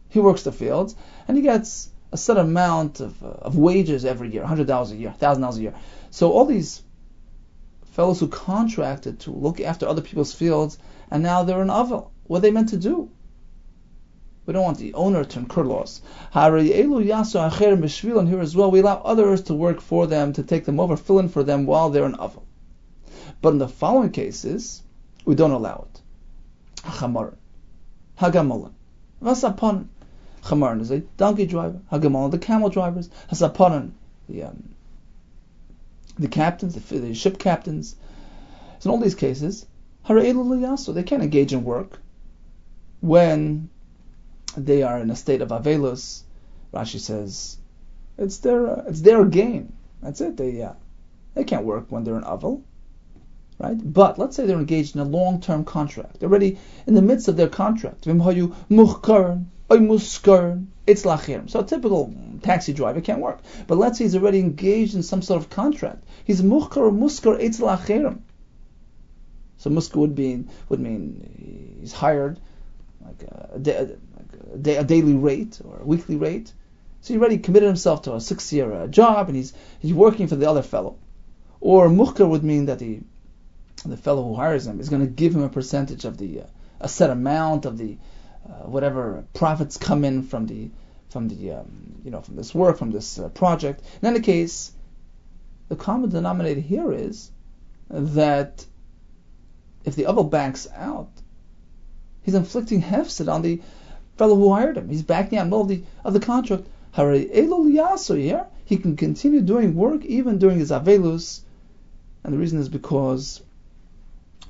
He 0.10 0.20
works 0.20 0.44
the 0.44 0.52
fields 0.52 0.96
and 1.28 1.38
he 1.38 1.44
gets 1.44 1.90
a 2.12 2.18
set 2.18 2.38
amount 2.38 3.00
of, 3.00 3.24
uh, 3.24 3.28
of 3.28 3.58
wages 3.58 4.06
every 4.06 4.30
year, 4.32 4.46
hundred 4.46 4.68
dollars 4.68 4.92
a 4.92 4.96
year, 4.96 5.12
thousand 5.12 5.42
dollars 5.42 5.58
a 5.58 5.62
year. 5.62 5.76
So 6.12 6.32
all 6.32 6.46
these 6.46 6.84
fellows 7.92 8.20
who 8.20 8.28
contracted 8.28 9.20
to 9.22 9.32
look 9.32 9.60
after 9.62 9.88
other 9.88 10.02
people's 10.02 10.34
fields 10.34 10.78
and 11.10 11.24
now 11.24 11.44
they're 11.44 11.62
in 11.62 11.70
Avel. 11.70 12.10
What 12.26 12.40
are 12.40 12.42
they 12.42 12.52
meant 12.52 12.70
to 12.70 12.78
do? 12.78 13.10
We 14.46 14.54
don't 14.54 14.64
want 14.64 14.78
the 14.78 14.94
owner 14.94 15.24
to 15.24 15.40
incur 15.40 15.64
loss. 15.64 16.02
And 16.34 16.68
here 18.30 18.42
as 18.42 18.56
well, 18.56 18.72
we 18.72 18.80
allow 18.80 19.02
others 19.06 19.42
to 19.44 19.54
work 19.54 19.80
for 19.80 20.06
them, 20.06 20.34
to 20.34 20.44
take 20.44 20.66
them 20.66 20.80
over, 20.80 20.98
fill 20.98 21.20
in 21.20 21.30
for 21.30 21.44
them 21.44 21.66
while 21.66 21.90
they're 21.90 22.06
in 22.06 22.16
Avel. 22.16 22.43
But 23.44 23.52
in 23.52 23.58
the 23.58 23.68
following 23.68 24.12
cases, 24.12 24.82
we 25.26 25.36
don't 25.36 25.52
allow 25.52 25.88
it. 25.90 26.02
Chamarin, 26.78 27.36
Hagamolan, 28.18 28.72
Vasaponin. 29.22 29.88
Chamarin 30.44 30.80
is 30.80 30.92
a 30.92 31.00
donkey 31.00 31.46
driver, 31.46 31.82
Hagamolan, 31.92 32.32
the 32.32 32.38
camel 32.38 32.70
drivers, 32.70 33.10
Hasaponin, 33.30 33.92
the 34.30 34.44
um, 34.44 34.74
the 36.18 36.30
captains, 36.30 36.74
the, 36.76 37.00
the 37.00 37.14
ship 37.14 37.38
captains. 37.38 37.98
So 38.80 38.90
in 38.90 38.96
all 38.96 39.02
these 39.02 39.14
cases, 39.14 39.66
they 40.08 41.04
can't 41.04 41.24
engage 41.24 41.52
in 41.52 41.66
work 41.66 42.00
when 43.02 43.70
they 44.56 44.84
are 44.84 45.00
in 45.00 45.12
a 45.12 45.18
state 45.18 45.42
of 45.42 45.50
avelus. 45.50 46.22
Rashi 46.74 47.00
says 47.00 47.58
it's 48.18 48.38
their 48.38 48.70
uh, 48.70 48.84
it's 48.88 49.02
their 49.02 49.26
game. 49.26 49.74
That's 50.02 50.22
it. 50.22 50.38
They 50.38 50.62
uh, 50.62 50.76
they 51.34 51.44
can't 51.44 51.66
work 51.66 51.88
when 51.90 52.06
they're 52.06 52.18
in 52.18 52.24
avel, 52.24 52.62
right? 53.64 53.94
But 53.94 54.20
let's 54.20 54.36
say 54.36 54.46
they're 54.46 54.60
engaged 54.60 54.96
in 54.96 55.02
a 55.02 55.06
long-term 55.06 55.64
contract. 55.64 56.20
They're 56.20 56.30
already 56.30 56.60
in 56.86 56.94
the 56.96 57.02
midst 57.02 57.28
of 57.30 57.38
their 57.38 57.48
contract. 57.48 58.06
It's 60.86 61.04
lachirim. 61.04 61.50
So 61.50 61.62
a 61.62 61.64
typical 61.64 62.14
taxi 62.42 62.74
driver 62.74 63.00
can't 63.00 63.22
work. 63.22 63.40
But 63.68 63.78
let's 63.78 63.98
say 63.98 64.04
he's 64.04 64.16
already 64.16 64.40
engaged 64.40 64.96
in 64.96 65.04
some 65.04 65.22
sort 65.22 65.42
of 65.42 65.50
contract. 65.50 66.04
He's 66.26 66.42
muhkar 66.42 66.92
muskar 66.92 67.40
it's 67.40 67.60
lachirim. 67.62 68.20
So 69.58 69.70
muskar 69.70 69.96
would 69.96 70.14
be 70.14 70.44
would 70.68 70.82
mean 70.82 71.78
he's 71.80 71.94
hired 71.94 72.38
like 73.06 73.24
a, 73.24 73.50
like 73.54 74.68
a, 74.68 74.80
a, 74.80 74.84
daily 74.84 75.14
rate 75.14 75.62
or 75.64 75.80
a 75.80 75.86
weekly 75.86 76.18
rate. 76.18 76.52
So 77.00 77.14
he 77.14 77.20
already 77.20 77.38
committed 77.38 77.68
himself 77.68 78.02
to 78.04 78.14
a 78.14 78.22
six-year 78.22 78.74
uh, 78.74 78.88
job, 78.88 79.28
and 79.30 79.38
he's 79.38 79.54
he's 79.80 79.94
working 79.94 80.28
for 80.28 80.36
the 80.36 80.50
other 80.50 80.64
fellow. 80.64 80.98
Or 81.62 81.88
muhkar 81.88 82.28
would 82.28 82.44
mean 82.44 82.66
that 82.66 82.80
the 82.80 83.00
the 83.92 83.98
fellow 83.98 84.24
who 84.24 84.36
hires 84.36 84.68
him 84.68 84.80
is 84.80 84.90
going 84.90 85.02
to 85.02 85.08
give 85.08 85.36
him 85.36 85.44
a 85.44 85.50
percentage 85.50 86.06
of 86.06 86.18
the 86.18 86.42
uh, 86.42 86.46
a 86.80 86.90
set 86.90 87.10
amount 87.10 87.66
of 87.66 87.78
the 87.78 87.98
uh, 88.46 88.68
whatever 88.68 89.24
profits 89.34 89.78
come 89.78 90.04
in 90.04 90.24
from 90.24 90.48
the 90.48 90.70
from 91.10 91.30
the 91.30 91.52
um, 91.52 92.02
you 92.04 92.12
know 92.12 92.22
from 92.22 92.36
this 92.36 92.54
work 92.54 92.78
from 92.78 92.92
this 92.92 93.20
uh, 93.20 93.30
project. 93.30 93.82
In 94.02 94.08
any 94.08 94.20
case, 94.20 94.72
the 95.70 95.76
common 95.76 96.10
denominator 96.10 96.60
here 96.60 96.92
is 96.92 97.32
that 97.90 98.66
if 99.86 99.96
the 99.96 100.06
other 100.08 100.24
backs 100.24 100.68
out, 100.76 101.10
he's 102.24 102.36
inflicting 102.36 102.82
hefset 102.82 103.32
on 103.32 103.42
the 103.42 103.62
fellow 104.18 104.36
who 104.36 104.54
hired 104.54 104.78
him. 104.78 104.90
He's 104.90 105.04
backing 105.04 105.38
out 105.38 105.52
of 105.52 105.68
the 105.68 105.84
of 106.04 106.14
the 106.14 106.20
contract. 106.20 106.68
Here, 106.96 108.46
he 108.66 108.78
can 108.78 108.96
continue 108.96 109.42
doing 109.42 109.76
work 109.76 110.06
even 110.06 110.38
during 110.38 110.60
his 110.60 110.72
avelus, 110.72 111.42
and 112.24 112.34
the 112.34 112.38
reason 112.38 112.60
is 112.60 112.70
because 112.70 113.42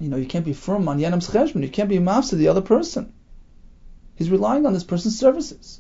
you 0.04 0.10
know 0.10 0.18
you 0.18 0.26
can't 0.26 0.44
be 0.44 0.54
firm 0.54 0.88
on 0.90 1.00
yanam's 1.00 1.30
cheshbon. 1.30 1.62
You 1.62 1.70
can't 1.70 1.88
be 1.88 1.98
to 1.98 2.36
the 2.36 2.50
other 2.50 2.62
person. 2.62 3.14
He's 4.16 4.30
relying 4.30 4.66
on 4.66 4.74
this 4.74 4.84
person's 4.84 5.18
services. 5.18 5.80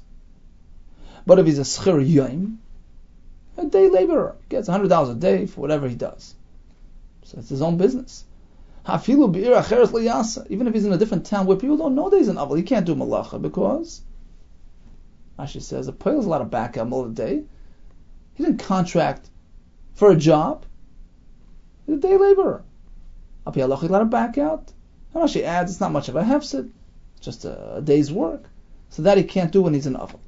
But 1.26 1.39
if 1.39 1.45
he's 1.45 1.59
a 1.59 1.63
schir 1.63 1.99
yom, 2.01 2.59
a 3.57 3.65
day 3.65 3.89
laborer, 3.89 4.36
gets 4.49 4.69
$100 4.69 5.11
a 5.11 5.15
day 5.15 5.45
for 5.45 5.61
whatever 5.61 5.89
he 5.89 5.95
does. 5.95 6.36
So 7.24 7.38
it's 7.39 7.49
his 7.49 7.61
own 7.61 7.78
business. 7.78 8.26
Even 8.88 10.67
if 10.67 10.74
he's 10.74 10.86
in 10.86 10.93
a 10.93 10.97
different 10.97 11.26
town 11.26 11.45
where 11.45 11.57
people 11.57 11.78
don't 11.78 11.95
know 11.95 12.09
that 12.09 12.17
he's 12.17 12.28
an 12.28 12.36
aval, 12.36 12.57
he 12.57 12.63
can't 12.63 12.86
do 12.86 12.95
malacha 12.95 13.41
because 13.41 14.01
Rashi 15.39 15.61
says 15.61 15.88
a 15.88 15.93
poil 15.93 16.19
is 16.19 16.26
a 16.26 16.30
lot 16.30 16.41
of 16.41 16.49
back 16.49 16.78
all 16.78 17.03
the 17.03 17.13
day. 17.13 17.43
He 18.34 18.43
didn't 18.43 18.59
contract 18.59 19.30
for 19.93 20.11
a 20.11 20.15
job. 20.15 20.65
He's 21.86 21.95
a 21.95 21.99
day 21.99 22.17
laborer. 22.17 22.63
Al 23.46 23.54
a 23.56 23.66
lot 23.66 24.02
of 24.02 24.10
back 24.10 24.38
out. 24.38 24.72
Rashi 25.14 25.44
adds 25.44 25.72
it's 25.72 25.80
not 25.80 25.91
much 25.91 26.10
of 26.10 26.16
a 26.16 26.24
hefset 26.24 26.70
just 27.24 27.46
a, 27.46 27.82
day's 27.84 28.12
work. 28.12 28.50
So 28.89 29.02
that 29.04 29.18
he 29.18 29.24
can't 29.24 29.52
do 29.52 29.64
when 29.64 29.74
he's 29.74 29.88
in 29.88 29.96
Aval. 29.96 30.20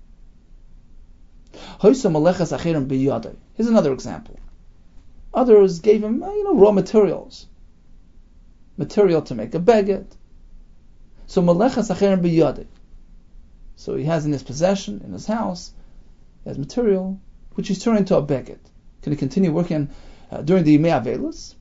Here's 1.79 3.67
another 3.67 3.93
example. 3.93 4.39
Others 5.33 5.79
gave 5.79 6.03
him, 6.03 6.23
uh, 6.23 6.33
you 6.33 6.43
know, 6.45 6.55
raw 6.55 6.71
materials, 6.71 7.45
material 8.77 9.21
to 9.23 9.35
make 9.35 9.53
a 9.53 9.59
baguette. 9.59 10.11
So 11.27 11.41
malechas 11.41 11.93
acherim 11.93 12.21
biyade. 12.21 12.65
So 13.75 13.95
he 13.95 14.05
has 14.05 14.25
in 14.25 14.31
his 14.31 14.43
possession, 14.43 15.01
in 15.05 15.11
his 15.11 15.27
house, 15.27 15.71
he 16.43 16.49
has 16.49 16.57
material 16.57 17.19
which 17.53 17.67
he's 17.67 17.83
turning 17.83 17.99
into 17.99 18.15
a 18.15 18.23
baguette. 18.23 18.57
Can 19.01 19.11
he 19.11 19.17
continue 19.17 19.51
working 19.51 19.89
uh, 20.31 20.41
during 20.41 20.63
the 20.63 20.77
Yimei 20.77 21.55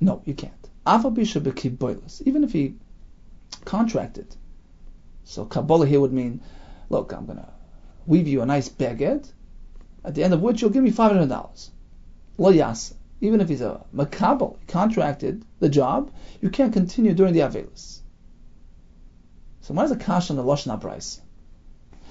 No, 0.00 0.22
you 0.24 0.34
can't. 0.34 0.63
Even 0.86 2.44
if 2.44 2.52
he 2.52 2.74
contracted 3.64 4.36
so 5.24 5.46
Kabbalah 5.46 5.86
here 5.86 6.00
would 6.00 6.12
mean, 6.12 6.42
look, 6.90 7.12
I'm 7.12 7.24
going 7.24 7.38
to 7.38 7.48
weave 8.06 8.28
you 8.28 8.42
a 8.42 8.46
nice 8.46 8.68
baguette, 8.68 9.32
at 10.04 10.14
the 10.14 10.22
end 10.22 10.34
of 10.34 10.42
which 10.42 10.60
you'll 10.60 10.70
give 10.70 10.84
me 10.84 10.90
$500. 10.90 11.70
Lo 12.36 12.50
yas. 12.50 12.94
Even 13.20 13.40
if 13.40 13.48
he's 13.48 13.62
a 13.62 13.82
makabel, 13.94 14.58
he 14.60 14.66
contracted 14.66 15.44
the 15.58 15.70
job, 15.70 16.10
you 16.42 16.50
can't 16.50 16.74
continue 16.74 17.14
during 17.14 17.32
the 17.32 17.40
Avelis. 17.40 18.00
So 19.62 19.72
why 19.72 19.84
is 19.84 19.92
a 19.92 19.96
kash 19.96 20.30
on 20.30 20.36
the 20.36 20.42
Lashon 20.42 20.78
Brisa? 20.78 21.20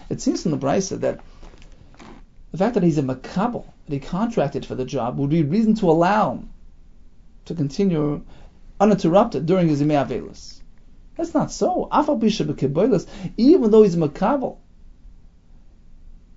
It 0.09 0.21
seems 0.21 0.41
from 0.41 0.51
the 0.51 0.57
Brisa 0.57 0.99
that 1.01 1.19
the 2.51 2.57
fact 2.57 2.74
that 2.74 2.84
he's 2.84 2.97
a 2.97 3.03
makabel, 3.03 3.65
that 3.86 3.93
he 3.93 3.99
contracted 3.99 4.65
for 4.65 4.74
the 4.74 4.86
job, 4.86 5.19
would 5.19 5.30
be 5.30 5.43
reason 5.43 5.76
to 5.76 5.91
allow 5.91 6.32
him 6.32 6.49
to 7.45 7.53
continue 7.53 8.24
uninterrupted 8.84 9.45
during 9.45 9.67
his 9.69 9.81
Imei 9.81 10.05
Avelis. 10.05 10.61
That's 11.15 11.34
not 11.34 11.51
so. 11.51 11.88
Even 13.38 13.71
though 13.71 13.84
he's 13.84 13.95
a 13.95 13.97
makabel, 13.97 14.57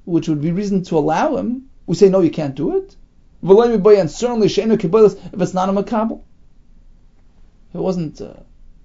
which 0.05 0.29
would 0.29 0.41
be 0.41 0.53
reason 0.53 0.83
to 0.85 0.99
allow 0.99 1.37
him, 1.37 1.69
we 1.87 1.95
say 1.97 2.09
no, 2.09 2.21
you 2.21 2.31
can't 2.31 2.55
do 2.55 2.77
it. 2.77 2.97
And 3.43 4.11
certainly 4.11 4.47
if 4.47 4.55
it's 4.55 5.55
not 5.55 5.69
a 5.69 5.73
makabel, 5.73 6.23
it 7.75 7.79
wasn't 7.79 8.21
uh, 8.21 8.35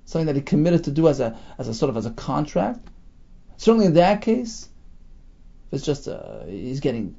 something 0.06 0.28
that 0.28 0.36
he 0.36 0.42
committed 0.42 0.84
to 0.86 0.92
do 0.92 1.08
as 1.08 1.20
a 1.20 1.38
as 1.58 1.68
a 1.68 1.74
sort 1.74 1.90
of 1.90 1.98
as 1.98 2.06
a 2.06 2.12
contract. 2.12 2.90
Certainly 3.58 3.86
in 3.88 3.94
that 3.94 4.22
case, 4.22 4.68
if 5.68 5.78
it's 5.78 5.86
just 5.86 6.08
uh, 6.08 6.46
he's 6.46 6.80
getting 6.82 7.16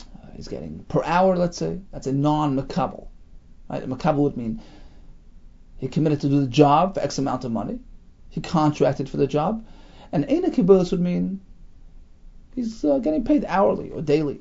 uh, 0.00 0.28
he's 0.36 0.48
getting 0.48 0.84
per 0.88 1.02
hour, 1.04 1.36
let's 1.36 1.58
say 1.58 1.80
that's 1.90 2.06
a 2.06 2.12
non-makabel. 2.12 3.08
Right? 3.68 3.84
Makabel 3.88 4.18
would 4.18 4.36
mean 4.36 4.62
he 5.78 5.88
committed 5.88 6.20
to 6.20 6.28
do 6.28 6.40
the 6.40 6.46
job 6.46 6.94
for 6.94 7.00
X 7.00 7.18
amount 7.18 7.44
of 7.44 7.52
money. 7.52 7.78
He 8.28 8.40
contracted 8.40 9.08
for 9.08 9.16
the 9.16 9.26
job. 9.26 9.64
And 10.12 10.26
Eina 10.26 10.52
Kibbulis 10.52 10.90
would 10.90 11.00
mean 11.00 11.40
he's 12.54 12.84
uh, 12.84 12.98
getting 12.98 13.24
paid 13.24 13.44
hourly 13.46 13.90
or 13.90 14.02
daily 14.02 14.40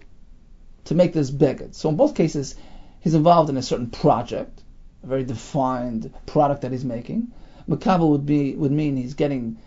to 0.85 0.95
make 0.95 1.13
this 1.13 1.29
beged. 1.29 1.75
So 1.75 1.89
in 1.89 1.95
both 1.95 2.15
cases, 2.15 2.55
he's 2.99 3.13
involved 3.13 3.49
in 3.49 3.57
a 3.57 3.61
certain 3.61 3.89
project, 3.89 4.63
a 5.03 5.07
very 5.07 5.23
defined 5.23 6.13
product 6.25 6.61
that 6.61 6.71
he's 6.71 6.85
making. 6.85 7.31
Makabel 7.69 8.09
would 8.09 8.25
be 8.25 8.55
would 8.55 8.71
mean 8.71 8.95
he's 8.95 9.13
getting 9.13 9.59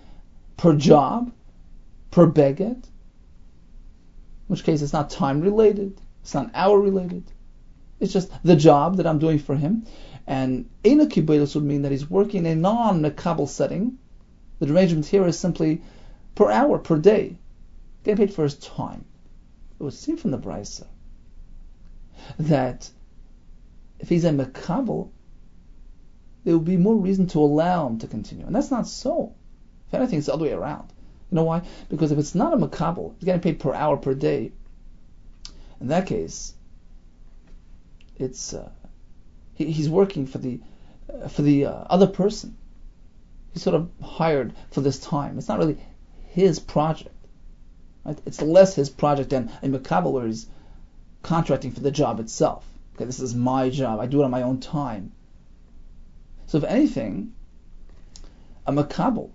per 0.56 0.74
job, 0.74 1.32
per 2.10 2.26
beged. 2.26 2.60
In 2.60 2.86
which 4.46 4.64
case 4.64 4.82
it's 4.82 4.92
not 4.92 5.10
time 5.10 5.40
related, 5.42 6.00
it's 6.22 6.34
not 6.34 6.50
hour 6.54 6.80
related. 6.80 7.30
It's 8.00 8.12
just 8.12 8.30
the 8.42 8.56
job 8.56 8.96
that 8.96 9.06
I'm 9.06 9.18
doing 9.18 9.38
for 9.38 9.54
him. 9.54 9.86
And 10.26 10.68
Kibelis 10.84 11.54
would 11.54 11.64
mean 11.64 11.82
that 11.82 11.92
he's 11.92 12.08
working 12.08 12.46
in 12.46 12.52
a 12.52 12.54
non-Mekabel 12.56 13.48
setting. 13.48 13.98
The 14.58 14.72
arrangement 14.72 15.06
here 15.06 15.26
is 15.26 15.38
simply 15.38 15.82
per 16.34 16.50
hour, 16.50 16.78
per 16.78 16.98
day, 16.98 17.36
getting 18.04 18.26
paid 18.26 18.34
for 18.34 18.44
his 18.44 18.56
time. 18.56 19.04
It 19.78 19.82
would 19.82 19.94
seem 19.94 20.16
from 20.16 20.30
the 20.30 20.38
Brisa 20.38 20.86
that 22.38 22.90
if 23.98 24.08
he's 24.08 24.24
a 24.24 24.30
Mekabel, 24.30 25.08
there 26.44 26.56
would 26.56 26.66
be 26.66 26.76
more 26.76 26.96
reason 26.96 27.26
to 27.28 27.38
allow 27.38 27.86
him 27.86 27.98
to 27.98 28.06
continue. 28.06 28.46
And 28.46 28.54
that's 28.54 28.70
not 28.70 28.86
so. 28.86 29.34
If 29.88 29.94
anything, 29.94 30.18
it's 30.18 30.26
the 30.26 30.34
other 30.34 30.44
way 30.44 30.52
around. 30.52 30.92
You 31.30 31.36
know 31.36 31.44
why? 31.44 31.62
Because 31.88 32.12
if 32.12 32.18
it's 32.18 32.34
not 32.34 32.54
a 32.54 32.56
makabel, 32.56 33.14
he's 33.16 33.24
getting 33.24 33.40
paid 33.40 33.60
per 33.60 33.74
hour 33.74 33.96
per 33.96 34.14
day. 34.14 34.52
In 35.80 35.88
that 35.88 36.06
case, 36.06 36.54
it's 38.16 38.52
uh, 38.52 38.68
he, 39.60 39.70
he's 39.70 39.90
working 39.90 40.26
for 40.26 40.38
the 40.38 40.58
uh, 41.12 41.28
for 41.28 41.42
the 41.42 41.66
uh, 41.66 41.84
other 41.90 42.06
person. 42.06 42.56
He's 43.52 43.62
sort 43.62 43.76
of 43.76 43.90
hired 44.02 44.54
for 44.70 44.80
this 44.80 44.98
time. 44.98 45.36
It's 45.36 45.48
not 45.48 45.58
really 45.58 45.78
his 46.28 46.58
project. 46.58 47.14
Right? 48.04 48.18
It's 48.24 48.40
less 48.40 48.74
his 48.74 48.88
project 48.88 49.30
than 49.30 49.50
a 49.62 49.68
makabel 49.68 50.12
where 50.12 50.26
he's 50.26 50.46
contracting 51.22 51.72
for 51.72 51.80
the 51.80 51.90
job 51.90 52.20
itself. 52.20 52.64
Okay, 52.94 53.04
this 53.04 53.20
is 53.20 53.34
my 53.34 53.68
job. 53.68 54.00
I 54.00 54.06
do 54.06 54.22
it 54.22 54.24
on 54.24 54.30
my 54.30 54.42
own 54.42 54.60
time. 54.60 55.12
So 56.46 56.58
if 56.58 56.64
anything, 56.64 57.34
a 58.66 58.72
makabel 58.72 59.30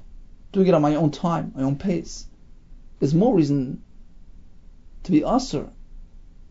doing 0.52 0.68
it 0.68 0.74
on 0.74 0.82
my 0.82 0.96
own 0.96 1.12
time, 1.12 1.54
my 1.56 1.64
own 1.64 1.76
pace, 1.76 2.26
there's 3.00 3.14
more 3.14 3.36
reason 3.36 3.84
to 5.04 5.12
be 5.12 5.24
usher 5.24 5.70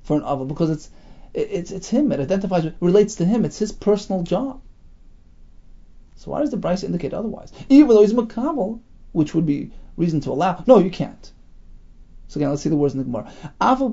for 0.03 0.17
an 0.17 0.23
aval 0.23 0.47
because 0.47 0.71
it's 0.71 0.91
it's 1.35 1.71
it's 1.71 1.89
him. 1.89 2.13
It 2.13 2.21
identifies, 2.21 2.71
relates 2.81 3.17
to 3.17 3.25
him. 3.25 3.45
It's 3.45 3.59
his 3.59 3.73
personal 3.73 4.23
job. 4.23 4.61
So 6.17 6.31
why 6.31 6.41
does 6.41 6.51
the 6.51 6.57
Brisa 6.57 6.85
indicate 6.85 7.13
otherwise? 7.13 7.53
Even 7.69 7.89
though 7.89 8.03
he's 8.03 8.15
makabel, 8.15 8.81
which 9.13 9.35
would 9.35 9.45
be 9.45 9.73
reason 9.97 10.21
to 10.23 10.31
allow. 10.31 10.63
No, 10.67 10.79
you 10.79 10.91
can't. 10.91 11.33
So 12.29 12.39
again, 12.39 12.51
let's 12.51 12.63
see 12.63 12.69
the 12.69 12.77
words 12.77 12.95
in 12.95 12.99
the 12.99 13.05
Gemara. 13.05 13.31
Aval 13.61 13.93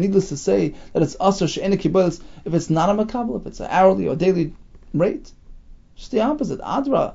Needless 0.00 0.28
to 0.30 0.36
say 0.36 0.74
that 0.92 1.02
it's 1.02 1.16
usher 1.20 1.46
she'ena 1.46 1.76
if 1.76 2.54
it's 2.54 2.70
not 2.70 2.88
a 2.88 2.94
makabel, 2.94 3.40
if 3.40 3.46
it's 3.46 3.60
an 3.60 3.68
hourly 3.68 4.08
or 4.08 4.16
daily 4.16 4.54
rate. 4.94 5.32
Just 5.96 6.12
the 6.12 6.20
opposite. 6.20 6.60
Adra, 6.60 7.14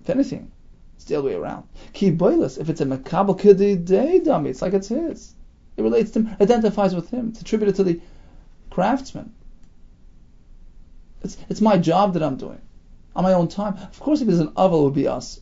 if 0.00 0.10
anything, 0.10 0.50
it's 0.96 1.04
the 1.04 1.16
other 1.16 1.28
way 1.28 1.34
around. 1.34 1.68
Ki 1.92 2.08
if 2.08 2.68
it's 2.68 2.80
a 2.80 2.86
makabel 2.86 3.38
kididei 3.38 4.24
dummy, 4.24 4.50
it's 4.50 4.62
like 4.62 4.72
it's 4.72 4.88
his. 4.88 5.33
It 5.76 5.82
relates 5.82 6.12
to 6.12 6.20
him, 6.20 6.36
identifies 6.40 6.94
with 6.94 7.10
him. 7.10 7.30
It's 7.30 7.40
attributed 7.40 7.76
to 7.76 7.84
the 7.84 8.00
craftsman. 8.70 9.32
It's 11.22 11.36
it's 11.48 11.60
my 11.60 11.78
job 11.78 12.14
that 12.14 12.22
I'm 12.22 12.36
doing 12.36 12.60
on 13.16 13.24
my 13.24 13.32
own 13.32 13.48
time. 13.48 13.74
Of 13.74 14.00
course, 14.00 14.20
if 14.20 14.28
it's 14.28 14.38
an 14.38 14.48
aval, 14.48 14.80
it 14.80 14.84
would 14.84 14.94
be 14.94 15.08
us. 15.08 15.40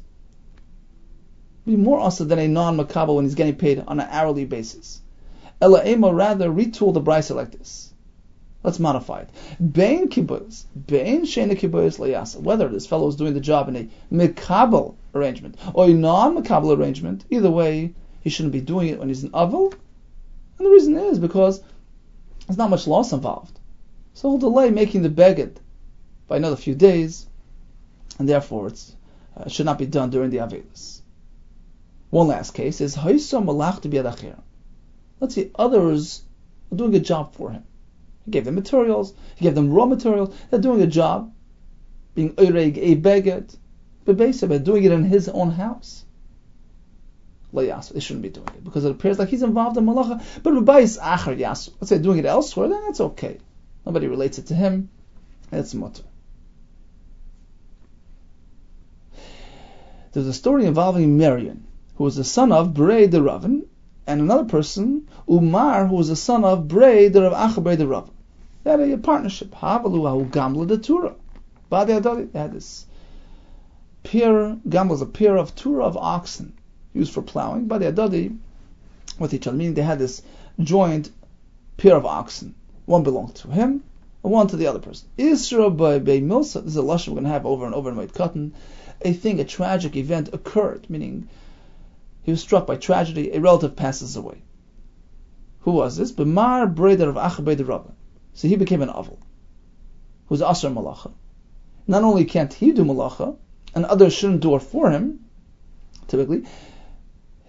It'd 1.65 1.79
be 1.79 1.83
more 1.83 2.01
us 2.01 2.19
than 2.19 2.39
a 2.39 2.49
non-makabel 2.49 3.17
when 3.17 3.25
he's 3.25 3.35
getting 3.35 3.57
paid 3.57 3.83
on 3.87 4.01
an 4.01 4.09
hourly 4.11 4.45
basis. 4.45 5.01
Ella 5.61 5.85
Ema 5.87 6.13
rather 6.13 6.49
retool 6.49 6.93
the 6.93 7.01
brisa 7.01 7.37
like 7.37 7.53
this. 7.53 7.93
Let's 8.63 8.79
modify 8.79 9.23
it. 9.23 9.31
Bain 9.73 10.09
kibbutz, 10.09 10.65
bain 10.75 11.23
shena 11.23 11.57
kibbutz 11.57 11.99
layasa. 11.99 12.41
Whether 12.41 12.69
this 12.69 12.87
fellow 12.87 13.09
is 13.09 13.17
doing 13.17 13.35
the 13.35 13.41
job 13.41 13.69
in 13.69 13.77
a 13.77 13.89
mikabel 14.13 14.95
arrangement 15.15 15.57
or 15.75 15.87
a 15.87 15.93
non-mikabel 15.93 16.77
arrangement, 16.77 17.25
either 17.31 17.51
way, 17.51 17.95
he 18.21 18.31
shouldn't 18.31 18.53
be 18.53 18.61
doing 18.61 18.89
it 18.89 18.99
when 18.99 19.09
he's 19.09 19.25
an 19.25 19.31
avel. 19.31 19.75
And 20.59 20.67
the 20.67 20.71
reason 20.71 20.97
is 20.97 21.19
because 21.19 21.63
there's 22.47 22.59
not 22.59 22.71
much 22.71 22.87
loss 22.87 23.13
involved. 23.13 23.59
So 24.15 24.31
he'll 24.31 24.39
delay 24.39 24.71
making 24.71 25.03
the 25.03 25.09
beged 25.09 25.57
by 26.29 26.37
another 26.37 26.57
few 26.57 26.75
days, 26.75 27.27
and 28.19 28.29
therefore 28.29 28.69
it 28.69 28.95
uh, 29.37 29.49
should 29.49 29.67
not 29.67 29.79
be 29.79 29.87
done 29.87 30.11
during 30.11 30.31
the 30.31 30.39
avilas. 30.39 31.01
One 32.11 32.29
last 32.29 32.53
case 32.53 32.81
is 32.81 32.97
Haisa 32.97 33.43
Malach 33.43 33.81
to 33.83 34.37
Let's 35.19 35.35
see, 35.35 35.51
others 35.55 36.23
are 36.71 36.77
doing 36.77 36.95
a 36.95 37.01
job 37.01 37.33
for 37.33 37.51
him. 37.51 37.65
He 38.25 38.31
gave 38.31 38.45
them 38.45 38.55
materials, 38.55 39.15
he 39.37 39.45
gave 39.45 39.55
them 39.55 39.73
raw 39.73 39.87
materials, 39.87 40.35
they're 40.51 40.61
doing 40.61 40.83
a 40.83 40.87
job, 40.87 41.33
being 42.15 42.35
Ureg 42.35 42.77
a 42.77 42.97
beged, 42.97 43.57
but 44.05 44.17
basically 44.17 44.59
doing 44.59 44.85
it 44.85 44.93
in 44.93 45.05
his 45.05 45.29
own 45.29 45.53
house. 45.53 46.05
They 47.55 48.01
shouldn't 48.01 48.23
be 48.23 48.31
doing 48.31 48.49
it 48.49 48.65
because 48.65 48.87
it 48.87 48.91
appears 48.91 49.19
like 49.19 49.29
he's 49.29 49.43
involved 49.43 49.77
in 49.77 49.85
malacha. 49.85 50.23
But 50.43 50.55
Rabbi 50.55 50.85
Acher 50.85 51.39
Yas, 51.39 51.71
let's 51.81 51.91
say 51.91 51.99
doing 51.99 52.19
it 52.19 52.25
elsewhere, 52.25 52.69
then 52.69 52.83
that's 52.85 53.01
okay. 53.01 53.39
Nobody 53.85 54.07
relates 54.07 54.39
it 54.39 54.47
to 54.47 54.55
him. 54.55 54.89
It's 55.51 55.75
mutter. 55.75 56.05
There's 60.13 60.27
a 60.27 60.33
story 60.33 60.65
involving 60.65 61.19
Marion, 61.19 61.65
who 61.97 62.05
was 62.05 62.17
the 62.17 62.25
son 62.25 62.53
of 62.53 62.73
Brei 62.73 63.11
the 63.11 63.23
Raven, 63.23 63.67
and 64.07 64.21
another 64.21 64.45
person, 64.45 65.09
Umar, 65.29 65.87
who 65.87 65.97
was 65.97 66.09
the 66.09 66.17
son 66.17 66.45
of 66.45 66.69
Bray, 66.69 67.09
the 67.09 67.23
Rav 67.23 67.33
Achabrei 67.35 67.77
the 67.77 67.87
Rav. 67.87 68.11
They 68.65 68.71
had 68.71 68.81
a 68.81 68.97
partnership. 68.97 69.51
Havalu 69.51 70.09
ahu 70.09 70.25
gamla 70.27 70.67
de 70.67 70.79
Tura. 70.79 71.15
They 71.71 71.93
had 72.39 72.53
this 72.53 72.87
pair, 74.05 74.57
gamla 74.67 74.93
is 74.95 75.03
a 75.03 75.07
pair 75.07 75.37
of 75.37 75.55
Tura 75.55 75.85
of 75.85 75.99
oxen 75.99 76.55
used 76.95 77.13
for 77.13 77.23
plowing. 77.23 77.67
Badi 77.67 77.87
Adadi 77.87 78.37
with 79.19 79.35
each 79.35 79.47
other, 79.47 79.57
meaning 79.57 79.75
they 79.75 79.83
had 79.83 79.99
this 79.99 80.23
joint 80.61 81.11
pair 81.77 81.97
of 81.97 82.07
oxen. 82.07 82.55
One 82.87 83.03
belonged 83.03 83.37
to 83.37 83.49
him, 83.49 83.83
and 84.23 84.33
one 84.33 84.47
to 84.49 84.57
the 84.57 84.67
other 84.67 84.79
person. 84.79 85.09
Isra 85.19 85.77
by 85.77 85.99
Bay 85.99 86.21
Milsa, 86.21 86.63
this 86.63 86.73
is 86.73 86.77
a 86.77 86.83
lesson 86.83 87.13
we're 87.13 87.21
going 87.21 87.29
to 87.29 87.33
have 87.33 87.47
over 87.47 87.67
and 87.67 87.75
over 87.75 87.89
in 87.91 87.97
White 87.97 88.15
Cotton. 88.15 88.55
A 89.03 89.13
thing, 89.13 89.41
a 89.41 89.45
tragic 89.45 89.97
event 89.97 90.31
occurred, 90.33 90.89
meaning 90.89 91.29
he 92.23 92.31
was 92.31 92.41
struck 92.41 92.67
by 92.67 92.77
tragedy, 92.77 93.33
a 93.33 93.41
relative 93.41 93.75
passes 93.75 94.17
away. 94.17 94.43
Who 95.61 95.73
was 95.73 95.97
this? 95.97 96.13
B'mar 96.13 96.73
breder 96.73 97.09
of 97.09 97.17
Achabed 97.17 97.67
Rabba. 97.67 97.93
So 98.35 98.49
he 98.49 98.57
became 98.57 98.83
an 98.83 98.89
Aval, 98.89 99.19
who's 100.27 100.41
Asr 100.41 100.73
Malacha. 100.73 101.13
Not 101.87 102.05
only 102.05 102.25
can't 102.25 102.53
he 102.53 102.73
do 102.73 102.85
Malacha, 102.85 103.37
and 103.75 103.85
others 103.85 104.13
shouldn't 104.13 104.41
do 104.41 104.55
it 104.55 104.63
for 104.63 104.91
him, 104.91 105.25
typically, 106.07 106.45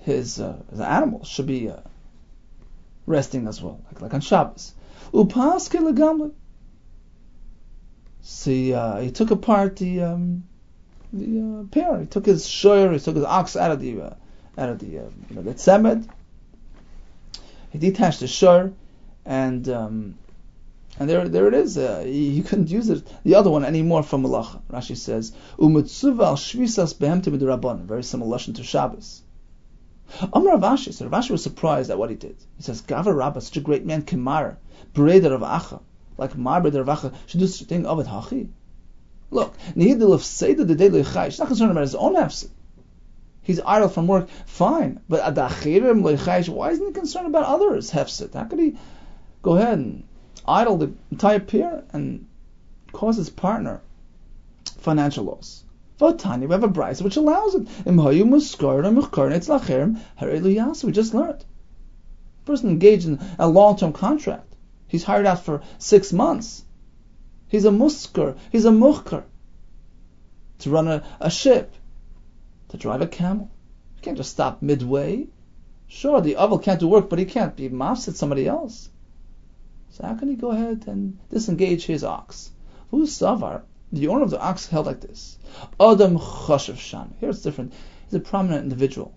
his, 0.04 0.40
uh, 0.40 0.62
his 0.70 0.80
animals 0.80 1.28
should 1.28 1.48
be 1.48 1.70
uh, 1.70 1.78
resting 3.06 3.48
as 3.48 3.62
well, 3.62 3.82
like, 3.86 4.02
like 4.02 4.14
on 4.14 4.22
Shabbos. 4.22 4.74
Upaske 5.14 5.80
legamle. 5.80 6.32
See, 8.22 8.74
uh, 8.74 9.00
he 9.00 9.12
took 9.12 9.32
apart 9.32 9.76
the 9.76 10.02
um, 10.02 10.46
the 11.12 11.40
uh, 11.40 11.64
pair. 11.72 12.00
He 12.00 12.06
took 12.06 12.26
his 12.26 12.48
shoyer, 12.48 12.94
he 12.94 13.00
took 13.00 13.16
his 13.16 13.26
ox 13.26 13.58
out 13.58 13.72
of 13.72 13.82
the 13.82 14.02
uh, 14.02 14.14
out 14.58 14.70
of 14.70 14.80
the 14.80 15.00
uh, 15.00 15.10
you 15.30 15.36
know 15.36 15.42
the 15.42 15.54
tzemed. 15.54 16.08
He 17.72 17.80
detached 17.80 18.22
the 18.22 18.28
shur, 18.28 18.72
and 19.26 19.68
um, 19.68 20.18
and 21.00 21.10
there 21.10 21.28
there 21.28 21.48
it 21.48 21.54
is. 21.54 21.78
Uh, 21.78 22.06
you 22.08 22.44
couldn't 22.44 22.70
use 22.70 22.90
it 22.90 23.06
the 23.24 23.36
other 23.36 23.50
one 23.50 23.66
anymore 23.66 24.04
for 24.04 24.18
malacha. 24.18 24.62
Rashi 24.72 24.96
says 24.96 25.34
umutzuval 25.58 26.38
shvisas 26.38 26.96
behemtim. 26.96 27.86
Very 27.86 28.04
similar 28.04 28.38
lashon 28.38 28.56
to 28.56 28.64
Shabbos. 28.64 29.23
Amar 30.32 30.58
Rav 30.58 30.78
Ashi, 30.78 30.94
so 30.94 31.08
Rav 31.08 31.24
Ashi 31.24 31.32
was 31.32 31.44
surprised 31.44 31.90
at 31.90 31.98
what 31.98 32.10
he 32.10 32.16
did. 32.16 32.36
He 32.58 32.64
says, 32.64 32.82
Gava 32.82 33.14
Rabba, 33.14 33.42
such 33.42 33.58
a 33.58 33.62
great 33.62 33.86
man, 33.86 34.04
Kemar, 34.04 34.58
Breda 34.94 35.30
Ravacha, 35.30 35.80
like 36.18 36.38
Mar 36.38 36.62
Breda 36.62 36.84
Ravacha, 36.84 37.14
should 37.26 37.40
do 37.40 37.48
such 37.48 37.62
a 37.62 37.66
thing 37.66 37.86
of 37.86 38.00
it, 38.00 38.08
Hachi. 38.08 38.50
Look, 39.32 39.56
Nihidil 39.76 40.14
of 40.14 40.24
Seder 40.24 40.64
the 40.64 40.76
Daily 40.76 41.04
Chai, 41.04 41.26
he's 41.26 41.40
not 41.40 41.48
concerned 41.48 41.72
about 41.72 41.82
his 41.82 41.96
own 41.96 42.16
hefset. 42.16 42.50
He's 43.42 43.60
idle 43.60 43.90
from 43.90 44.08
work, 44.08 44.30
fine. 44.46 45.02
But 45.10 45.22
adachirim 45.22 46.04
leichaish, 46.04 46.48
why 46.48 46.72
isn't 46.72 46.86
he 46.86 46.94
concerned 46.94 47.28
about 47.28 47.46
others? 47.46 47.92
Hefset. 47.92 48.34
How 48.34 48.46
could 48.46 48.60
he 48.60 48.78
go 49.42 49.58
ahead 49.58 49.80
and 49.80 50.04
idle 50.48 50.78
the 50.78 50.94
entire 51.12 51.40
pier 51.40 51.84
and 51.92 52.28
cause 52.92 53.18
his 53.18 53.30
partner 53.30 53.82
financial 54.78 55.26
loss? 55.26 55.64
Votani, 56.04 56.42
we 56.42 56.52
have 56.52 56.66
a 56.66 56.68
brisa 56.68 57.02
which 57.02 57.16
allows 57.16 57.56
it. 57.56 57.66
We 60.84 60.92
just 60.92 61.14
learned. 61.14 61.46
Person 62.44 62.70
engaged 62.70 63.08
in 63.08 63.20
a 63.40 63.48
long-term 63.48 63.94
contract. 63.94 64.54
He's 64.86 65.06
hired 65.06 65.26
out 65.26 65.46
for 65.46 65.62
six 65.78 66.12
months. 66.12 66.66
He's 67.48 67.64
a 67.64 67.72
muskar. 67.72 68.36
He's 68.52 68.66
a 68.66 68.72
muhkar. 68.72 69.24
To 70.60 70.70
run 70.70 70.90
a, 70.90 71.04
a 71.22 71.30
ship 71.30 71.74
to 72.68 72.76
drive 72.76 73.02
a 73.02 73.08
camel. 73.08 73.50
You 73.96 74.02
can't 74.02 74.18
just 74.18 74.32
stop 74.32 74.62
midway. 74.62 75.28
Sure, 75.88 76.20
the 76.20 76.36
oval 76.36 76.60
can't 76.60 76.82
do 76.82 76.88
work, 76.90 77.10
but 77.10 77.20
he 77.20 77.24
can't 77.24 77.56
be 77.56 77.70
mafsid 77.70 78.16
somebody 78.16 78.46
else. 78.46 78.90
So 79.92 80.06
how 80.06 80.16
can 80.16 80.28
he 80.28 80.36
go 80.36 80.52
ahead 80.52 80.84
and 80.88 81.18
disengage 81.30 81.86
his 81.86 82.04
ox? 82.04 82.52
Who's 82.92 83.18
Savar? 83.18 83.62
The 83.94 84.08
owner 84.08 84.24
of 84.24 84.32
the 84.32 84.42
ox 84.42 84.68
held 84.68 84.88
like 84.88 85.02
this. 85.02 85.38
Adam 85.80 86.18
Chashav 86.18 86.80
Sham. 86.80 87.14
Here 87.20 87.30
it's 87.30 87.44
different. 87.44 87.74
He's 88.06 88.16
a 88.16 88.20
prominent 88.20 88.64
individual. 88.64 89.14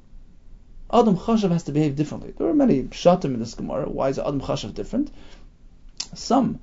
Adam 0.93 1.17
Chashav 1.17 1.51
has 1.51 1.63
to 1.65 1.73
behave 1.73 1.97
differently. 1.97 2.35
There 2.37 2.47
are 2.47 2.55
many 2.55 2.83
shatim 2.83 3.33
in 3.33 3.41
this 3.41 3.55
Gemara. 3.55 3.89
Why 3.89 4.11
is 4.11 4.19
Adam 4.19 4.39
Chashav 4.39 4.75
different? 4.75 5.11
Some 6.13 6.61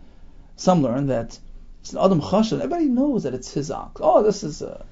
Some 0.56 0.84
learn 0.84 1.08
that 1.08 1.40
it's 1.82 1.92
an 1.92 1.98
Adam 1.98 2.22
Chashav, 2.22 2.58
everybody 2.62 2.86
knows 2.86 3.24
that 3.24 3.34
it's 3.34 3.52
his 3.52 3.72
ox. 3.72 4.00
Oh, 4.04 4.22
this 4.22 4.44
is 4.44 4.62
uh, 4.62 4.86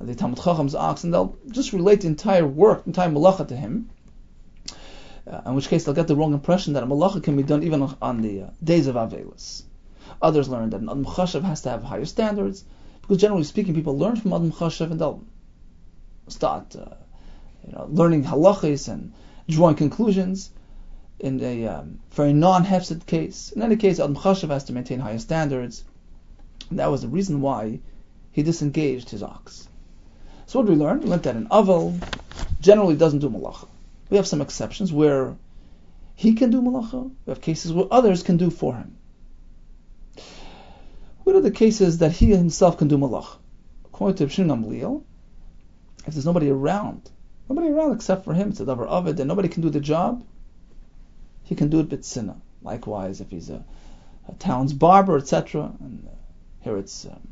the 0.00 0.14
Talmud 0.14 0.38
Chacham's 0.38 0.74
ox, 0.74 1.04
and 1.04 1.12
they'll 1.12 1.36
just 1.50 1.74
relate 1.74 2.00
the 2.00 2.06
entire 2.06 2.46
work, 2.46 2.84
the 2.84 2.88
entire 2.88 3.10
malacha 3.10 3.46
to 3.48 3.54
him. 3.54 3.90
Uh, 5.30 5.42
in 5.44 5.54
which 5.54 5.68
case 5.68 5.84
they'll 5.84 5.94
get 5.94 6.08
the 6.08 6.16
wrong 6.16 6.32
impression 6.32 6.72
that 6.72 6.82
a 6.82 6.86
malacha 6.86 7.22
can 7.22 7.36
be 7.36 7.42
done 7.42 7.62
even 7.62 7.82
on 8.00 8.22
the 8.22 8.44
uh, 8.44 8.50
days 8.64 8.86
of 8.86 8.96
Avelis. 8.96 9.64
Others 10.20 10.48
learn 10.48 10.70
that 10.70 10.80
an 10.80 10.88
Adam 10.88 11.04
Chashav 11.04 11.42
has 11.42 11.62
to 11.62 11.70
have 11.70 11.82
higher 11.82 12.04
standards, 12.04 12.64
because 13.00 13.18
generally 13.18 13.44
speaking, 13.44 13.74
people 13.74 13.98
learn 13.98 14.16
from 14.16 14.32
Adam 14.32 14.52
Chashav 14.52 14.90
and 14.90 15.00
they'll 15.00 15.24
start 16.28 16.76
uh, 16.76 16.94
you 17.66 17.72
know, 17.72 17.86
learning 17.90 18.24
halachis 18.24 18.88
and 18.88 19.12
drawing 19.48 19.76
conclusions 19.76 20.50
in 21.18 21.40
a 21.42 21.66
um, 21.66 22.00
non-hefsid 22.16 23.06
case. 23.06 23.52
In 23.52 23.62
any 23.62 23.76
case, 23.76 24.00
Adam 24.00 24.16
Chashav 24.16 24.50
has 24.50 24.64
to 24.64 24.72
maintain 24.72 24.98
higher 24.98 25.18
standards. 25.18 25.84
And 26.70 26.78
that 26.78 26.90
was 26.90 27.02
the 27.02 27.08
reason 27.08 27.40
why 27.40 27.80
he 28.32 28.42
disengaged 28.42 29.10
his 29.10 29.22
ox. 29.22 29.68
So 30.46 30.58
what 30.58 30.66
did 30.66 30.76
we 30.76 30.84
learn? 30.84 31.00
We 31.00 31.08
learned 31.08 31.22
that 31.22 31.36
an 31.36 31.48
aval 31.48 32.02
generally 32.60 32.96
doesn't 32.96 33.20
do 33.20 33.30
malacha. 33.30 33.68
We 34.10 34.16
have 34.16 34.26
some 34.26 34.40
exceptions 34.40 34.92
where 34.92 35.36
he 36.14 36.34
can 36.34 36.50
do 36.50 36.60
malacha. 36.60 37.10
We 37.24 37.30
have 37.30 37.40
cases 37.40 37.72
where 37.72 37.86
others 37.90 38.22
can 38.22 38.36
do 38.36 38.50
for 38.50 38.74
him. 38.74 38.96
What 41.24 41.36
are 41.36 41.40
the 41.40 41.52
cases 41.52 41.98
that 41.98 42.12
he 42.12 42.30
himself 42.30 42.78
can 42.78 42.88
do 42.88 42.98
malacha? 42.98 43.36
According 43.84 44.16
to 44.16 44.26
Shinam 44.26 44.66
Leal, 44.66 45.04
if 46.04 46.14
there's 46.14 46.26
nobody 46.26 46.50
around, 46.50 47.10
nobody 47.48 47.68
around 47.68 47.92
except 47.92 48.24
for 48.24 48.34
him, 48.34 48.48
it's 48.48 48.60
a 48.60 48.64
davar 48.64 48.90
avid, 48.90 49.20
and 49.20 49.28
nobody 49.28 49.48
can 49.48 49.62
do 49.62 49.70
the 49.70 49.80
job, 49.80 50.24
he 51.44 51.54
can 51.54 51.68
do 51.68 51.78
it 51.78 51.88
bitzina. 51.88 52.40
Likewise, 52.62 53.20
if 53.20 53.30
he's 53.30 53.50
a, 53.50 53.64
a 54.28 54.32
town's 54.34 54.72
barber, 54.72 55.16
etc., 55.16 55.72
and 55.80 56.08
uh, 56.08 56.10
here 56.60 56.76
it's 56.76 57.04
um, 57.04 57.28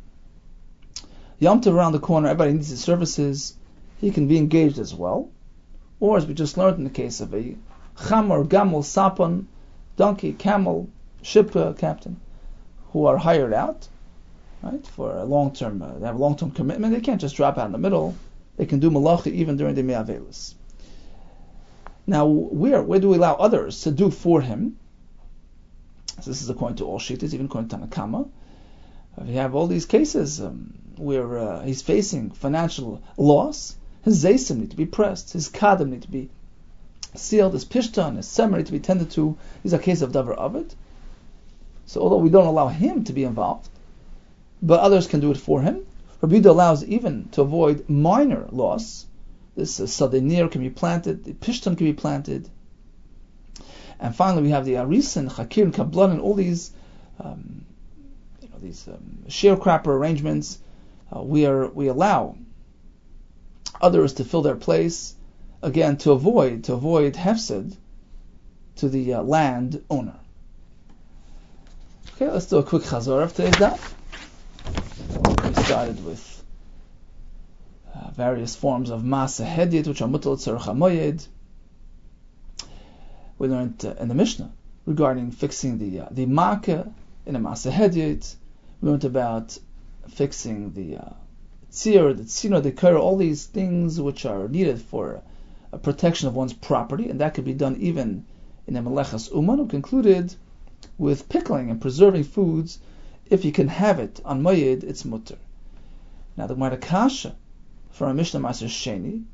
Tov 1.40 1.74
around 1.74 1.92
the 1.92 1.98
corner, 1.98 2.28
everybody 2.28 2.52
needs 2.52 2.68
his 2.68 2.80
services, 2.80 3.56
he 4.00 4.10
can 4.12 4.28
be 4.28 4.38
engaged 4.38 4.78
as 4.78 4.94
well. 4.94 5.30
Or, 5.98 6.16
as 6.16 6.26
we 6.26 6.34
just 6.34 6.56
learned 6.56 6.78
in 6.78 6.84
the 6.84 6.90
case 6.90 7.20
of 7.20 7.34
a 7.34 7.56
chamor, 7.96 8.48
gamel, 8.48 8.82
sapon, 8.82 9.46
donkey, 9.96 10.32
camel, 10.32 10.88
ship 11.22 11.56
uh, 11.56 11.72
captain, 11.72 12.20
who 12.92 13.06
are 13.06 13.16
hired 13.16 13.52
out, 13.52 13.88
right, 14.62 14.86
for 14.86 15.16
a 15.16 15.24
long-term, 15.24 15.82
uh, 15.82 15.98
they 15.98 16.06
have 16.06 16.16
a 16.16 16.18
long-term 16.18 16.50
commitment, 16.50 16.94
they 16.94 17.00
can't 17.00 17.20
just 17.20 17.36
drop 17.36 17.58
out 17.58 17.66
in 17.66 17.72
the 17.72 17.78
middle 17.78 18.14
they 18.60 18.66
can 18.66 18.78
do 18.78 18.90
malacha 18.90 19.28
even 19.28 19.56
during 19.56 19.74
the 19.74 19.82
me'avelis. 19.82 20.54
Now, 22.06 22.26
where 22.26 22.82
where 22.82 23.00
do 23.00 23.08
we 23.08 23.16
allow 23.16 23.36
others 23.36 23.80
to 23.84 23.90
do 23.90 24.10
for 24.10 24.42
him? 24.42 24.76
So 26.20 26.30
this 26.30 26.42
is 26.42 26.50
according 26.50 26.76
to 26.76 26.84
all 26.84 26.98
shittas, 26.98 27.32
even 27.32 27.46
according 27.46 27.70
to 27.70 27.76
Tanna 27.76 27.86
Kamma. 27.86 28.28
We 29.16 29.32
have 29.32 29.54
all 29.54 29.66
these 29.66 29.86
cases 29.86 30.42
um, 30.42 30.74
where 30.98 31.38
uh, 31.38 31.62
he's 31.62 31.80
facing 31.80 32.32
financial 32.32 33.02
loss. 33.16 33.76
His 34.02 34.22
zaysim 34.22 34.58
need 34.58 34.72
to 34.72 34.76
be 34.76 34.84
pressed. 34.84 35.32
His 35.32 35.48
kadam 35.48 35.88
need 35.88 36.02
to 36.02 36.10
be 36.10 36.28
sealed. 37.14 37.54
His 37.54 37.64
pishtan, 37.64 38.16
his 38.16 38.26
semer 38.26 38.58
need 38.58 38.66
to 38.66 38.72
be 38.72 38.80
tended 38.80 39.10
to. 39.12 39.38
These 39.62 39.72
are 39.72 39.78
cases 39.78 40.02
of 40.02 40.12
davar 40.12 40.36
avid. 40.38 40.74
So 41.90 42.00
although 42.02 42.18
we 42.18 42.30
don't 42.30 42.46
allow 42.46 42.68
him 42.68 43.02
to 43.02 43.12
be 43.12 43.24
involved, 43.24 43.68
but 44.62 44.78
others 44.78 45.08
can 45.08 45.18
do 45.18 45.32
it 45.32 45.36
for 45.36 45.60
him, 45.60 45.84
Rabbi 46.20 46.48
allows 46.48 46.84
even 46.84 47.28
to 47.32 47.42
avoid 47.42 47.90
minor 47.90 48.46
loss. 48.52 49.06
This 49.56 49.80
uh, 49.80 49.86
sadenir 49.86 50.48
can 50.48 50.60
be 50.60 50.70
planted, 50.70 51.24
the 51.24 51.32
pishtan 51.32 51.76
can 51.76 51.86
be 51.88 51.92
planted. 51.92 52.48
And 53.98 54.14
finally, 54.14 54.44
we 54.44 54.50
have 54.50 54.64
the 54.64 54.74
arisin, 54.74 55.28
chakir, 55.28 55.64
and 55.64 55.74
kablan, 55.74 56.12
and 56.12 56.20
all 56.20 56.34
these, 56.34 56.70
um, 57.18 57.64
you 58.40 58.48
know, 58.50 58.58
these 58.60 58.86
um, 58.86 59.24
sharecropper 59.26 59.88
arrangements. 59.88 60.60
Uh, 61.12 61.22
we 61.24 61.44
are 61.44 61.66
we 61.66 61.88
allow 61.88 62.36
others 63.80 64.12
to 64.14 64.24
fill 64.24 64.42
their 64.42 64.54
place 64.54 65.16
again 65.60 65.96
to 65.96 66.12
avoid 66.12 66.62
to 66.64 66.72
avoid 66.74 67.16
hefsed 67.16 67.76
to 68.76 68.88
the 68.88 69.14
uh, 69.14 69.22
land 69.24 69.82
owner. 69.90 70.20
Okay, 72.22 72.30
let's 72.30 72.44
do 72.44 72.58
a 72.58 72.62
quick 72.62 72.82
chazor 72.82 73.22
of 73.22 73.32
today's 73.32 73.54
daf 73.54 73.94
we 75.42 75.62
started 75.62 76.04
with 76.04 76.44
uh, 77.94 78.10
various 78.10 78.54
forms 78.54 78.90
of 78.90 79.00
masa 79.00 79.46
hedit, 79.46 79.86
which 79.86 80.02
are 80.02 80.08
mutal 80.08 80.36
tzarech 80.36 81.26
We 83.38 83.48
learned 83.48 83.82
uh, 83.86 83.94
in 83.98 84.08
the 84.08 84.14
Mishnah 84.14 84.52
regarding 84.84 85.30
fixing 85.30 85.78
the 85.78 86.00
uh, 86.00 86.08
the 86.10 86.26
maka 86.26 86.92
in 87.24 87.36
a 87.36 87.40
masa 87.40 87.72
hedit. 87.72 88.36
We 88.82 88.90
learned 88.90 89.06
about 89.06 89.56
fixing 90.10 90.74
the 90.74 90.98
uh, 90.98 91.12
tzir, 91.72 92.14
the 92.14 92.24
tzino, 92.24 92.62
the 92.62 92.72
kara, 92.72 93.00
all 93.00 93.16
these 93.16 93.46
things 93.46 93.98
which 93.98 94.26
are 94.26 94.46
needed 94.46 94.82
for 94.82 95.22
protection 95.82 96.28
of 96.28 96.34
one's 96.36 96.52
property, 96.52 97.08
and 97.08 97.20
that 97.22 97.32
could 97.32 97.46
be 97.46 97.54
done 97.54 97.76
even 97.76 98.26
in 98.66 98.76
a 98.76 98.82
melechas 98.82 99.34
uman. 99.34 99.62
We 99.62 99.68
concluded 99.68 100.34
with 100.98 101.28
pickling 101.28 101.70
and 101.70 101.80
preserving 101.80 102.24
foods 102.24 102.78
if 103.30 103.44
you 103.44 103.52
can 103.52 103.68
have 103.68 104.00
it 104.00 104.20
on 104.24 104.42
Moyed, 104.42 104.82
it's 104.82 105.04
mutter. 105.04 105.38
Now 106.36 106.46
the 106.46 106.54
Gemara 106.54 106.76
Kasha 106.78 107.36
from 107.92 108.16
Mishnah 108.16 108.40
Maaser 108.40 108.68
Sheni, 108.68 109.24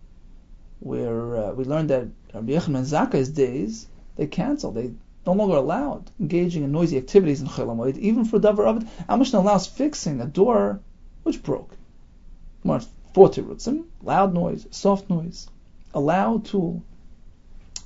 where 0.80 1.36
uh, 1.36 1.52
we 1.52 1.64
learned 1.64 1.90
that 1.90 2.08
Rabbi 2.34 2.52
Yochanan 2.52 2.72
ben 2.72 2.84
Zakkai's 2.84 3.30
days, 3.30 3.86
they 4.16 4.26
canceled. 4.26 4.74
They 4.74 4.92
no 5.26 5.32
longer 5.32 5.56
allowed 5.56 6.10
engaging 6.20 6.62
in 6.62 6.72
noisy 6.72 6.98
activities 6.98 7.40
in 7.40 7.48
Chol 7.48 7.74
Moed, 7.74 7.96
even 7.96 8.24
for 8.24 8.38
Davar 8.38 8.68
Avid. 8.68 8.88
Our 9.08 9.16
Mishnah 9.16 9.40
allows 9.40 9.66
fixing 9.66 10.20
a 10.20 10.26
door 10.26 10.80
which 11.22 11.42
broke. 11.42 11.74
More 12.64 12.80
forty 13.14 13.40
rutzim, 13.40 13.84
loud 14.02 14.34
noise, 14.34 14.66
soft 14.70 15.08
noise, 15.08 15.48
a 15.94 16.00
loud 16.00 16.44
tool, 16.44 16.82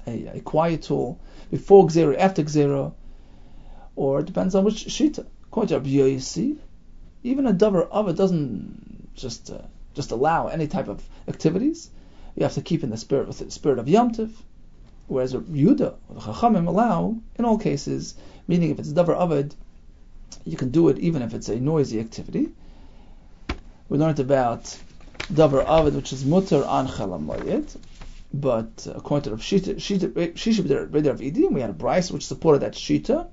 a, 0.07 0.39
a 0.39 0.41
quiet 0.41 0.83
tool, 0.83 1.21
before 1.51 1.87
Xero, 1.87 2.19
after 2.19 2.43
Xero, 2.43 2.95
or 3.97 4.21
it 4.21 4.27
depends 4.27 4.55
on 4.55 4.65
which 4.65 4.87
Shita. 4.87 5.27
According 5.45 5.83
to 5.83 6.57
even 7.23 7.47
a 7.47 7.53
davar 7.53 7.89
of 7.91 8.09
it 8.09 8.17
doesn't 8.17 9.15
just 9.15 9.51
uh, 9.51 9.63
just 9.95 10.11
allow 10.11 10.47
any 10.47 10.67
type 10.67 10.89
of 10.89 11.07
activities. 11.29 11.91
You 12.37 12.45
have 12.45 12.55
to 12.55 12.63
keep 12.63 12.83
in 12.83 12.91
the 12.91 12.97
spirit 12.97 13.27
with 13.29 13.39
the 13.39 13.51
spirit 13.51 13.79
of 13.79 13.89
Yom 13.89 14.13
Tiv, 14.13 14.43
whereas 15.09 15.35
Yuda 15.35 15.95
or 16.09 16.15
the 16.15 16.21
Chachamim 16.21 16.67
allow 16.67 17.17
in 17.37 17.45
all 17.45 17.59
cases, 17.59 18.15
meaning 18.47 18.71
if 18.71 18.79
it's 18.79 18.93
davar 18.93 19.21
avid, 19.21 19.55
you 20.45 20.57
can 20.57 20.71
do 20.71 20.89
it 20.89 20.99
even 20.99 21.23
if 21.23 21.35
it's 21.35 21.49
a 21.49 21.59
noisy 21.59 22.01
activity. 22.01 22.49
We 23.89 23.99
learned 23.99 24.21
about 24.21 24.79
davar 25.33 25.67
avid, 25.67 25.95
which 25.95 26.13
is 26.13 26.25
mutter 26.25 26.65
on 26.65 26.87
chalamayit, 26.87 27.77
but 28.33 28.87
uh, 28.87 28.93
according 28.93 29.37
to 29.37 29.43
Shita, 29.43 29.75
Shita, 29.77 30.13
Shita, 30.35 31.07
of 31.07 31.21
Idim, 31.21 31.53
we 31.53 31.61
had 31.61 31.71
a 31.71 31.75
Brisa 31.75 32.13
which 32.13 32.27
supported 32.27 32.61
that 32.61 32.75
Shita. 32.75 33.27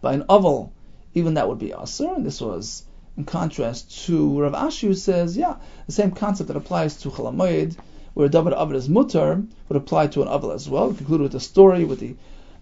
By 0.00 0.14
an 0.14 0.24
oval 0.28 0.72
even 1.16 1.34
that 1.34 1.48
would 1.48 1.58
be 1.58 1.70
asr, 1.70 2.14
and 2.14 2.26
this 2.26 2.42
was 2.42 2.84
in 3.16 3.24
contrast 3.24 4.04
to 4.04 4.42
Rav 4.42 4.52
Ashi 4.52 4.88
who 4.88 4.94
says, 4.94 5.34
yeah, 5.34 5.56
the 5.86 5.92
same 5.92 6.10
concept 6.10 6.48
that 6.48 6.58
applies 6.58 6.98
to 6.98 7.10
Chalamoid, 7.10 7.74
where 8.12 8.28
David 8.28 8.52
Avid 8.52 8.76
is 8.76 8.88
mutar, 8.88 9.46
would 9.68 9.76
apply 9.76 10.08
to 10.08 10.20
an 10.20 10.28
Avid 10.28 10.50
as 10.50 10.68
well. 10.68 10.90
We 10.90 10.96
concluded 10.96 11.22
with 11.22 11.34
a 11.34 11.40
story 11.40 11.86
with 11.86 12.00
the 12.00 12.16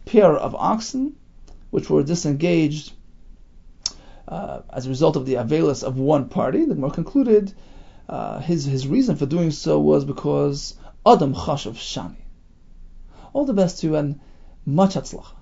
pair 0.05 0.37
of 0.37 0.55
oxen, 0.55 1.17
which 1.71 1.91
were 1.91 2.05
disengaged 2.05 2.93
uh, 4.29 4.61
as 4.73 4.87
a 4.87 4.91
result 4.91 5.17
of 5.17 5.27
the 5.27 5.35
Avelis 5.35 5.83
of 5.83 5.99
one 5.99 6.29
party. 6.29 6.65
The 6.65 6.77
Gemara 6.77 6.93
concluded 6.93 7.53
uh, 8.09 8.39
his, 8.39 8.65
his 8.65 8.87
reason 8.87 9.17
for 9.17 9.27
doing 9.27 9.51
so 9.51 9.81
was 9.81 10.05
because 10.05 10.77
Adam 11.05 11.35
Chash 11.35 11.67
of 11.67 11.75
Shani. 11.75 12.23
All 13.33 13.45
the 13.45 13.53
best 13.53 13.81
to 13.81 13.89
you 13.89 13.97
and 13.97 14.21
much 14.65 14.95
hatzlacha. 14.95 15.35